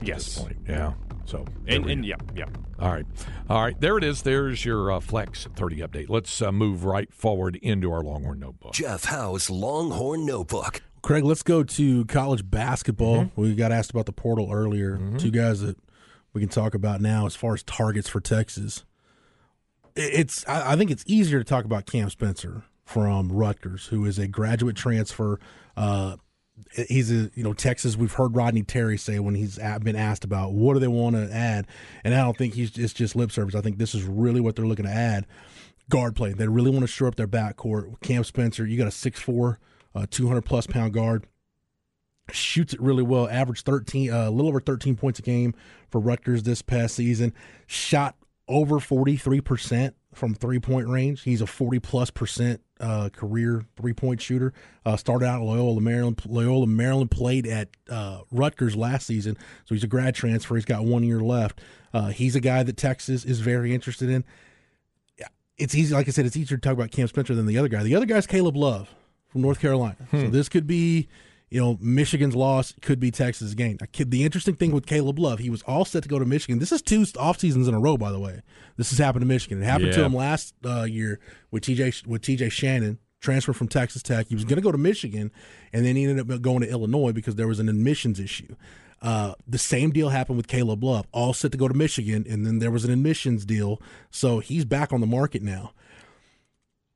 Yes. 0.01 0.39
point. 0.39 0.57
Yeah. 0.67 0.95
So 1.27 1.45
And, 1.67 1.85
we 1.85 1.93
and 1.93 2.05
yeah, 2.05 2.17
yeah. 2.35 2.47
All 2.79 2.91
right. 2.91 3.07
All 3.49 3.63
right. 3.63 3.81
There 3.81 3.97
it 3.99 4.05
is. 4.05 4.23
There's 4.23 4.65
your 4.65 4.91
uh, 4.91 5.01
Flex 5.01 5.47
30 5.55 5.77
update. 5.79 6.09
Let's 6.09 6.43
uh, 6.43 6.51
move 6.53 6.85
right 6.85 7.13
forward 7.13 7.57
into 7.57 7.93
our 7.93 8.03
Longhorn 8.03 8.41
notebook. 8.41 8.73
Jeff 8.73 9.05
Howe's 9.05 9.49
Longhorn 9.49 10.27
Notebook. 10.27 10.83
Craig, 11.03 11.25
let's 11.25 11.43
go 11.43 11.63
to 11.65 12.05
college 12.07 12.49
basketball. 12.49 13.31
We 13.37 13.55
got 13.55 13.73
asked 13.73 13.91
about 13.91 14.07
the 14.07 14.13
portal 14.13 14.51
earlier. 14.53 15.01
Two 15.19 15.31
guys 15.31 15.61
that 15.61 15.77
we 16.33 16.41
can 16.41 16.49
talk 16.49 16.75
about 16.75 17.01
now 17.01 17.27
as 17.27 17.35
far 17.37 17.55
as 17.55 17.63
targets 17.63 18.09
for 18.09 18.21
Texas. 18.21 18.85
I- 19.97 20.01
It's 20.01 20.47
I 20.49 20.73
I 20.73 20.77
think 20.77 20.91
it's 20.91 21.05
easier 21.07 21.39
to 21.39 21.45
talk 21.45 21.65
about 21.65 21.87
Cam 21.87 22.09
Spencer 22.11 22.63
from 22.85 23.31
Rutgers, 23.33 23.87
who 23.87 24.05
is 24.07 24.19
a 24.19 24.27
graduate 24.29 24.77
transfer. 24.77 25.39
Uh, 25.77 26.17
he's 26.89 27.11
a 27.11 27.31
you 27.35 27.43
know 27.43 27.53
Texas. 27.53 27.97
We've 27.97 28.13
heard 28.13 28.37
Rodney 28.37 28.63
Terry 28.63 28.99
say 28.99 29.19
when 29.19 29.35
he's 29.35 29.59
been 29.83 29.97
asked 29.97 30.25
about 30.25 30.53
what 30.53 30.75
do 30.75 30.81
they 30.81 30.89
want 30.89 31.17
to 31.17 31.33
add, 31.33 31.67
and 32.05 32.15
I 32.15 32.19
don't 32.19 32.37
think 32.37 32.55
he's 32.55 32.77
it's 32.79 32.93
just 32.93 33.17
lip 33.17 33.33
service. 33.33 33.55
I 33.55 33.61
think 33.61 33.79
this 33.79 33.95
is 33.95 34.05
really 34.05 34.41
what 34.41 34.57
they're 34.57 34.67
looking 34.67 34.87
to 34.87 34.93
add 34.93 35.27
guard 35.89 36.17
play. 36.17 36.33
They 36.33 36.49
really 36.49 36.71
want 36.71 36.83
to 36.83 36.87
shore 36.87 37.09
up 37.09 37.17
their 37.17 37.29
backcourt. 37.29 38.01
Cam 38.01 38.25
Spencer, 38.25 38.67
you 38.67 38.79
got 38.79 38.87
a 38.87 38.91
6'4", 38.91 39.57
uh, 39.95 40.07
200 40.11 40.43
plus 40.43 40.67
pound 40.67 40.95
guard. 40.95 41.27
Shoots 42.31 42.73
it 42.73 42.81
really 42.81 43.03
well. 43.03 43.29
Averaged 43.29 43.67
13, 43.67 44.11
uh, 44.11 44.29
a 44.29 44.31
little 44.31 44.49
over 44.49 44.61
13 44.61 44.97
points 44.97 45.19
a 45.19 45.23
game 45.23 45.55
for 45.91 46.01
Rutgers 46.01 46.45
this 46.45 46.63
past 46.63 46.95
season. 46.95 47.35
Shot 47.67 48.17
over 48.49 48.77
43% 48.77 49.93
from 50.15 50.35
three 50.35 50.59
point 50.59 50.89
range. 50.89 51.23
He's 51.23 51.41
a 51.41 51.47
40 51.47 51.79
plus 51.81 52.11
percent 52.11 52.61
uh, 52.81 53.09
career 53.11 53.65
three 53.77 53.93
point 53.93 54.21
shooter. 54.21 54.53
Uh, 54.85 54.97
started 54.97 55.27
out 55.27 55.41
at 55.41 55.45
Loyola 55.45 55.81
Maryland. 55.81 56.21
Loyola 56.27 56.67
Maryland 56.67 57.11
played 57.11 57.47
at 57.47 57.69
uh, 57.89 58.21
Rutgers 58.31 58.77
last 58.77 59.07
season, 59.07 59.37
so 59.65 59.75
he's 59.75 59.85
a 59.85 59.89
grad 59.89 60.15
transfer. 60.15 60.55
He's 60.55 60.65
got 60.65 60.85
one 60.85 61.03
year 61.03 61.21
left. 61.21 61.61
Uh, 61.95 62.09
he's 62.09 62.37
a 62.37 62.41
guy 62.41 62.63
that 62.63 62.77
Texas 62.77 63.25
is 63.25 63.41
very 63.41 63.75
interested 63.75 64.09
in 64.09 64.25
it's 65.59 65.75
easy. 65.75 65.95
Like 65.95 66.09
I 66.09 66.11
said, 66.11 66.27
it's 66.27 66.37
easier 66.37 66.57
to 66.57 66.61
talk 66.61 66.73
about 66.73 66.91
Cam 66.91 67.07
Spencer 67.07 67.35
than 67.35 67.47
the 67.47 67.59
other 67.59 67.69
guy. 67.69 67.83
The 67.83 67.95
other 67.95 68.07
guy's 68.07 68.27
Caleb 68.27 68.57
Love 68.57 68.95
from 69.29 69.43
North 69.43 69.61
Carolina. 69.61 69.97
So 70.11 70.29
this 70.29 70.49
could 70.49 70.67
be, 70.67 71.09
you 71.53 71.61
know, 71.61 71.77
Michigan's 71.81 72.35
loss 72.35 72.73
could 72.81 72.99
be 72.99 73.11
Texas' 73.11 73.53
gain. 73.53 73.79
The 73.95 74.25
interesting 74.25 74.55
thing 74.57 74.73
with 74.73 74.87
Caleb 74.87 75.19
Love, 75.19 75.39
he 75.39 75.51
was 75.51 75.61
all 75.63 75.85
set 75.85 76.03
to 76.03 76.09
go 76.09 76.19
to 76.19 76.25
Michigan. 76.25 76.59
This 76.59 76.73
is 76.73 76.81
two 76.81 77.05
off 77.19 77.39
seasons 77.39 77.69
in 77.69 77.75
a 77.75 77.79
row, 77.79 77.97
by 77.99 78.11
the 78.11 78.19
way. 78.19 78.41
This 78.77 78.89
has 78.91 78.99
happened 78.99 79.21
to 79.23 79.27
Michigan. 79.27 79.63
It 79.63 79.67
happened 79.67 79.89
Yeah. 79.89 79.97
to 79.99 80.05
him 80.05 80.15
last 80.15 80.55
uh, 80.65 80.85
year 80.85 81.21
with 81.51 81.63
TJ 81.65 82.07
with 82.07 82.23
TJ 82.23 82.51
Shannon 82.51 82.99
transfer 83.21 83.53
from 83.53 83.69
Texas 83.69 84.03
Tech. 84.03 84.29
He 84.29 84.35
was 84.35 84.45
going 84.45 84.57
to 84.57 84.63
go 84.63 84.73
to 84.73 84.79
Michigan, 84.79 85.31
and 85.75 85.85
then 85.85 85.95
he 85.95 86.05
ended 86.05 86.31
up 86.31 86.41
going 86.41 86.61
to 86.63 86.71
Illinois 86.71 87.13
because 87.13 87.35
there 87.37 87.47
was 87.49 87.61
an 87.61 87.69
admissions 87.69 88.19
issue. 88.19 88.57
Uh, 89.03 89.35
the 89.47 89.59
same 89.59 89.91
deal 89.91 90.09
happened 90.09 90.37
with 90.39 90.47
Caleb 90.49 90.83
Love, 90.83 91.07
all 91.13 91.35
set 91.35 91.53
to 91.53 91.59
go 91.59 91.69
to 91.69 91.75
Michigan, 91.75 92.25
and 92.29 92.47
then 92.47 92.61
there 92.61 92.71
was 92.71 92.85
an 92.87 92.91
admissions 92.93 93.45
deal. 93.45 93.81
So 94.11 94.39
he's 94.39 94.65
back 94.65 94.91
on 94.93 95.01
the 95.03 95.07
market 95.07 95.43
now. 95.43 95.73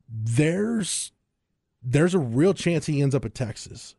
There's 0.09 1.13
there's 1.83 2.15
a 2.15 2.19
real 2.19 2.55
chance 2.55 2.87
he 2.87 3.03
ends 3.03 3.15
up 3.15 3.25
at 3.25 3.35
Texas. 3.35 3.96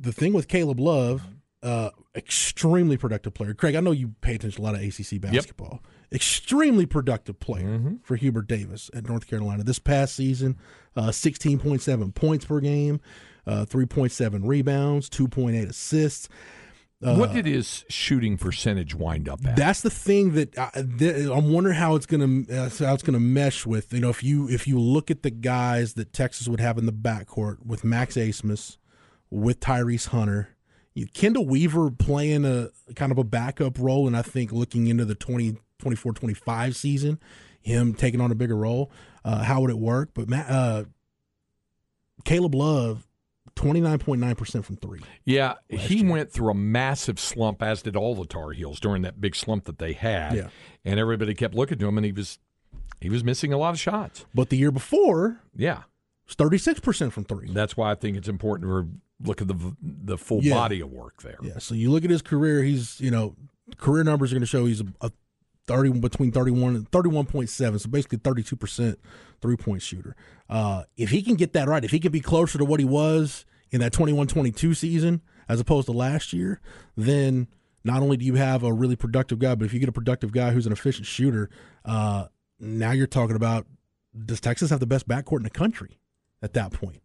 The 0.00 0.12
thing 0.12 0.32
with 0.32 0.48
Caleb 0.48 0.80
Love, 0.80 1.22
uh, 1.62 1.90
extremely 2.14 2.96
productive 2.96 3.34
player. 3.34 3.54
Craig, 3.54 3.74
I 3.74 3.80
know 3.80 3.90
you 3.90 4.14
pay 4.20 4.34
attention 4.36 4.62
to 4.62 4.62
a 4.62 4.66
lot 4.70 4.74
of 4.74 4.80
ACC 4.82 5.20
basketball. 5.20 5.80
Extremely 6.12 6.86
productive 6.86 7.38
player 7.40 7.66
for 8.02 8.16
Hubert 8.16 8.46
Davis 8.48 8.90
at 8.94 9.08
North 9.08 9.26
Carolina. 9.26 9.62
This 9.64 9.78
past 9.78 10.14
season, 10.14 10.56
uh, 10.96 11.08
16.7 11.08 12.14
points 12.14 12.44
per 12.46 12.60
game, 12.60 13.00
uh, 13.46 13.66
3.7 13.68 14.46
rebounds, 14.46 15.10
2.8 15.10 15.68
assists. 15.68 16.28
what 17.00 17.32
did 17.32 17.46
his 17.46 17.84
shooting 17.88 18.36
percentage 18.38 18.94
wind 18.94 19.28
up 19.28 19.44
at? 19.46 19.54
That's 19.56 19.82
the 19.82 19.90
thing 19.90 20.32
that 20.34 20.58
I, 20.58 20.82
th- 20.98 21.28
I'm 21.28 21.52
wondering 21.52 21.76
how 21.76 21.94
it's 21.94 22.06
gonna 22.06 22.42
uh, 22.50 22.70
how 22.78 22.94
it's 22.94 23.02
gonna 23.04 23.20
mesh 23.20 23.64
with 23.66 23.92
you 23.92 24.00
know 24.00 24.08
if 24.08 24.24
you 24.24 24.48
if 24.48 24.66
you 24.66 24.80
look 24.80 25.10
at 25.10 25.22
the 25.22 25.30
guys 25.30 25.94
that 25.94 26.12
Texas 26.12 26.48
would 26.48 26.58
have 26.58 26.76
in 26.78 26.86
the 26.86 26.92
backcourt 26.92 27.64
with 27.64 27.84
Max 27.84 28.16
Abmas, 28.16 28.78
with 29.30 29.60
Tyrese 29.60 30.08
Hunter, 30.08 30.48
you, 30.94 31.06
Chendall 31.06 31.46
Weaver 31.46 31.90
playing 31.90 32.44
a 32.44 32.70
kind 32.94 33.12
of 33.12 33.18
a 33.18 33.24
backup 33.24 33.78
role, 33.78 34.06
and 34.06 34.16
I 34.16 34.22
think 34.22 34.52
looking 34.52 34.86
into 34.88 35.04
the 35.04 35.14
2024 35.14 36.12
25 36.12 36.74
season, 36.76 37.20
him 37.60 37.94
taking 37.94 38.20
on 38.20 38.32
a 38.32 38.34
bigger 38.34 38.56
role, 38.56 38.90
uh, 39.24 39.42
how 39.44 39.60
would 39.60 39.70
it 39.70 39.78
work? 39.78 40.10
But 40.14 40.28
Ma- 40.28 40.36
uh, 40.48 40.84
Caleb 42.24 42.54
Love, 42.54 43.06
29.9% 43.56 44.64
from 44.64 44.76
three. 44.76 45.00
Yeah, 45.24 45.54
he 45.68 46.04
went 46.04 46.30
through 46.32 46.50
a 46.50 46.54
massive 46.54 47.18
slump, 47.18 47.62
as 47.62 47.82
did 47.82 47.96
all 47.96 48.14
the 48.14 48.24
Tar 48.26 48.50
Heels 48.52 48.80
during 48.80 49.02
that 49.02 49.20
big 49.20 49.34
slump 49.36 49.64
that 49.64 49.78
they 49.78 49.92
had. 49.92 50.34
Yeah. 50.34 50.48
And 50.84 50.98
everybody 50.98 51.34
kept 51.34 51.54
looking 51.54 51.78
to 51.78 51.88
him, 51.88 51.98
and 51.98 52.04
he 52.04 52.12
was 52.12 52.38
he 53.00 53.08
was 53.08 53.22
missing 53.22 53.52
a 53.52 53.58
lot 53.58 53.70
of 53.70 53.78
shots. 53.80 54.26
But 54.34 54.48
the 54.48 54.56
year 54.56 54.72
before, 54.72 55.40
Yeah, 55.54 55.82
it's 56.26 56.34
36% 56.34 57.12
from 57.12 57.24
three. 57.24 57.52
that's 57.52 57.76
why 57.76 57.90
I 57.92 57.94
think 57.94 58.16
it's 58.16 58.28
important 58.28 58.68
to 58.68 58.88
look 59.22 59.40
at 59.42 59.48
the 59.48 59.76
the 59.80 60.16
full 60.18 60.42
Yeah. 60.42 60.54
body 60.54 60.80
of 60.80 60.90
work 60.92 61.22
there. 61.22 61.38
Yeah, 61.42 61.58
so 61.58 61.74
you 61.74 61.90
look 61.90 62.04
at 62.04 62.10
his 62.10 62.22
career, 62.22 62.62
he's, 62.62 63.00
you 63.00 63.10
know, 63.10 63.34
career 63.76 64.04
numbers 64.04 64.32
are 64.32 64.36
going 64.36 64.42
to 64.42 64.46
show 64.46 64.66
he's 64.66 64.80
a, 64.80 64.86
a 65.00 65.10
30 65.66 66.00
between 66.00 66.32
31 66.32 66.76
and 66.76 66.90
31.7, 66.90 67.80
so 67.80 67.88
basically 67.90 68.18
32% 68.18 68.96
three-point 69.42 69.82
shooter. 69.82 70.16
Uh, 70.48 70.84
if 70.96 71.10
he 71.10 71.20
can 71.22 71.34
get 71.34 71.52
that 71.52 71.68
right, 71.68 71.84
if 71.84 71.90
he 71.90 72.00
can 72.00 72.10
be 72.10 72.20
closer 72.20 72.56
to 72.58 72.64
what 72.64 72.80
he 72.80 72.86
was 72.86 73.44
in 73.70 73.80
that 73.80 73.92
21-22 73.92 74.74
season 74.76 75.20
as 75.48 75.60
opposed 75.60 75.86
to 75.86 75.92
last 75.92 76.32
year, 76.32 76.60
then 76.96 77.46
not 77.84 78.02
only 78.02 78.16
do 78.16 78.24
you 78.24 78.34
have 78.36 78.62
a 78.62 78.72
really 78.72 78.96
productive 78.96 79.38
guy, 79.38 79.54
but 79.54 79.64
if 79.66 79.72
you 79.74 79.78
get 79.80 79.88
a 79.88 79.92
productive 79.92 80.32
guy 80.32 80.50
who's 80.52 80.66
an 80.66 80.72
efficient 80.72 81.06
shooter, 81.06 81.50
uh, 81.84 82.26
now 82.58 82.92
you're 82.92 83.06
talking 83.06 83.36
about 83.36 83.66
does 84.24 84.40
Texas 84.40 84.70
have 84.70 84.80
the 84.80 84.86
best 84.86 85.06
backcourt 85.06 85.38
in 85.38 85.42
the 85.44 85.50
country 85.50 85.98
at 86.42 86.54
that 86.54 86.72
point? 86.72 87.02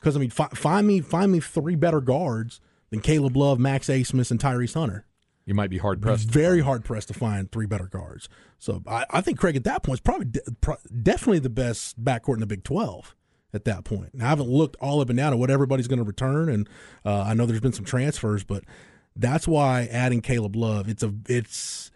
Because 0.00 0.16
I 0.16 0.20
mean, 0.20 0.30
fi- 0.30 0.48
find 0.48 0.86
me 0.86 1.00
find 1.00 1.30
me 1.30 1.40
three 1.40 1.76
better 1.76 2.00
guards 2.00 2.60
than 2.90 3.00
Caleb 3.00 3.36
Love, 3.36 3.58
Max 3.58 3.88
Abmas, 3.88 4.30
and 4.30 4.40
Tyrese 4.40 4.74
Hunter. 4.74 5.06
You 5.46 5.54
might 5.54 5.70
be 5.70 5.78
hard 5.78 6.00
pressed. 6.00 6.28
Very 6.28 6.60
hard 6.60 6.84
pressed 6.84 7.08
to 7.08 7.14
find 7.14 7.50
three 7.50 7.66
better 7.66 7.86
guards. 7.86 8.28
So 8.58 8.82
I, 8.86 9.04
I 9.10 9.20
think 9.20 9.38
Craig 9.38 9.56
at 9.56 9.64
that 9.64 9.82
point 9.82 9.96
is 9.96 10.00
probably 10.00 10.26
de- 10.26 10.40
pro- 10.60 10.76
definitely 11.02 11.40
the 11.40 11.50
best 11.50 12.02
backcourt 12.02 12.34
in 12.34 12.40
the 12.40 12.46
Big 12.46 12.62
Twelve 12.64 13.16
at 13.52 13.64
that 13.64 13.84
point. 13.84 14.14
Now, 14.14 14.26
I 14.26 14.28
haven't 14.28 14.48
looked 14.48 14.76
all 14.80 15.00
up 15.00 15.10
and 15.10 15.16
down 15.16 15.32
at 15.32 15.38
what 15.38 15.50
everybody's 15.50 15.88
going 15.88 15.98
to 15.98 16.04
return, 16.04 16.48
and 16.48 16.68
uh, 17.04 17.22
I 17.22 17.34
know 17.34 17.46
there's 17.46 17.60
been 17.60 17.72
some 17.72 17.84
transfers, 17.84 18.44
but 18.44 18.64
that's 19.16 19.48
why 19.48 19.88
adding 19.90 20.20
Caleb 20.20 20.54
Love 20.56 20.88
it's 20.88 21.02
a 21.02 21.12
it's 21.28 21.90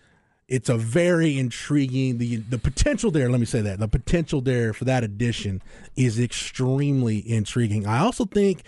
it's 0.48 0.68
a 0.68 0.76
very 0.76 1.38
intriguing 1.38 2.18
the 2.18 2.36
the 2.36 2.58
potential 2.58 3.10
there. 3.10 3.30
Let 3.30 3.40
me 3.40 3.46
say 3.46 3.60
that 3.62 3.78
the 3.78 3.88
potential 3.88 4.40
there 4.40 4.72
for 4.72 4.84
that 4.84 5.04
addition 5.04 5.62
is 5.96 6.20
extremely 6.20 7.18
intriguing. 7.28 7.86
I 7.86 8.00
also 8.00 8.24
think 8.24 8.62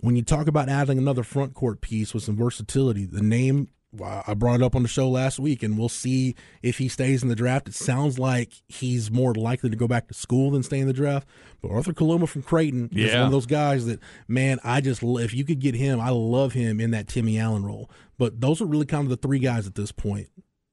when 0.00 0.16
you 0.16 0.22
talk 0.22 0.46
about 0.46 0.68
adding 0.68 0.98
another 0.98 1.22
front 1.22 1.54
court 1.54 1.80
piece 1.80 2.14
with 2.14 2.22
some 2.22 2.36
versatility, 2.36 3.04
the 3.04 3.22
name 3.22 3.68
I 4.02 4.32
brought 4.32 4.60
it 4.60 4.62
up 4.62 4.74
on 4.74 4.82
the 4.82 4.88
show 4.88 5.06
last 5.06 5.38
week, 5.38 5.62
and 5.62 5.76
we'll 5.76 5.90
see 5.90 6.34
if 6.62 6.78
he 6.78 6.88
stays 6.88 7.22
in 7.22 7.28
the 7.28 7.34
draft. 7.34 7.68
It 7.68 7.74
sounds 7.74 8.18
like 8.18 8.54
he's 8.66 9.10
more 9.10 9.34
likely 9.34 9.68
to 9.68 9.76
go 9.76 9.86
back 9.86 10.08
to 10.08 10.14
school 10.14 10.50
than 10.50 10.62
stay 10.62 10.78
in 10.78 10.86
the 10.86 10.94
draft. 10.94 11.28
But 11.60 11.72
Arthur 11.72 11.92
Kaluma 11.92 12.26
from 12.26 12.42
Creighton 12.42 12.88
is 12.92 13.12
one 13.12 13.26
of 13.26 13.32
those 13.32 13.44
guys 13.44 13.84
that, 13.84 14.00
man, 14.26 14.60
I 14.64 14.80
just 14.80 15.02
if 15.02 15.34
you 15.34 15.44
could 15.44 15.58
get 15.58 15.74
him, 15.74 16.00
I 16.00 16.08
love 16.08 16.54
him 16.54 16.80
in 16.80 16.92
that 16.92 17.06
Timmy 17.06 17.38
Allen 17.38 17.66
role. 17.66 17.90
But 18.16 18.40
those 18.40 18.62
are 18.62 18.66
really 18.66 18.86
kind 18.86 19.04
of 19.04 19.10
the 19.10 19.16
three 19.18 19.38
guys 19.38 19.66
at 19.66 19.74
this 19.74 19.92
point. 19.92 20.28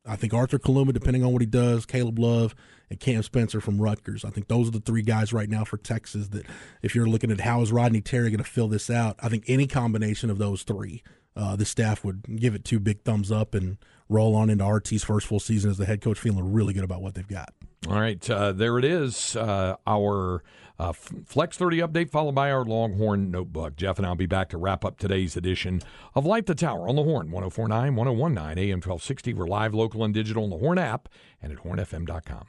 I 0.10 0.16
think 0.16 0.34
Arthur 0.34 0.60
Kaluma, 0.60 0.94
depending 0.94 1.24
on 1.24 1.32
what 1.32 1.42
he 1.42 1.46
does, 1.46 1.86
Caleb 1.86 2.18
Love, 2.20 2.56
and 2.90 3.00
Cam 3.00 3.22
Spencer 3.24 3.62
from 3.62 3.80
Rutgers. 3.80 4.26
I 4.26 4.32
think 4.32 4.48
those 4.48 4.68
are 4.68 4.72
the 4.72 4.80
three 4.80 5.04
guys 5.04 5.32
right 5.32 5.50
now 5.50 5.64
for 5.64 5.78
Texas 5.78 6.30
that 6.30 6.46
if 6.82 6.96
you're 6.96 7.08
looking 7.08 7.32
at 7.32 7.42
how 7.42 7.62
is 7.62 7.72
Rodney 7.72 8.02
Terry 8.02 8.30
going 8.30 8.44
to 8.44 8.50
fill 8.50 8.68
this 8.68 8.90
out, 8.90 9.16
I 9.22 9.30
think 9.30 9.44
any 9.48 9.68
combination 9.68 10.30
of 10.30 10.40
those 10.40 10.64
three, 10.64 11.04
uh, 11.36 11.56
the 11.56 11.66
staff 11.66 12.04
would 12.04 12.24
give 12.40 12.56
it 12.56 12.66
two 12.66 12.80
big 12.80 13.04
thumbs 13.04 13.32
up 13.32 13.54
and 13.54 13.78
roll 14.10 14.36
on 14.36 14.50
into 14.50 14.66
RT's 14.66 15.04
first 15.04 15.28
full 15.28 15.40
season 15.40 15.70
as 15.70 15.78
the 15.78 15.86
head 15.86 16.02
coach, 16.02 16.20
feeling 16.20 16.52
really 16.52 16.74
good 16.74 16.84
about 16.84 17.02
what 17.02 17.14
they've 17.14 17.28
got. 17.28 17.54
All 17.88 18.00
right, 18.00 18.28
uh, 18.30 18.52
there 18.52 18.78
it 18.78 18.86
is. 18.86 19.36
Uh, 19.36 19.76
our 19.88 20.44
uh, 20.80 20.94
Flex 20.94 21.58
30 21.58 21.80
update, 21.80 22.10
followed 22.10 22.36
by 22.36 22.52
our 22.52 22.64
Longhorn 22.64 23.30
Notebook. 23.30 23.76
Jeff 23.76 23.98
and 23.98 24.08
I'll 24.08 24.16
be 24.16 24.26
back 24.26 24.50
to 24.50 24.58
wrap 24.58 24.86
up 24.86 24.98
today's 24.98 25.36
edition 25.36 25.82
of 26.16 26.26
Light 26.26 26.46
the 26.46 26.56
Tower 26.56 26.88
on 26.88 26.96
the 26.96 27.04
Horn, 27.04 27.30
1049, 27.32 27.96
1019, 27.96 28.58
AM 28.58 28.78
1260. 28.78 29.34
We're 29.34 29.46
live, 29.46 29.74
local, 29.74 30.04
and 30.04 30.14
digital 30.14 30.46
on 30.46 30.50
the 30.50 30.58
Horn 30.58 30.78
app 30.78 31.10
and 31.42 31.52
at 31.52 31.60
hornfm.com. 31.60 32.46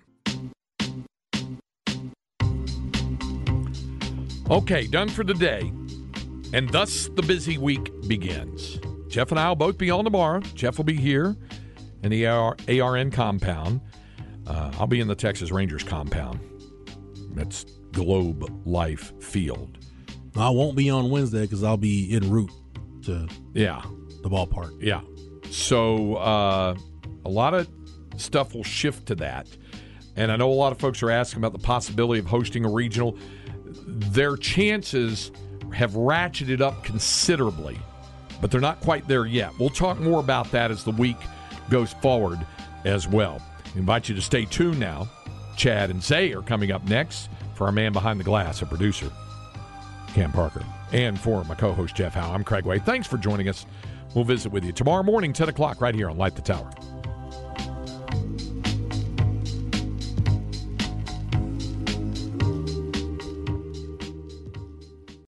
Okay, 4.48 4.86
done 4.86 5.08
for 5.08 5.24
the 5.24 5.34
day. 5.34 5.72
And 6.52 6.68
thus 6.70 7.08
the 7.14 7.22
busy 7.22 7.58
week 7.58 7.92
begins. 8.08 8.80
Jeff 9.08 9.30
and 9.30 9.38
I 9.38 9.48
will 9.48 9.56
both 9.56 9.78
be 9.78 9.90
on 9.90 10.04
tomorrow. 10.04 10.40
Jeff 10.40 10.76
will 10.76 10.84
be 10.84 10.96
here 10.96 11.36
in 12.02 12.10
the 12.10 12.26
AR- 12.26 12.56
ARN 12.68 13.10
compound. 13.10 13.80
Uh, 14.46 14.72
I'll 14.78 14.86
be 14.86 15.00
in 15.00 15.08
the 15.08 15.14
Texas 15.14 15.52
Rangers 15.52 15.84
compound. 15.84 16.40
That's 17.34 17.64
Globe 17.92 18.44
Life 18.66 19.12
Field. 19.22 19.78
I 20.36 20.50
won't 20.50 20.76
be 20.76 20.90
on 20.90 21.10
Wednesday 21.10 21.42
because 21.42 21.64
I'll 21.64 21.76
be 21.76 22.14
en 22.14 22.30
route 22.30 22.50
to 23.04 23.28
Yeah, 23.52 23.82
the 24.22 24.28
ballpark. 24.30 24.76
yeah. 24.80 25.00
So 25.50 26.14
uh, 26.16 26.76
a 27.24 27.28
lot 27.28 27.54
of 27.54 27.68
stuff 28.16 28.54
will 28.54 28.62
shift 28.64 29.06
to 29.06 29.14
that. 29.16 29.48
And 30.16 30.30
I 30.30 30.36
know 30.36 30.50
a 30.50 30.54
lot 30.54 30.72
of 30.72 30.78
folks 30.78 31.02
are 31.02 31.10
asking 31.10 31.38
about 31.38 31.52
the 31.52 31.58
possibility 31.64 32.20
of 32.20 32.26
hosting 32.26 32.64
a 32.64 32.68
regional. 32.70 33.16
Their 33.86 34.36
chances 34.36 35.30
have 35.72 35.92
ratcheted 35.92 36.60
up 36.60 36.84
considerably, 36.84 37.78
but 38.40 38.50
they're 38.50 38.60
not 38.60 38.80
quite 38.80 39.06
there 39.08 39.26
yet. 39.26 39.52
We'll 39.58 39.68
talk 39.70 39.98
more 39.98 40.20
about 40.20 40.50
that 40.52 40.70
as 40.70 40.84
the 40.84 40.90
week 40.92 41.16
goes 41.70 41.92
forward 41.94 42.38
as 42.84 43.06
well. 43.08 43.40
We 43.74 43.80
invite 43.80 44.08
you 44.08 44.14
to 44.14 44.22
stay 44.22 44.44
tuned 44.44 44.78
now. 44.80 45.08
Chad 45.56 45.90
and 45.90 46.02
Zay 46.02 46.32
are 46.32 46.42
coming 46.42 46.70
up 46.72 46.84
next 46.88 47.28
for 47.60 47.66
our 47.66 47.72
man 47.72 47.92
behind 47.92 48.18
the 48.18 48.24
glass, 48.24 48.62
a 48.62 48.66
producer, 48.66 49.12
Cam 50.14 50.32
Parker. 50.32 50.64
And 50.92 51.20
for 51.20 51.44
my 51.44 51.54
co 51.54 51.74
host, 51.74 51.94
Jeff 51.94 52.14
Howe, 52.14 52.32
I'm 52.32 52.42
Craig 52.42 52.64
Way. 52.64 52.78
Thanks 52.78 53.06
for 53.06 53.18
joining 53.18 53.50
us. 53.50 53.66
We'll 54.14 54.24
visit 54.24 54.50
with 54.50 54.64
you 54.64 54.72
tomorrow 54.72 55.02
morning, 55.02 55.34
10 55.34 55.50
o'clock, 55.50 55.82
right 55.82 55.94
here 55.94 56.08
on 56.08 56.16
Light 56.16 56.34
the 56.34 56.40
Tower. 56.40 56.70